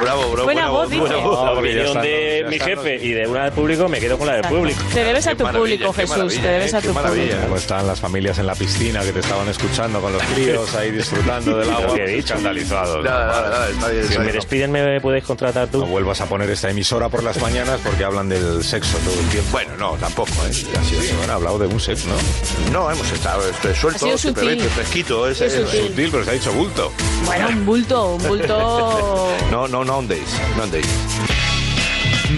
[0.00, 0.44] Bravo, bravo.
[0.44, 1.08] Buena voz, dice.
[1.08, 1.22] La
[1.54, 4.34] porque ya opinión de mi jefe y de una del público me quedo con la
[4.34, 4.80] del público.
[4.92, 7.36] Te debes a tu público, Jesús, te debes a tu público.
[7.42, 10.90] Como están las familias en la piscina que te estaban escuchando con los críos ahí
[10.90, 11.94] disfrutando del agua.
[11.94, 12.34] Que he dicho.
[12.34, 13.04] Escandalizados.
[13.04, 15.78] Nada, nada, nada, está bien, Si me despiden, me puedes contratar tú.
[15.80, 19.28] No vuelvas a poner esta emisora por las mañanas porque hablan del sexo todo el
[19.28, 19.50] tiempo.
[19.52, 20.50] Bueno, no, tampoco, ¿eh?
[20.50, 22.72] Ha sido han hablado de un sexo, ¿no?
[22.72, 24.76] No, hemos estado Ha suelto, sido simplemente sutil.
[24.76, 25.28] fresquito.
[25.28, 25.38] Es.
[25.38, 26.92] Sutil, pero se ha dicho bulto.
[27.24, 29.28] Bueno, un bulto, un bulto.
[29.50, 30.86] No, no, no andéis, no andéis.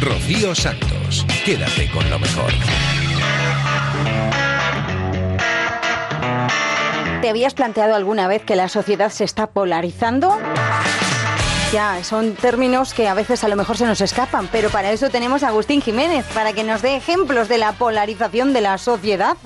[0.01, 1.27] Rocío Santos.
[1.45, 2.53] Quédate con lo mejor.
[7.21, 10.39] ¿Te habías planteado alguna vez que la sociedad se está polarizando?
[11.73, 15.11] Ya, son términos que a veces a lo mejor se nos escapan, pero para eso
[15.11, 19.37] tenemos a Agustín Jiménez, para que nos dé ejemplos de la polarización de la sociedad.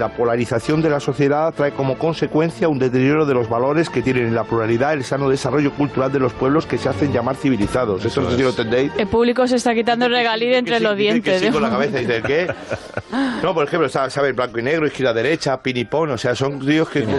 [0.00, 4.34] La polarización de la sociedad trae como consecuencia un deterioro de los valores que tienen
[4.34, 8.02] la pluralidad, el sano desarrollo cultural de los pueblos que se hacen llamar civilizados.
[8.02, 8.92] Eso, no sé si lo entendéis.
[8.96, 11.40] El público se está quitando el regalí de entre sí, los que dientes.
[11.42, 12.46] sí con la cabeza y dice ¿qué?
[13.42, 16.88] No, por ejemplo, sa- sabe blanco y negro, izquierda derecha, pinipón, o sea, son tíos
[16.88, 17.18] que Bueno,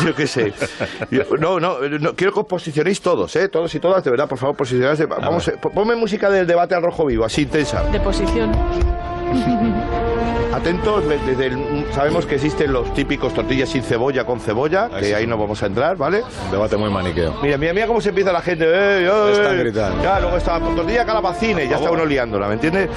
[0.06, 0.52] yo qué sé.
[1.10, 3.48] Yo- No, no, no, quiero que os posicionéis todos, ¿eh?
[3.48, 5.06] Todos y todas, de verdad, por favor, posicionarse.
[5.06, 7.82] Vamos, eh, ponme música del debate al rojo vivo, así intensa.
[7.90, 8.52] De posición.
[10.52, 15.14] Atentos, ve- desde el- sabemos que existen los típicos tortillas sin cebolla con cebolla, que
[15.14, 16.22] ahí no vamos a entrar, ¿vale?
[16.50, 17.34] Debate muy maniqueo.
[17.42, 18.64] Mira, mira, mira cómo se empieza la gente.
[18.66, 19.32] ¡eh, eh!
[19.32, 20.02] Están gritando.
[20.02, 22.88] Ya, luego está tortilla calabacines, ya está uno liándola, ¿me entiendes?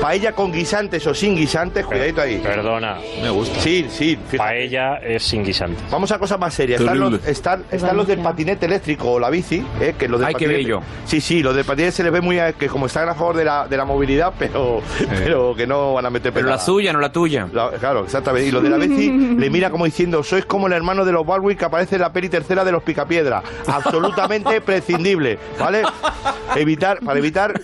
[0.00, 2.38] Paella con guisantes o sin guisantes, cuidadito ahí.
[2.38, 2.98] Perdona.
[3.20, 3.60] Me gusta.
[3.60, 4.16] Sí, sí.
[4.16, 4.38] fíjate.
[4.38, 5.82] Paella es sin guisante.
[5.90, 6.80] Vamos a cosas más serias.
[6.80, 9.94] Están los, están, están los del patinete eléctrico o la bici, ¿eh?
[9.98, 10.80] que los del Ay, qué patinete- bello.
[11.04, 13.36] Sí, sí, los del patinete se les ve muy a- que como están a favor
[13.36, 14.80] de la, de la movilidad, pero,
[15.18, 17.48] pero que no van a meter Pero la suya, no la tuya.
[17.52, 18.48] La- claro, exactamente.
[18.48, 21.26] Y los de la bici le mira como diciendo, sois como el hermano de los
[21.26, 23.42] Baldwin que aparece en la peli tercera de los Picapiedra.
[23.66, 25.82] Absolutamente prescindible, ¿vale?
[26.56, 27.60] Evitar, para evitar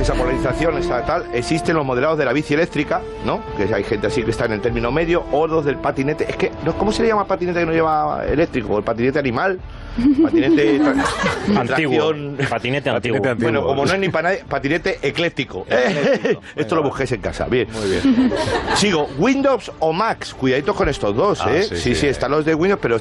[0.00, 3.40] esa polarización, esa tal, existen los modelados de la bici eléctrica, ¿no?
[3.56, 6.28] Que hay gente así que está en el término medio, o los del patinete.
[6.28, 6.50] Es que.
[6.78, 8.78] ¿cómo se le llama patinete que no lleva eléctrico?
[8.78, 9.60] ¿El patinete animal?
[10.22, 10.80] Patinete
[11.56, 12.12] Antiguo.
[12.48, 13.20] Patinete antiguo.
[13.38, 15.66] Bueno, como no es ni para nadie, patinete ecléctico.
[16.56, 17.46] Esto lo busquéis en casa.
[17.46, 17.68] Bien.
[17.72, 18.32] Muy bien.
[18.74, 20.34] Sigo, Windows o Macs.
[20.34, 21.62] Cuidaditos con estos dos, Ah, ¿eh?
[21.64, 22.06] sí, Sí, sí, sí.
[22.06, 22.98] están los de Windows, pero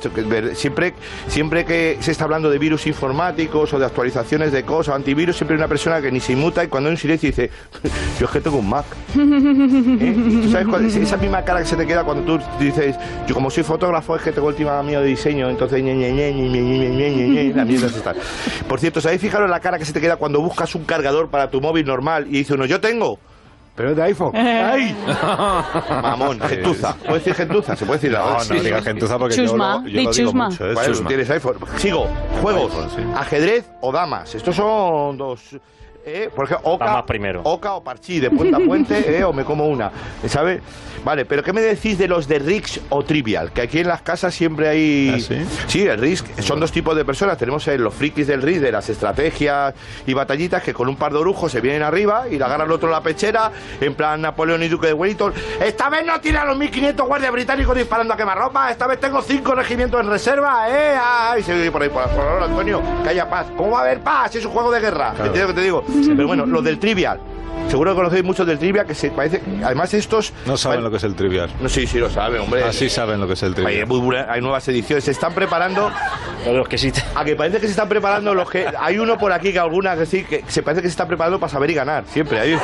[0.53, 0.93] siempre,
[1.27, 5.55] siempre que se está hablando de virus informáticos o de actualizaciones de cosas, antivirus, siempre
[5.55, 7.49] hay una persona que ni se inmuta y cuando hay un silencio dice,
[8.19, 8.85] yo es que tengo un Mac.
[9.17, 10.41] ¿eh?
[10.43, 12.95] ¿Tú sabes cuál es esa misma cara que se te queda cuando tú dices,
[13.27, 16.11] yo como soy fotógrafo es que tengo el tema mío de diseño, entonces ñe, ñe,
[16.11, 16.80] ñe,
[17.53, 18.13] la mierda es esta.
[18.67, 21.49] Por cierto, ¿sabéis fijaros la cara que se te queda cuando buscas un cargador para
[21.49, 23.19] tu móvil normal y dice uno, yo tengo?
[23.75, 24.31] Pero es de iPhone.
[24.35, 24.95] ¡Ay!
[26.01, 26.93] Mamón, gentuza.
[26.97, 27.75] ¿Puedes decir gentuza?
[27.75, 30.11] ¿Se puede decir la No, no digas gentuza porque yo Chusma, lo, yo lo digo
[30.11, 30.49] chusma.
[30.49, 30.71] mucho.
[30.71, 30.75] ¿eh?
[30.85, 31.07] Chusma.
[31.07, 31.55] tienes iPhone.
[31.77, 32.07] Sigo.
[32.41, 32.73] Juegos.
[32.73, 33.01] iPhone, sí.
[33.15, 34.35] Ajedrez o damas.
[34.35, 35.57] Estos son dos.
[36.05, 37.41] Eh, por ejemplo, Oca, Damas primero.
[37.43, 39.91] Oca o Parchí, de puente a puente, eh, o me como una.
[40.27, 40.61] ¿Sabes?
[41.03, 43.51] Vale, pero ¿qué me decís de los de Rix o Trivial?
[43.51, 45.27] Que aquí en las casas siempre hay.
[45.29, 45.35] ¿Ah,
[45.67, 45.81] sí?
[45.87, 46.23] el Rix.
[46.39, 47.37] Son dos tipos de personas.
[47.37, 49.73] Tenemos eh, los frikis del Rix, de las estrategias
[50.05, 52.71] y batallitas, que con un par de orujos se vienen arriba y le agarran al
[52.71, 55.33] otro la pechera, en plan Napoleón y Duque de Wellington.
[55.59, 58.69] Esta vez no tiran los 1500 guardias británicos disparando a quemarropa.
[58.69, 60.95] Esta vez tengo cinco regimientos en reserva, ¿eh?
[61.01, 63.47] Ay, se por ahí, por, por favor, Antonio, que haya paz.
[63.57, 64.35] ¿Cómo va a haber paz?
[64.35, 65.13] Es un juego de guerra.
[65.15, 65.25] Claro.
[65.25, 65.83] ¿Entiendes lo que te digo?
[66.15, 67.19] Pero bueno, los del Trivial.
[67.69, 69.41] Seguro que conocéis muchos del Trivial que se parece.
[69.63, 70.33] Además, estos.
[70.45, 71.49] No saben lo que es el trivial.
[71.61, 72.63] No, sí, sí, lo saben, hombre.
[72.63, 73.87] Así saben lo que es el Hay, trivial.
[73.87, 75.91] muy hay nuevas ediciones, se están preparando.
[76.51, 76.91] Los que sí.
[77.15, 78.65] A que parece que se están preparando los que.
[78.77, 81.39] Hay uno por aquí que alguna que sí, que se parece que se está preparando
[81.39, 82.03] para saber y ganar.
[82.07, 82.57] Siempre hay.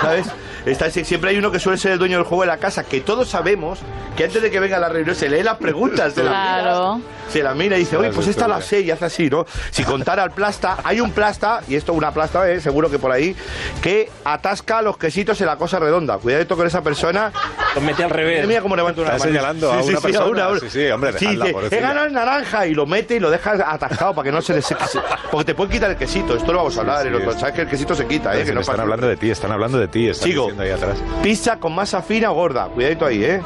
[0.00, 0.26] ¿Sabes?
[0.66, 3.00] Está, siempre hay uno que suele ser el dueño del juego de la casa, que
[3.00, 3.78] todos sabemos
[4.16, 6.12] que antes de que venga la reunión se lee las preguntas.
[6.12, 6.96] Se Claro.
[6.96, 9.46] mira, se la mira y dice, oye, pues esta la sé y hace así, ¿no?
[9.70, 12.60] Si contara al plasta, hay un plasta, y esto una plasta, ¿eh?
[12.60, 13.34] seguro que por ahí,
[13.82, 16.18] que atasca los quesitos en la cosa redonda.
[16.18, 17.32] Cuidadito con esa persona.
[17.74, 18.46] Los mete al revés.
[18.46, 20.48] Mira cómo levanta una Está señalando a una persona.
[20.60, 23.52] Sí, sí, hombre, Sí, dejadla, he ganado el naranja y lo mete y lo deja
[23.70, 24.84] atascado para que no se le seque.
[25.30, 27.02] Porque te pueden quitar el quesito, esto lo vamos a hablar.
[27.02, 28.44] sí, en otro- es- Sabes que el quesito se quita, ¿eh?
[28.44, 30.08] Que no están pasa hablando de ti, están hablando de ti.
[30.08, 30.50] Están Sigo.
[30.58, 30.96] ahí atrás.
[31.22, 32.66] Pizza con masa fina o gorda.
[32.68, 33.40] Cuidadito ahí, ¿eh?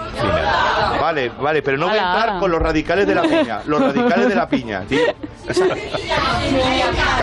[1.00, 3.60] Vale, vale, pero no voy a entrar con los radicales de la piña.
[3.66, 5.00] Los radicales de la piña, tío.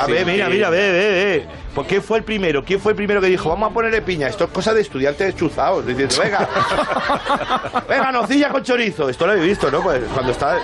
[0.02, 1.48] A ver, mira, mira, ve, ve, ve.
[1.78, 2.64] ¿Por qué fue el primero?
[2.66, 4.28] ¿Quién fue el primero que dijo, vamos a ponerle piña?
[4.28, 5.86] Esto es cosa de estudiantes chuzados.
[5.86, 6.50] Diciendo, venga,
[7.88, 9.08] venga, nocilla con chorizo.
[9.10, 9.84] Esto lo habéis visto, ¿no?
[9.84, 10.58] Pues cuando está.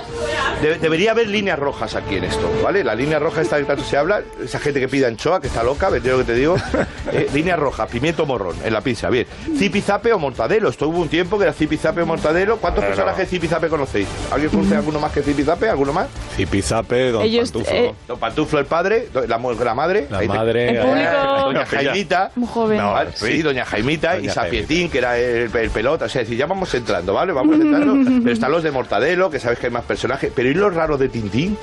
[0.60, 2.84] de- debería haber líneas rojas aquí en esto, ¿vale?
[2.84, 5.62] La línea roja esta que tanto se habla, esa gente que pide anchoa, que está
[5.62, 6.56] loca, ¿ves lo que te digo?
[7.12, 9.28] Eh, línea roja, pimiento morrón en la pizza, bien.
[9.58, 10.70] Zipizape o mortadelo.
[10.70, 12.58] Esto hubo un tiempo que era zipizape o mortadelo.
[12.58, 14.08] ¿Cuántos personajes de zipizape conocéis?
[14.32, 15.70] ¿Alguien conoce alguno más que zipizape?
[15.70, 16.08] ¿Alguno más?
[16.36, 17.76] Zipizape, Don Ellos, Pantuflo.
[17.78, 19.38] eh, Don Pantuflo el padre, la,
[19.76, 20.08] madre.
[20.10, 20.80] La madre.
[21.12, 22.32] Doña Jaimita.
[22.36, 22.78] Muy joven.
[22.78, 23.12] No, ¿vale?
[23.14, 23.26] sí.
[23.28, 26.06] Sí, doña Jaimita y Sapietín, que era el, el pelota.
[26.06, 27.32] O sea, si ya vamos entrando, ¿vale?
[27.34, 27.94] Vamos entrando.
[28.24, 30.32] pero están los de Mortadelo, que sabes que hay más personajes.
[30.36, 31.58] Pero ¿y los raros de Tintín?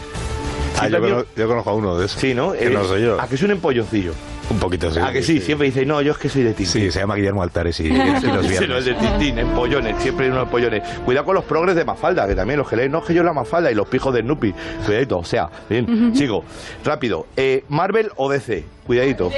[0.78, 2.20] Ah, yo, también- cono- yo conozco a uno de esos.
[2.20, 2.52] Sí, ¿no?
[2.52, 3.20] Que Eh, no soy yo.
[3.20, 4.12] ¿A que es un empolloncillo?
[4.50, 4.98] Un poquito, sí.
[4.98, 5.40] ¿A que sí?
[5.40, 6.66] Siempre dice, no, yo es que soy de Tintín.
[6.66, 8.78] Sí, se llama Guillermo Altares y aquí los Sí, no, viernes.
[8.78, 10.82] es de Tintín, empollones, siempre hay unos empollones.
[11.04, 13.22] Cuidado con los progres de Mafalda, que también los que leen, no, es que yo
[13.22, 14.52] la Mafalda y los pijos de Snoopy.
[14.84, 16.44] Cuidadito, o sea, bien, sigo.
[16.84, 18.64] Rápido, eh, ¿Marvel o DC?
[18.86, 19.30] Cuidadito.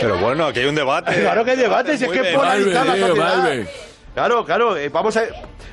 [0.00, 1.12] Pero bueno, aquí hay un debate.
[1.20, 3.58] Claro que hay debate, si es que la sociedad.
[4.14, 5.22] Claro, claro, eh, vamos a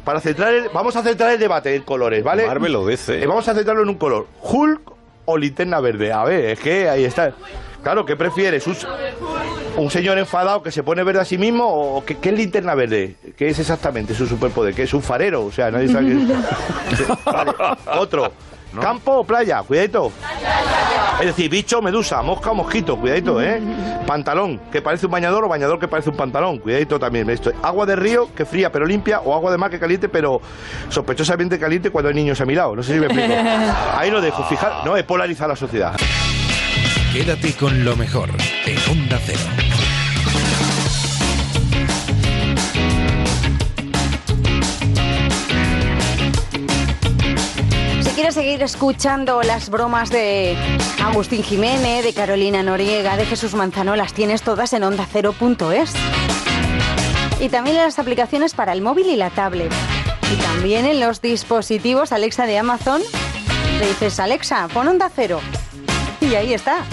[0.03, 2.45] para centrar el, vamos a centrar el debate en colores, ¿vale?
[2.45, 3.24] Marvel o DC.
[3.24, 4.28] Eh, vamos a centrarlo en un color.
[4.41, 4.82] Hulk
[5.26, 6.12] o linterna verde.
[6.12, 7.34] A ver, es que ahí está.
[7.86, 8.66] Claro, ¿qué prefieres?
[8.66, 8.76] ¿Un,
[9.78, 12.74] un señor enfadado que se pone verde a sí mismo o qué, qué es linterna
[12.74, 13.16] verde?
[13.38, 14.74] ¿Qué es exactamente su superpoder?
[14.74, 15.45] ¿Qué es un farero?
[15.45, 17.07] O sea, nadie sabe qué es.
[17.26, 17.52] Vale,
[17.99, 18.32] Otro.
[18.82, 19.62] ¿Campo o playa?
[19.62, 20.12] Cuidadito.
[21.20, 23.62] Es decir, bicho, medusa, mosca o mosquito, cuidadito, ¿eh?
[24.07, 27.30] Pantalón, que parece un bañador o bañador que parece un pantalón, cuidadito también.
[27.30, 27.52] Esto.
[27.62, 30.41] Agua de río, que fría pero limpia, o agua de mar que caliente pero
[30.90, 32.76] sospechosamente caliente cuando hay niños a mi lado.
[32.76, 33.32] No sé si me explico.
[33.95, 35.95] Ahí lo dejo, fijar, no, es polarizar la sociedad.
[37.16, 38.30] Quédate con lo mejor
[38.66, 39.40] en Onda Cero.
[48.02, 50.58] Si quieres seguir escuchando las bromas de
[51.02, 55.94] Agustín Jiménez, de Carolina Noriega, de Jesús Manzano, las tienes todas en ondacero.es.
[57.40, 59.72] Y también en las aplicaciones para el móvil y la tablet.
[60.34, 63.02] Y también en los dispositivos Alexa de Amazon.
[63.80, 65.40] Le dices, Alexa, pon onda cero.
[66.20, 66.84] Y ahí está.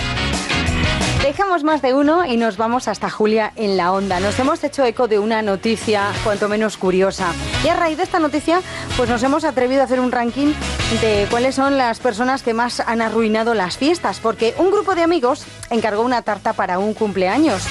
[1.23, 4.19] Dejamos más de uno y nos vamos hasta Julia en la onda.
[4.19, 7.32] Nos hemos hecho eco de una noticia cuanto menos curiosa.
[7.65, 8.61] Y a raíz de esta noticia,
[8.97, 10.53] pues nos hemos atrevido a hacer un ranking
[11.01, 14.19] de cuáles son las personas que más han arruinado las fiestas.
[14.19, 17.62] Porque un grupo de amigos encargó una tarta para un cumpleaños.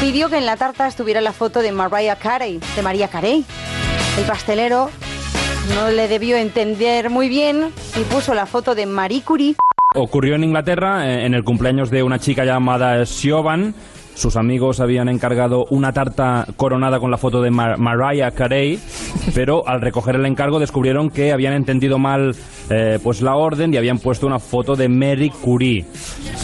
[0.00, 3.44] Pidió que en la tarta estuviera la foto de Mariah Carey, de María Carey.
[4.18, 4.88] El pastelero
[5.74, 9.56] no le debió entender muy bien y puso la foto de Marie Curie.
[9.94, 13.74] Ocurrió en Inglaterra, eh, en el cumpleaños de una chica llamada Siobhan.
[14.14, 18.78] Sus amigos habían encargado una tarta coronada con la foto de Mar- Mariah Carey,
[19.34, 22.32] pero al recoger el encargo descubrieron que habían entendido mal
[22.70, 25.84] eh, pues la orden y habían puesto una foto de Mary Curie.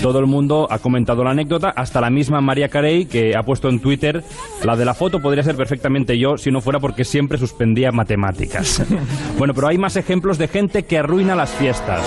[0.03, 3.69] Todo el mundo ha comentado la anécdota, hasta la misma María Carey que ha puesto
[3.69, 4.25] en Twitter
[4.65, 8.83] la de la foto podría ser perfectamente yo si no fuera porque siempre suspendía matemáticas.
[9.39, 12.01] bueno, pero hay más ejemplos de gente que arruina las fiestas.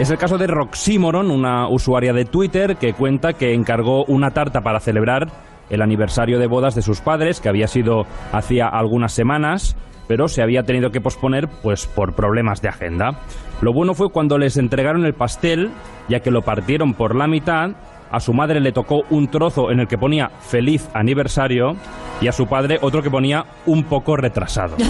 [0.00, 4.60] Es el caso de Roxymoron, una usuaria de Twitter que cuenta que encargó una tarta
[4.60, 5.28] para celebrar
[5.70, 9.76] el aniversario de bodas de sus padres, que había sido hacía algunas semanas,
[10.08, 13.20] pero se había tenido que posponer pues por problemas de agenda.
[13.62, 15.70] Lo bueno fue cuando les entregaron el pastel,
[16.08, 17.70] ya que lo partieron por la mitad,
[18.10, 21.76] a su madre le tocó un trozo en el que ponía feliz aniversario
[22.20, 24.76] y a su padre otro que ponía un poco retrasado.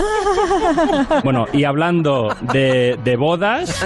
[1.22, 3.82] Bueno, y hablando de, de bodas,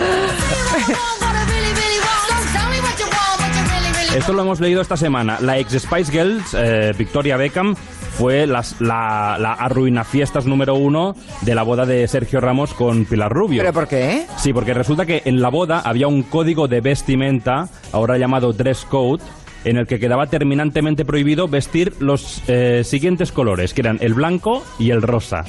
[4.14, 5.38] esto lo hemos leído esta semana.
[5.40, 7.76] La ex Spice Girls, eh, Victoria Beckham,
[8.18, 13.04] fue las- la, la arruina fiestas número uno de la boda de Sergio Ramos con
[13.04, 13.62] Pilar Rubio.
[13.62, 14.26] ¿Pero por qué?
[14.36, 18.84] Sí, porque resulta que en la boda había un código de vestimenta, ahora llamado dress
[18.84, 19.22] code,
[19.64, 24.64] en el que quedaba terminantemente prohibido vestir los eh, siguientes colores, que eran el blanco
[24.78, 25.44] y el rosa.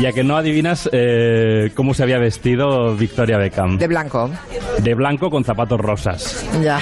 [0.00, 3.78] Ya que no adivinas eh, cómo se había vestido Victoria Beckham.
[3.78, 4.30] De blanco.
[4.80, 6.44] De blanco con zapatos rosas.
[6.62, 6.78] Ya.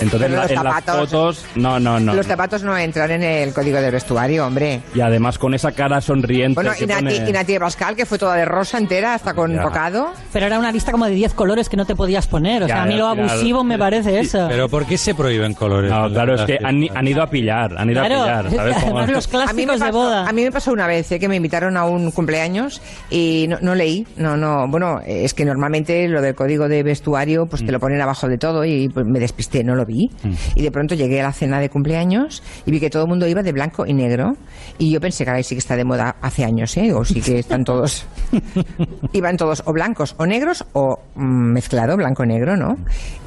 [0.00, 2.14] Entonces la- los en las zapatos- fotos, no, no, no.
[2.14, 4.80] Los zapatos no entran en el código de vestuario, hombre.
[4.94, 8.06] Y además con esa cara sonriente Bueno, que y Nati, pone- y Nati Pascal, que
[8.06, 9.62] fue toda de rosa entera, hasta con Ya.
[9.62, 10.12] tocado.
[10.32, 12.62] Pero era una lista como de 10 colores que no te podías poner.
[12.62, 14.46] O sea, Ya, a mí lo abusivo me parece eso.
[14.48, 15.90] Pero ¿por qué se prohíben colores?
[15.90, 18.76] No, claro, es que han, han ido a pillar, han ido Claro, a pillar, ¿sabes?
[18.84, 19.06] Como- a
[19.52, 22.10] mí, me pasó, a mí me pasó una vez eh, que me invitaron a un
[22.12, 22.59] cumpleaños
[23.10, 27.46] y no, no leí, no, no, bueno, es que normalmente lo del código de vestuario
[27.46, 27.66] pues Mm.
[27.66, 30.10] te lo ponen abajo de todo y pues, me despisté, no lo vi.
[30.54, 33.26] Y de pronto llegué a la cena de cumpleaños y vi que todo el mundo
[33.26, 34.36] iba de blanco y negro
[34.78, 36.92] y yo pensé, caray, sí que está de moda hace años, ¿eh?
[36.92, 38.04] O sí que están todos,
[39.12, 42.76] iban todos o blancos o negros o mm, mezclado, blanco-negro, ¿no?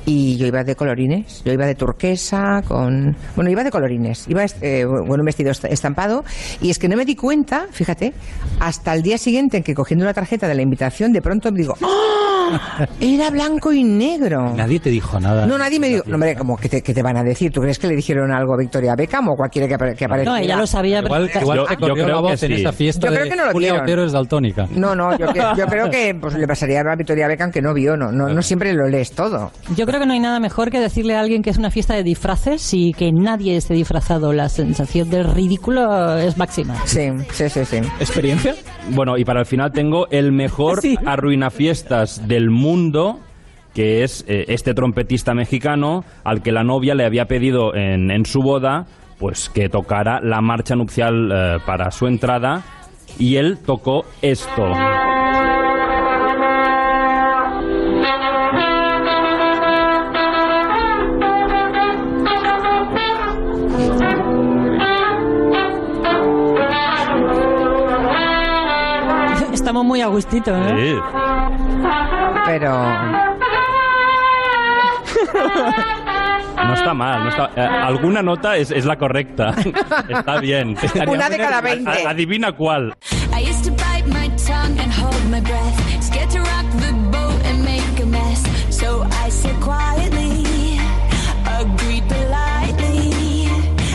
[0.06, 3.16] Y yo iba de colorines, yo iba de turquesa con...
[3.38, 6.26] Bueno, iba de colorines, iba eh, con un vestido est- estampado
[6.62, 8.14] y es que no me di cuenta, fíjate,
[8.60, 11.76] hasta el día siguiente en que cogiendo la tarjeta de la invitación de pronto digo,
[12.52, 12.88] ¡Ah!
[13.00, 14.54] Era blanco y negro.
[14.56, 15.46] Nadie te dijo nada.
[15.46, 17.52] No, nadie me dijo, no, hombre, como que te, que te van a decir?
[17.52, 20.38] ¿Tú crees que le dijeron algo a Victoria Beckham o cualquiera que, apare- que apareciera?
[20.38, 21.00] No, ella lo sabía.
[21.00, 23.52] Igual, igual te corrió la voz en esa fiesta Yo creo de que no lo
[23.52, 23.82] Julia.
[23.82, 24.66] Otero es daltónica.
[24.72, 27.96] No, no, yo, yo creo que pues, le pasaría a Victoria Beckham que no vio,
[27.98, 29.52] no, no, no siempre lo lees todo.
[29.76, 31.94] Yo creo que no hay nada mejor que decirle a alguien que es una fiesta
[31.96, 34.34] de disfraces y que nadie esté disfrazado.
[34.34, 36.76] La sensación del ridículo es máxima.
[36.86, 37.78] Sí, sí, sí, sí.
[38.00, 38.56] ¿Experiencia?
[38.92, 43.20] Bueno, y para el final tengo el mejor arruinafiestas del mundo,
[43.76, 48.26] que es eh, este trompetista mexicano al que la novia le había pedido en, en
[48.26, 48.88] su boda
[49.20, 52.64] pues que tocara la marcha nupcial eh, para su entrada
[53.20, 54.64] y él tocó esto.
[69.54, 70.76] Estamos muy a gustito, ¿eh?
[70.76, 72.13] Sí.
[72.46, 72.72] Pero...
[76.56, 79.54] No está mal, no está, eh, alguna nota es, es la correcta.
[80.10, 80.78] Está bien.
[81.08, 81.90] Una de cada 20.
[81.90, 82.96] A- Adivina cuál.
[83.36, 86.04] I used to bite my tongue and hold my breath.
[86.04, 88.44] Scared to rock the boat and make a mess.
[88.70, 90.78] So I said quietly,
[91.60, 93.50] agreed politely.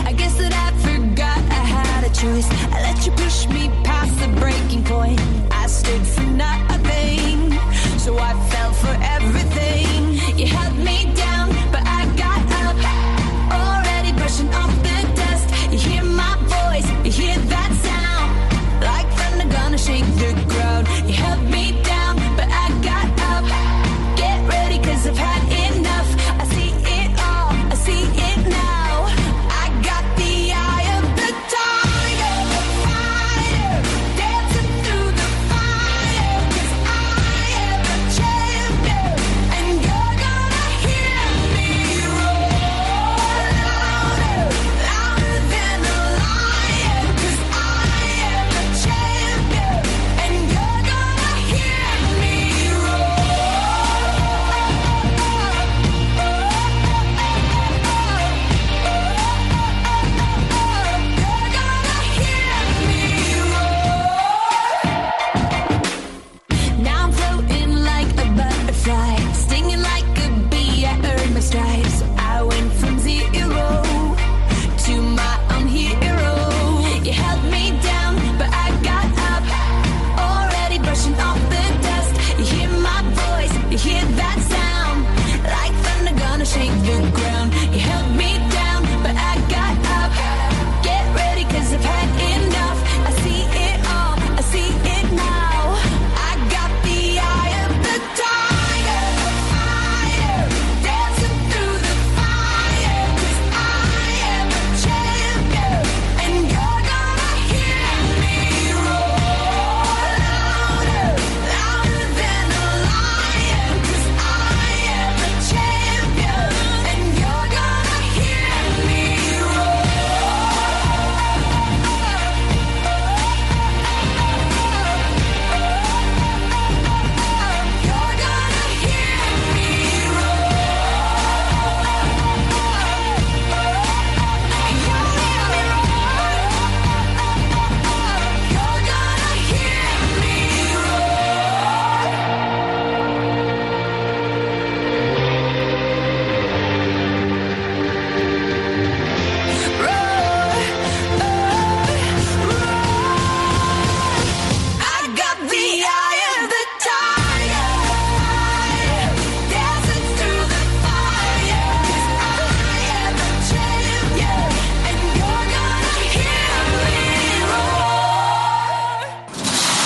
[0.05, 2.47] I guess that I forgot I had a choice.
[2.71, 5.19] I let you push me past the breaking point.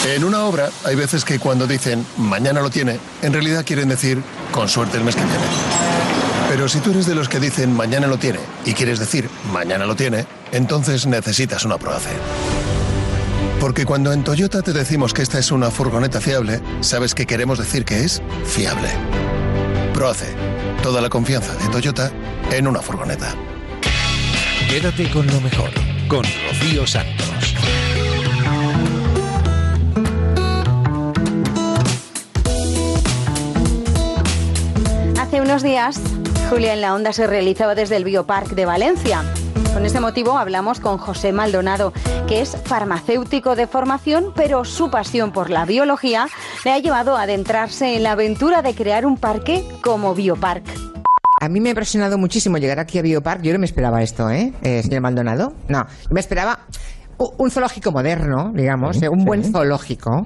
[0.05, 4.21] En una obra hay veces que cuando dicen mañana lo tiene, en realidad quieren decir
[4.51, 5.45] con suerte el mes que viene.
[6.49, 9.85] Pero si tú eres de los que dicen mañana lo tiene y quieres decir mañana
[9.85, 12.09] lo tiene, entonces necesitas una Proace.
[13.61, 17.57] Porque cuando en Toyota te decimos que esta es una furgoneta fiable, sabes que queremos
[17.57, 18.89] decir que es fiable.
[19.93, 20.35] Proace.
[20.83, 22.11] Toda la confianza de Toyota
[22.51, 23.33] en una furgoneta.
[24.69, 25.69] Quédate con lo mejor,
[26.09, 27.52] con Rocío Santos.
[35.53, 36.01] Hace unos días,
[36.49, 39.21] Julia en la Onda se realizaba desde el Biopark de Valencia.
[39.71, 41.93] Con este motivo hablamos con José Maldonado,
[42.27, 46.25] que es farmacéutico de formación, pero su pasión por la biología
[46.65, 50.63] le ha llevado a adentrarse en la aventura de crear un parque como Biopark.
[51.39, 53.43] A mí me ha impresionado muchísimo llegar aquí a Biopark.
[53.43, 55.53] Yo no me esperaba esto, ¿eh, eh señor Maldonado?
[55.67, 56.61] No, me esperaba
[57.37, 59.25] un zoológico moderno, digamos, Sí, eh, un sí.
[59.25, 60.25] buen zoológico,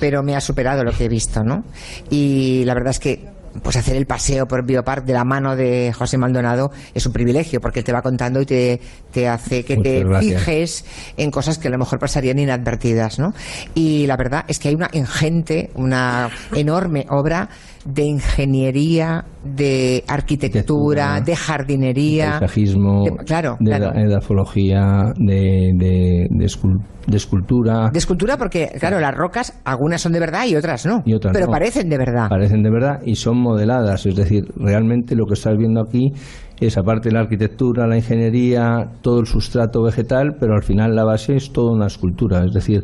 [0.00, 1.62] pero me ha superado lo que he visto, ¿no?
[2.10, 5.92] Y la verdad es que pues hacer el paseo por Biopark de la mano de
[5.92, 8.80] José Maldonado es un privilegio porque él te va contando y te,
[9.12, 10.40] te hace que Muchas te gracias.
[10.42, 10.84] fijes
[11.16, 13.34] en cosas que a lo mejor pasarían inadvertidas, ¿no?
[13.74, 17.48] Y la verdad es que hay una ingente, una enorme obra
[17.84, 23.98] de ingeniería, de arquitectura, de jardinería, paisajismo, de- claro, de claro.
[23.98, 27.90] edafología, de, de, de escul- de escultura.
[27.92, 31.02] De escultura porque, claro, las rocas, algunas son de verdad y otras no.
[31.04, 31.52] y otras pero no.
[31.52, 32.28] parecen de verdad.
[32.30, 34.06] Parecen de verdad y son modeladas.
[34.06, 36.12] Es decir, realmente lo que estás viendo aquí
[36.58, 41.04] es, aparte de la arquitectura, la ingeniería, todo el sustrato vegetal, pero al final la
[41.04, 42.44] base es toda una escultura.
[42.46, 42.82] Es decir,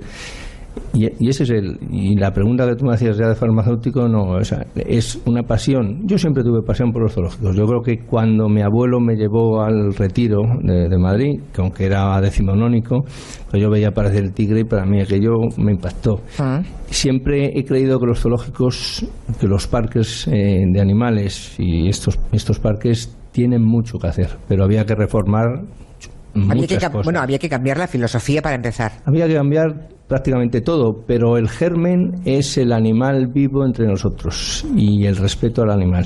[0.92, 4.08] y, y ese es el y la pregunta que tú me hacías ya de farmacéutico
[4.08, 6.06] no o sea, es una pasión.
[6.06, 7.56] Yo siempre tuve pasión por los zoológicos.
[7.56, 11.86] Yo creo que cuando mi abuelo me llevó al retiro de, de Madrid que aunque
[11.86, 13.04] era decimonónico
[13.50, 16.20] pues yo veía aparecer el tigre y para mí aquello me impactó.
[16.86, 19.06] Siempre he creído que los zoológicos
[19.40, 24.64] que los parques eh, de animales y estos estos parques tienen mucho que hacer pero
[24.64, 25.62] había que reformar
[26.34, 28.92] Había que, bueno, había que cambiar la filosofía para empezar.
[29.04, 35.06] había que cambiar prácticamente todo, pero el germen es el animal vivo entre nosotros y
[35.06, 36.04] el respeto al animal.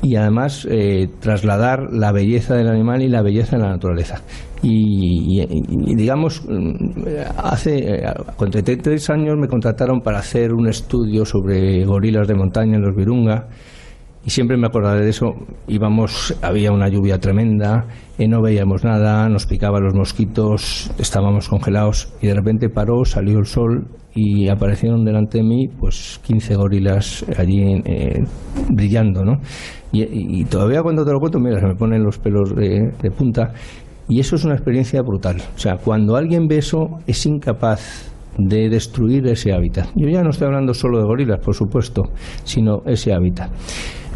[0.00, 4.22] Y además eh, trasladar la belleza del animal y la belleza de la naturaleza.
[4.62, 7.02] Y, y- digamos, mm,
[7.36, 8.04] hace eh,
[8.36, 12.94] con 33 años me contrataron para hacer un estudio sobre gorilas de montaña en los
[12.94, 13.48] Virunga
[14.24, 15.34] y siempre me acordaré de eso.
[15.66, 17.86] Íbamos, había una lluvia tremenda,
[18.18, 23.38] eh, no veíamos nada, nos picaban los mosquitos, estábamos congelados y de repente paró, salió
[23.38, 28.22] el sol y aparecieron delante de mí pues 15 gorilas allí eh,
[28.70, 29.40] brillando, ¿no?
[29.94, 33.52] Y, todavía cuando te lo cuento, mira, se me ponen los pelos de punta.
[34.08, 35.36] Y eso es una experiencia brutal.
[35.54, 39.88] O sea, cuando alguien ve eso, es incapaz de destruir ese hábitat.
[39.94, 42.04] Yo ya no estoy hablando solo de gorilas, por supuesto,
[42.44, 43.50] sino ese hábitat.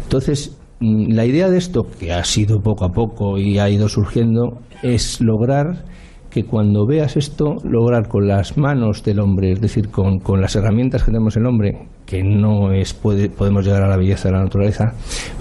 [0.07, 3.89] Entonces, mm, la idea de esto, que ha sido poco a poco y ha ido
[3.89, 5.83] surgiendo, es lograr
[6.29, 10.55] que cuando veas esto, lograr con las manos del hombre, es decir, con, con las
[10.55, 14.35] herramientas que tenemos el hombre, que no es puede, podemos llegar a la belleza de
[14.35, 14.93] la naturaleza,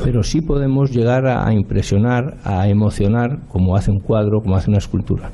[0.03, 4.71] pero sí podemos llegar a, a impresionar, a emocionar, como hace un cuadro, como hace
[4.71, 5.31] una escultura.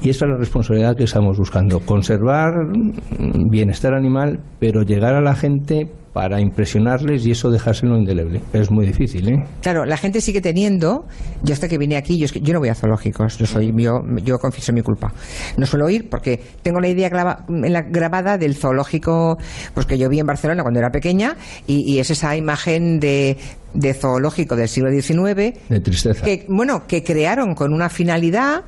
[0.00, 5.20] Y esa es la responsabilidad que estamos buscando, conservar mm, bienestar animal, pero llegar a
[5.20, 8.40] la gente para impresionarles y eso dejárselo indeleble.
[8.52, 9.44] Es muy difícil, ¿eh?
[9.62, 11.06] Claro, la gente sigue teniendo.
[11.44, 13.38] Yo hasta que vine aquí, yo, es que- yo no voy a zoológicos.
[13.38, 15.12] Yo soy yo, yo confieso mi culpa.
[15.56, 19.38] No suelo ir porque tengo la idea grava- en la- grabada del zoológico,
[19.74, 23.36] pues que yo vi en Barcelona cuando era pequeña y, y es esa imagen de
[23.72, 26.24] de zoológico del siglo XIX De tristeza.
[26.24, 28.64] que bueno que crearon con una finalidad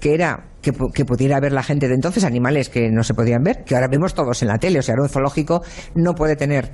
[0.00, 3.42] que era que, que pudiera ver la gente de entonces animales que no se podían
[3.42, 4.78] ver, que ahora vemos todos en la tele.
[4.78, 5.62] O sea, ahora un zoológico
[5.94, 6.70] no puede tener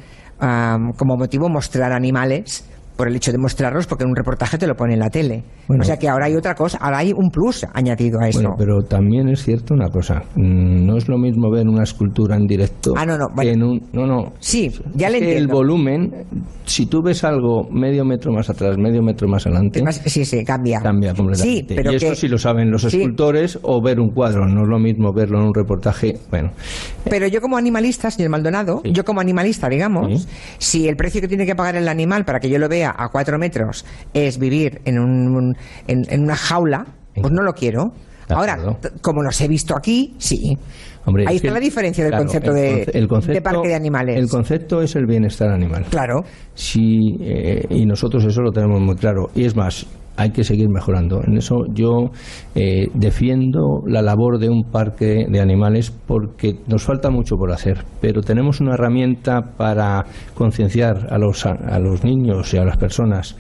[0.96, 4.74] como motivo mostrar animales por el hecho de mostrarlos, porque en un reportaje te lo
[4.77, 5.44] pone en la tele.
[5.69, 5.82] Bueno.
[5.82, 8.40] o sea que ahora hay otra cosa, ahora hay un plus añadido a eso.
[8.40, 10.23] Bueno, pero también es cierto una cosa.
[10.35, 12.94] mm, No es lo mismo ver una escultura en directo.
[12.97, 14.32] Ah, no, no, que en un, no, no.
[14.40, 15.55] Sí, ya Es le que El entiendo.
[15.55, 16.12] volumen,
[16.66, 19.82] si tú ves algo medio metro más atrás, medio metro más adelante.
[20.06, 20.81] sí, sí, cambia.
[20.81, 21.60] Cambia completamente.
[21.69, 22.98] Sí, pero y esto que- sí lo saben los sí.
[22.98, 24.47] escultores o ver un cuadro.
[24.47, 26.19] No es lo mismo verlo en un reportaje.
[26.31, 26.51] Bueno,
[27.09, 30.27] Pero yo como animalista, señor Maldonado, yo como animalista, digamos,
[30.59, 33.09] si el precio que tiene que pagar el animal para que yo lo vea a
[33.10, 33.84] cuatro metros
[34.14, 35.54] es vivir en, un,
[35.86, 37.92] en, en una jaula, pues no lo quiero.
[38.28, 38.56] Ahora,
[39.02, 40.56] como los he visto aquí, sí.
[41.04, 43.68] Hombre, Ahí es está que- la diferencia del claro, concepto, de, el concepto- de parque
[43.68, 44.16] de animales.
[44.16, 45.84] El concepto es el bienestar animal.
[45.90, 46.22] Claro.
[46.54, 49.28] Sí, eh, y nosotros eso lo tenemos muy claro.
[49.34, 49.84] Y es más,
[50.16, 51.22] hay que seguir mejorando.
[51.24, 52.10] En eso yo
[52.55, 57.84] eh, defiendo la labor de un parque de animales porque nos falta mucho por hacer,
[58.01, 63.36] pero tenemos una herramienta para concienciar a los, a los niños y a las personas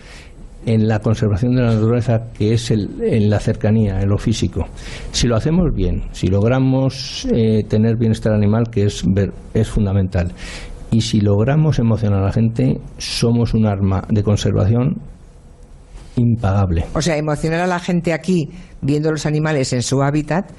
[0.64, 4.66] en la conservación de la naturaleza que es el, en la cercanía, en lo físico.
[5.10, 9.04] Si lo hacemos bien, si logramos eh, tener bienestar animal, que es,
[9.54, 10.32] es fundamental,
[10.90, 14.98] y si logramos emocionar a la gente, somos un arma de conservación
[16.16, 16.84] impagable.
[16.94, 18.48] O sea, emocionar a la gente aquí
[18.80, 20.50] viendo los animales en su hábitat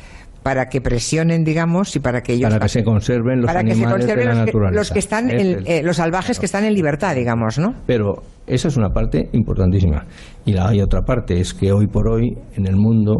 [0.43, 3.75] para que presionen, digamos, y para que ellos Para que se conserven los para que
[3.75, 4.79] se animales de conserven la los que, naturaleza.
[4.79, 7.73] los que están en- eh, los salvajes que están en libertad, digamos, ¿no?
[7.85, 8.15] Pero
[8.45, 10.05] esa es una parte importantísima.
[10.43, 13.15] Y la hay otra parte, es que hoy por hoy en el mundo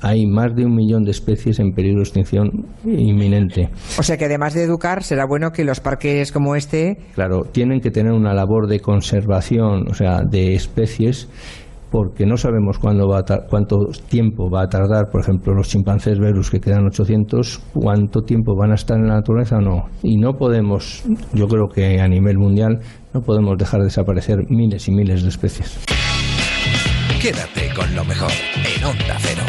[0.00, 2.48] hay más de un millón de especies en peligro de extinción
[2.86, 3.68] inminente.
[3.98, 7.80] O sea que además de educar, será bueno que los parques como este Claro, tienen
[7.80, 11.28] que tener una labor de conservación, o sea, de especies,
[11.92, 16.86] porque no sabemos cuánto tiempo va a tardar, por ejemplo, los chimpancés verus que quedan
[16.86, 19.84] 800, cuánto tiempo van a estar en la naturaleza o no.
[20.02, 21.04] Y no podemos,
[21.34, 22.80] yo creo que a nivel mundial,
[23.12, 25.78] no podemos dejar desaparecer miles y miles de especies.
[27.20, 29.42] Quédate con lo mejor en Onda Cero.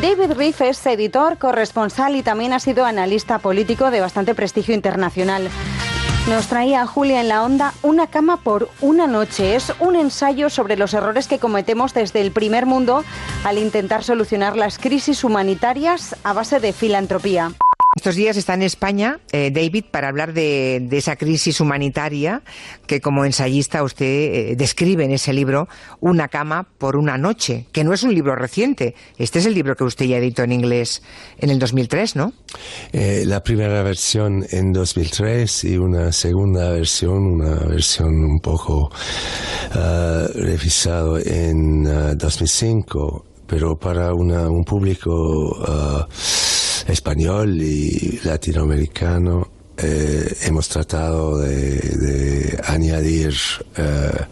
[0.00, 5.50] David Reef es editor, corresponsal y también ha sido analista político de bastante prestigio internacional.
[6.26, 9.56] Nos traía Julia en la onda Una cama por una noche.
[9.56, 13.04] Es un ensayo sobre los errores que cometemos desde el primer mundo
[13.44, 17.52] al intentar solucionar las crisis humanitarias a base de filantropía.
[18.00, 22.40] Estos días está en España, eh, David, para hablar de, esa crisis humanitaria
[22.86, 25.68] que como ensayista usted eh, describe en ese libro,
[26.00, 28.94] Una cama por una noche, que no es un libro reciente.
[29.18, 31.02] Este es el libro que usted ya editó en inglés
[31.36, 32.32] en el 2003, ¿no?
[32.94, 38.90] Eh, la primera versión en 2003 y una segunda versión, una versión un poco
[39.72, 46.08] ah, revisado en ah, 2005, pero para una- un público ah,
[46.94, 49.59] spagnoli, latinoamericano.
[49.82, 53.34] Eh, hemos tratado de, de añadir
[53.76, 54.26] eh,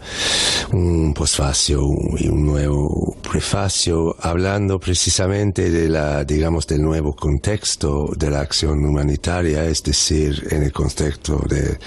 [0.71, 1.81] un postfacio
[2.17, 8.83] y un nuevo prefacio hablando precisamente de la digamos del nuevo contexto de la acción
[8.85, 11.79] humanitaria es decir en el contexto de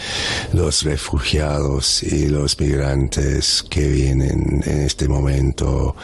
[0.53, 5.95] los refugiados y los migrantes que vienen en este momento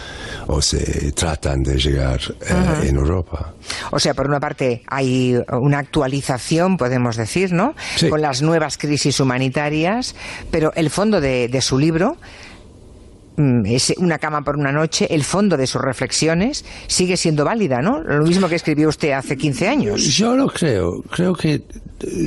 [0.46, 3.54] o se tratan de llegar eh, en Europa.
[3.90, 7.74] O sea, por una parte hay una actualización, podemos decir, ¿no?
[8.08, 10.14] Con las nuevas crisis humanitarias,
[10.50, 12.16] pero el fondo de, de su libro
[13.36, 17.80] mm, es una cama por una noche, el fondo de sus reflexiones sigue siendo válida,
[17.80, 18.00] ¿no?
[18.00, 20.02] Lo mismo que escribió usted hace 15 años.
[20.16, 21.02] Yo lo creo.
[21.10, 21.62] Creo que eh,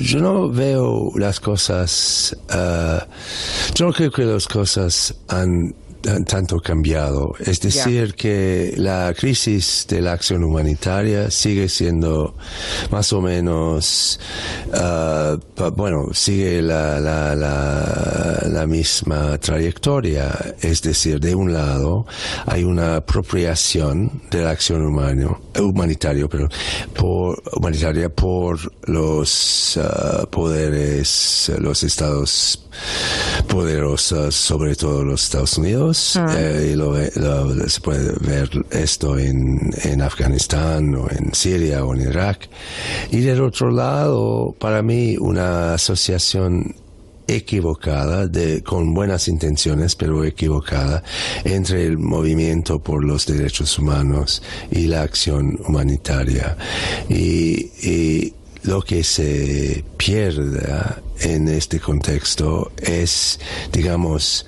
[0.02, 2.36] yo no veo las cosas.
[2.50, 3.06] ah,
[3.76, 5.74] yo no creo que las cosas han
[6.26, 7.34] tanto cambiado.
[7.40, 12.36] Es decir, que la crisis de la acción humanitaria sigue siendo
[12.92, 14.20] más o menos,
[14.74, 20.56] ah, pa- bueno, sigue la, la, la, la misma trayectoria.
[20.62, 22.06] Es decir, de un lado
[22.46, 26.48] hay una apropiación de la acción humano, humanitario, pero
[26.96, 28.60] por, humanitaria por
[28.90, 32.58] los ah, poderes, los estados
[33.48, 36.34] poderosos, sobre todo los Estados Unidos, Ah.
[36.38, 41.94] eh, y lo, lo- se puede ver esto en, en Afganistán o en Siria o
[41.94, 42.50] en Irak.
[43.12, 46.76] Y del otro lado, para mí, una asociación
[47.28, 51.02] equivocada, de, con buenas intenciones, pero equivocada,
[51.46, 56.58] entre el movimiento por los derechos humanos y la acción humanitaria.
[57.10, 58.34] Y, y
[58.64, 60.68] lo que se pierde
[61.20, 63.40] en este contexto es,
[63.72, 64.46] digamos,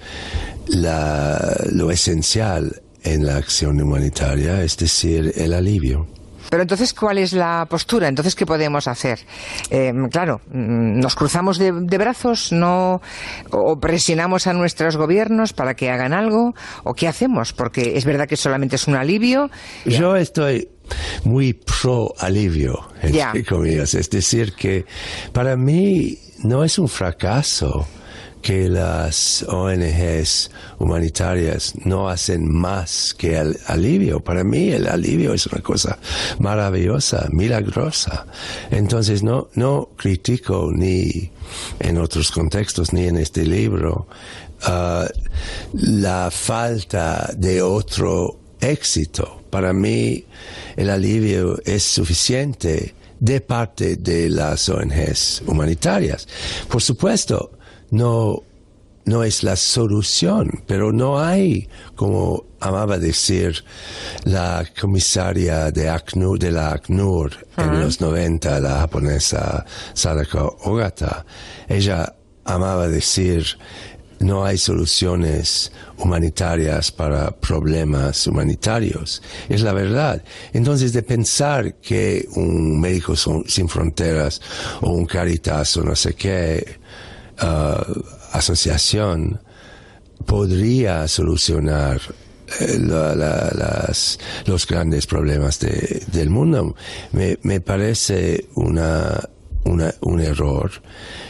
[0.68, 6.08] la, lo esencial en la acción humanitaria, es decir, el alivio.
[6.50, 8.08] Pero entonces, ¿cuál es la postura?
[8.08, 9.20] Entonces, ¿qué podemos hacer?
[9.72, 13.02] Eh, claro, mm, nos cruzamos de, de brazos, no
[13.50, 16.54] o presionamos a nuestros gobiernos para que hagan algo,
[16.84, 19.50] o qué hacemos, porque es verdad que solamente es un alivio.
[19.86, 20.70] Yo estoy
[21.24, 23.94] muy pro alivio, entre comillas.
[23.94, 24.86] Es decir, que
[25.32, 27.88] para mí no es un fracaso
[28.44, 34.20] que las ONGs humanitarias no hacen más que el alivio.
[34.20, 35.98] Para mí el alivio es una cosa
[36.40, 38.28] maravillosa, milagrosa.
[38.70, 41.32] Entonces no, no critico ni
[41.80, 44.08] en otros contextos ni en este libro
[44.64, 45.08] ah,
[45.72, 49.43] la falta de otro éxito.
[49.54, 50.26] Para mí
[50.76, 56.28] el alivio es suficiente de parte de las ONGs humanitarias.
[56.68, 57.52] Por supuesto,
[57.92, 58.42] no,
[59.06, 63.64] no es la solución, pero no hay, como amaba decir
[64.24, 71.28] la comisaria de, ACNUR, de la ACNUR en los 90, la japonesa Sadako Ogata,
[71.68, 73.46] ella amaba decir
[74.24, 79.22] no hay soluciones humanitarias para problemas humanitarios.
[79.50, 80.24] Es la verdad.
[80.54, 84.42] Entonces, de pensar que un médico sin fronteras
[84.82, 86.80] o un Caritas o no sé qué
[87.40, 87.86] ah,
[88.32, 89.40] asociación
[90.26, 92.00] podría solucionar
[92.60, 96.76] eh, la- la- las, los grandes problemas de- del mundo.
[97.12, 99.20] Me, me parece una,
[99.66, 100.72] una- un error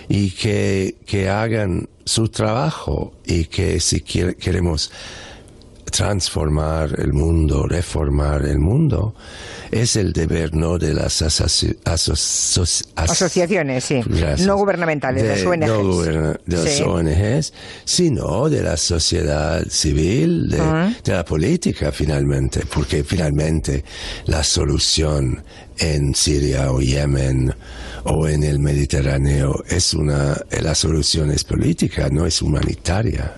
[0.10, 4.92] y que, que hagan su trabajo y que si quiere- queremos
[5.92, 9.14] transformar el mundo, reformar el mundo,
[9.82, 14.02] es el deber no de las asoci- aso- as- Asociaciones, sí.
[14.46, 15.68] No gubernamentales, de, las ONGs.
[15.68, 16.84] no guberna- de las Sí.
[16.84, 17.54] ONGs,
[17.86, 20.94] sino de la sociedad civil, de, Ajá.
[21.04, 23.84] de la política finalmente, porque finalmente
[24.26, 25.44] la solución
[25.80, 27.54] en Siria o Yemen
[28.06, 33.38] o en el Mediterráneo es una, la solución es política, no es humanitaria.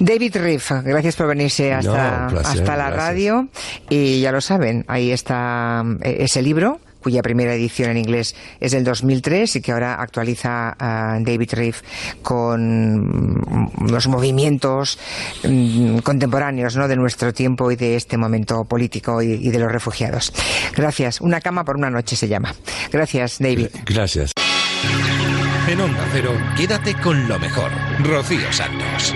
[0.00, 2.96] David Riff, gracias por venirse hasta, No, un placer, hasta la gracias.
[3.06, 3.48] radio.
[3.90, 8.72] Y ya lo saben, ahí está eh, ese libro cuya primera edición en inglés es
[8.72, 11.80] del 2003 y que ahora actualiza a David Riff
[12.22, 14.98] con mm, los movimientos
[15.44, 16.88] mm, contemporáneos ¿no?
[16.88, 20.32] de nuestro tiempo y de este momento político y, y de los refugiados.
[20.76, 21.20] Gracias.
[21.22, 22.54] Una cama por una noche se llama.
[22.92, 23.68] Gracias, David.
[23.86, 24.32] Gracias.
[25.68, 27.70] En Onda Cero, quédate con lo mejor.
[28.02, 29.14] Rocío Santos.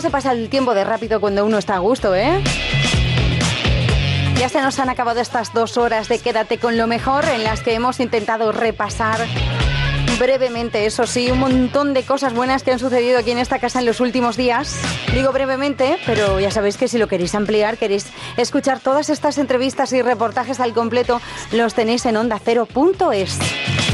[0.00, 2.42] ¿Cómo se pasa el tiempo de rápido cuando uno está a gusto, eh?
[4.38, 7.60] Ya se nos han acabado estas dos horas de Quédate con lo mejor en las
[7.60, 9.20] que hemos intentado repasar
[10.18, 13.80] brevemente, eso sí, un montón de cosas buenas que han sucedido aquí en esta casa
[13.80, 14.74] en los últimos días.
[15.12, 18.06] Digo brevemente, pero ya sabéis que si lo queréis ampliar, queréis
[18.38, 21.20] escuchar todas estas entrevistas y reportajes al completo,
[21.52, 23.38] los tenéis en ondacero.es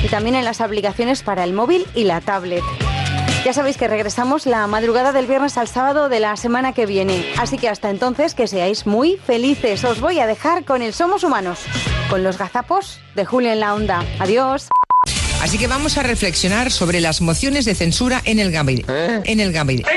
[0.05, 2.63] y también en las aplicaciones para el móvil y la tablet.
[3.47, 7.25] Ya sabéis que regresamos la madrugada del viernes al sábado de la semana que viene.
[7.39, 9.85] Así que hasta entonces que seáis muy felices.
[9.85, 11.65] Os voy a dejar con el Somos Humanos,
[12.11, 14.03] con los gazapos de Julio en la Onda.
[14.19, 14.69] Adiós.
[15.47, 19.23] Así que vamos a reflexionar sobre las mociones de censura en el gabinete.
[19.27, 19.89] En el gabinete.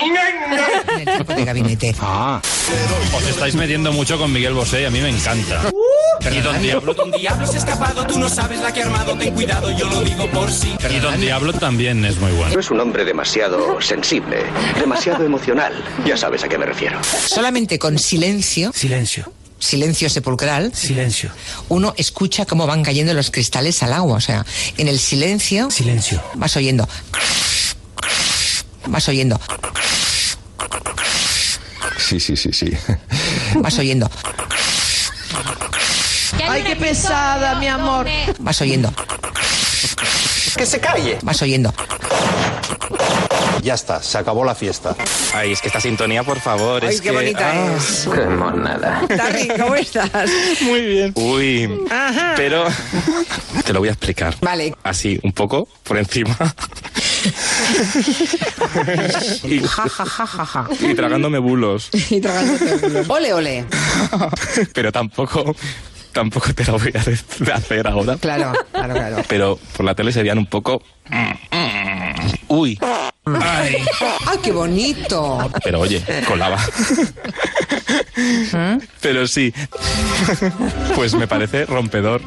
[0.00, 1.94] En el tiempo de gabinete.
[2.00, 2.40] Ah.
[3.14, 5.60] Os estáis metiendo mucho con Miguel Bosé y a mí me encanta.
[6.32, 9.14] Y Don Diablo, Don Diablo se ha escapado, tú no sabes la que ha armado,
[9.18, 10.74] ten cuidado, yo lo digo por sí.
[10.90, 12.58] y Don Diablo también es muy bueno.
[12.58, 14.38] Es un hombre demasiado sensible,
[14.80, 15.74] demasiado emocional.
[16.06, 16.98] Ya sabes a qué me refiero.
[17.04, 18.72] Solamente con silencio.
[18.72, 19.30] Silencio.
[19.58, 20.72] Silencio sepulcral.
[20.74, 21.30] Silencio.
[21.68, 24.16] Uno escucha cómo van cayendo los cristales al agua.
[24.16, 24.44] O sea,
[24.76, 25.70] en el silencio.
[25.70, 26.22] Silencio.
[26.34, 26.88] Vas oyendo.
[28.86, 29.40] Vas oyendo.
[31.98, 32.70] Sí, sí, sí, sí.
[33.56, 34.10] Vas oyendo.
[36.48, 38.06] Ay, qué pesada, mi amor.
[38.38, 38.92] Vas oyendo.
[40.56, 41.18] Que se calle.
[41.22, 41.72] Vas oyendo.
[43.62, 44.94] Ya está, se acabó la fiesta.
[45.32, 47.14] Ay, es que esta sintonía, por favor, Ay, es qué que...
[47.14, 47.76] bonita ah.
[47.76, 48.06] es.
[48.12, 49.02] Qué monada.
[49.08, 50.30] Tami, ¿cómo estás?
[50.60, 51.12] Muy bien.
[51.16, 52.34] Uy, Ajá.
[52.36, 52.66] pero
[53.64, 54.36] te lo voy a explicar.
[54.42, 54.76] Vale.
[54.82, 56.36] Así, un poco, por encima.
[59.44, 60.68] y, Ja, ja, ja, ja, ja.
[60.80, 61.88] y tragándome bulos.
[62.10, 63.08] Y tragándote bulos.
[63.08, 63.64] Ole, ole.
[64.74, 65.56] Pero tampoco,
[66.14, 68.16] tampoco te lo voy a hacer ahora.
[68.16, 69.16] Claro, claro, claro.
[69.28, 70.82] Pero por la tele serían un poco...
[72.48, 72.78] Uy.
[73.26, 73.76] Ay.
[74.26, 75.50] ¡Ay, qué bonito!
[75.62, 76.58] Pero oye, colaba.
[79.00, 79.52] Pero sí.
[80.94, 82.22] Pues me parece rompedor.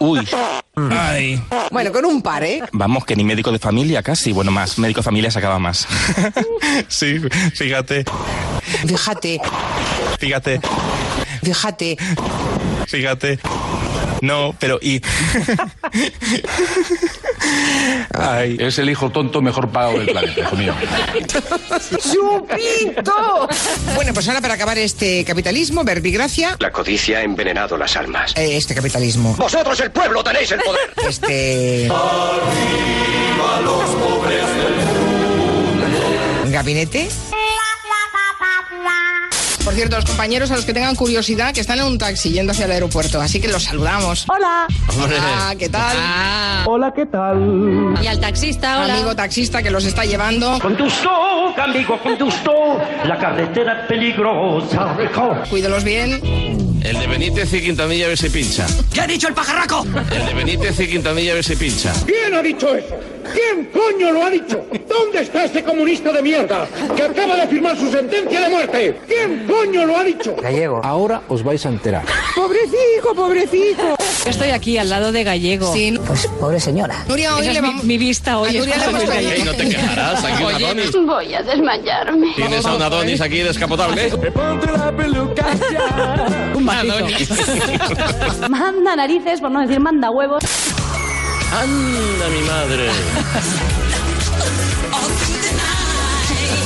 [0.00, 0.28] Uy.
[0.90, 1.42] Ay.
[1.70, 2.62] Bueno, con un par, ¿eh?
[2.72, 4.32] Vamos, que ni médico de familia casi.
[4.32, 4.78] Bueno, más.
[4.78, 5.86] Médico de familia sacaba más.
[6.88, 7.20] Sí,
[7.54, 8.04] fíjate.
[8.86, 9.40] Fíjate,
[10.18, 10.60] Fíjate.
[11.44, 11.96] Fíjate.
[12.86, 13.38] Fíjate.
[14.20, 15.02] No, pero y.
[18.18, 18.56] Ay.
[18.58, 20.74] Es el hijo tonto mejor pagado del planeta, hijo mío.
[22.00, 23.48] ¡Chupito!
[23.94, 26.56] Bueno, pues ahora para acabar este capitalismo, verbigracia.
[26.60, 28.32] La codicia ha envenenado las almas.
[28.36, 29.34] eh, Este capitalismo.
[29.36, 30.92] Vosotros, el pueblo, tenéis el poder.
[31.06, 31.88] Este.
[36.50, 37.08] Gabinete.
[39.64, 42.52] Por cierto, los compañeros a los que tengan curiosidad, que están en un taxi yendo
[42.52, 44.26] hacia el aeropuerto, así que los saludamos.
[44.28, 44.66] Hola.
[45.02, 45.96] Hola, ¿qué tal?
[46.66, 47.94] Hola, ¿qué tal?
[48.02, 48.94] Y al taxista, hola.
[48.94, 50.58] Amigo taxista que los está llevando.
[50.60, 51.08] Condusto,
[51.56, 52.52] amigo, condusto.
[53.06, 54.96] La carretera es peligrosa.
[55.48, 56.20] Cuídalos bien.
[56.84, 58.66] El de Benítez y Quintanilla a ver si pincha.
[58.92, 59.86] ¿Qué ha dicho el pajarraco?
[60.12, 61.90] El de Benítez y Quintanilla a ver si pincha.
[62.04, 62.94] ¿Quién ha dicho eso?
[63.32, 64.66] ¿Quién coño lo ha dicho?
[64.94, 69.00] ¿Dónde está ese comunista de mierda que acaba de firmar su sentencia de muerte?
[69.08, 70.36] ¿Quién coño lo ha dicho?
[70.40, 70.80] Gallego.
[70.84, 72.04] Ahora os vais a enterar.
[72.36, 73.96] Pobrecito, pobrecito.
[74.24, 75.72] Estoy aquí al lado de Gallego.
[75.72, 75.98] Sí.
[76.06, 77.04] Pues pobre señora.
[77.08, 78.50] Nuria, hoy Esa le es mi, vista hoy.
[78.50, 80.92] A Nuria es le hemos Ey, no te quejarás, aquí un Adonis.
[80.92, 82.32] Voy a desmayarme.
[82.36, 84.12] Tienes a un Adonis aquí descapotable.
[86.54, 87.34] Un matito.
[88.48, 90.44] Manda narices, por no decir manda huevos.
[91.52, 92.90] Anda, mi madre.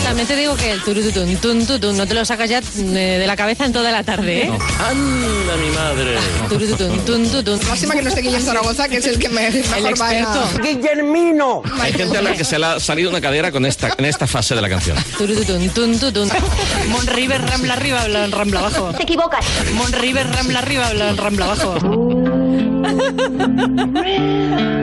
[0.09, 3.27] También te digo que el turututun, tun, tutun, no te lo sacas ya eh, de
[3.27, 4.51] la cabeza en toda la tarde, ¿eh?
[4.81, 6.17] Anda, mi madre.
[6.49, 7.61] Turututun, tun, tutun.
[7.69, 10.49] Lástima que no esté Guillermo Zaragoza, que es el que me, mejor experto.
[10.63, 11.63] ¡Guillermino!
[11.79, 14.27] Hay gente a la que se le ha salido una cadera con esta, en esta
[14.27, 14.97] fase de la canción.
[15.19, 16.31] Turututun, tun, tutun.
[16.89, 18.93] Mon River, Rambla arriba, Rambla abajo.
[18.97, 19.45] Te equivocas.
[19.75, 22.28] Mon River, Rambla arriba, Rambla abajo.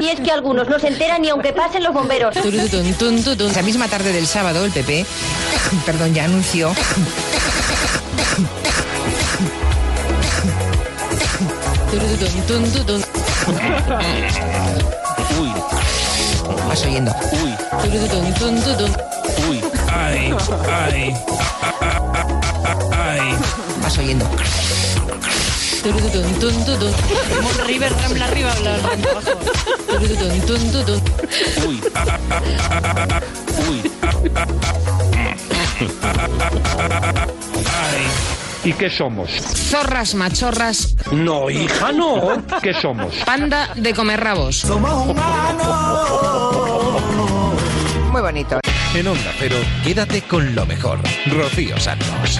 [0.02, 2.36] Y es que algunos no se enteran ni aunque pasen los bomberos.
[3.52, 5.06] Esa misma tarde del sábado, el PP,
[5.86, 6.74] perdón, ya anunció.
[15.40, 15.52] Uy,
[16.68, 17.12] vas oyendo.
[17.32, 17.56] uy,
[19.50, 19.64] uy.
[19.92, 20.34] Ay,
[20.70, 21.16] ay,
[22.92, 23.36] ay.
[23.82, 24.26] vas oyendo.
[27.68, 29.40] River, Rambla arriba, Rambla abajo.
[31.68, 31.82] Uy.
[33.70, 33.92] Uy.
[38.70, 39.30] ¿Y qué somos?
[39.30, 42.42] Zorras machorras, No, hija, no.
[42.64, 43.14] ¿Qué somos?
[43.24, 44.66] panda de comer rabos.
[48.12, 48.60] Muy bonito.
[48.96, 50.98] En Onda Cero, quédate con lo mejor.
[51.28, 52.40] Rocío Santos.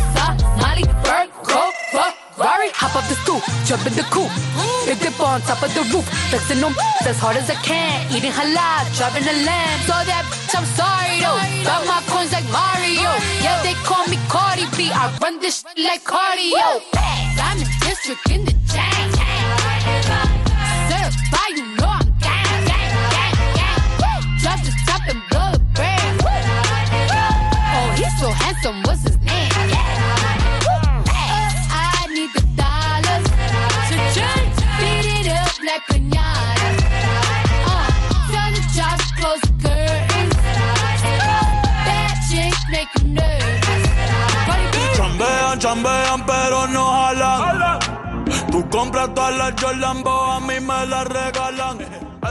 [2.41, 3.37] Ferrari, hop up the stoop,
[3.69, 4.33] jump in the coupe.
[4.89, 6.01] Big dip on top of the roof,
[6.33, 6.73] flexing them
[7.05, 8.01] as hard as I can.
[8.09, 9.77] Eating halal, driving a lamb.
[9.85, 11.37] So that bitch, I'm sorry though.
[11.61, 13.13] Got my coins like Mario.
[13.45, 14.89] Yeah, they call me Cardi B.
[14.89, 16.81] I run this shit like cardio.
[17.37, 19.05] Diamond district in the chain.
[20.89, 24.25] Certified, you know I'm gang, gang, gang, gang.
[24.41, 26.25] Drop the top and blow the brand.
[26.25, 29.10] Oh, he's so handsome, what's his
[45.61, 47.79] Chambean, pero no jalan.
[48.49, 52.10] Tú compras todas las Jordan, a mí me las regalan.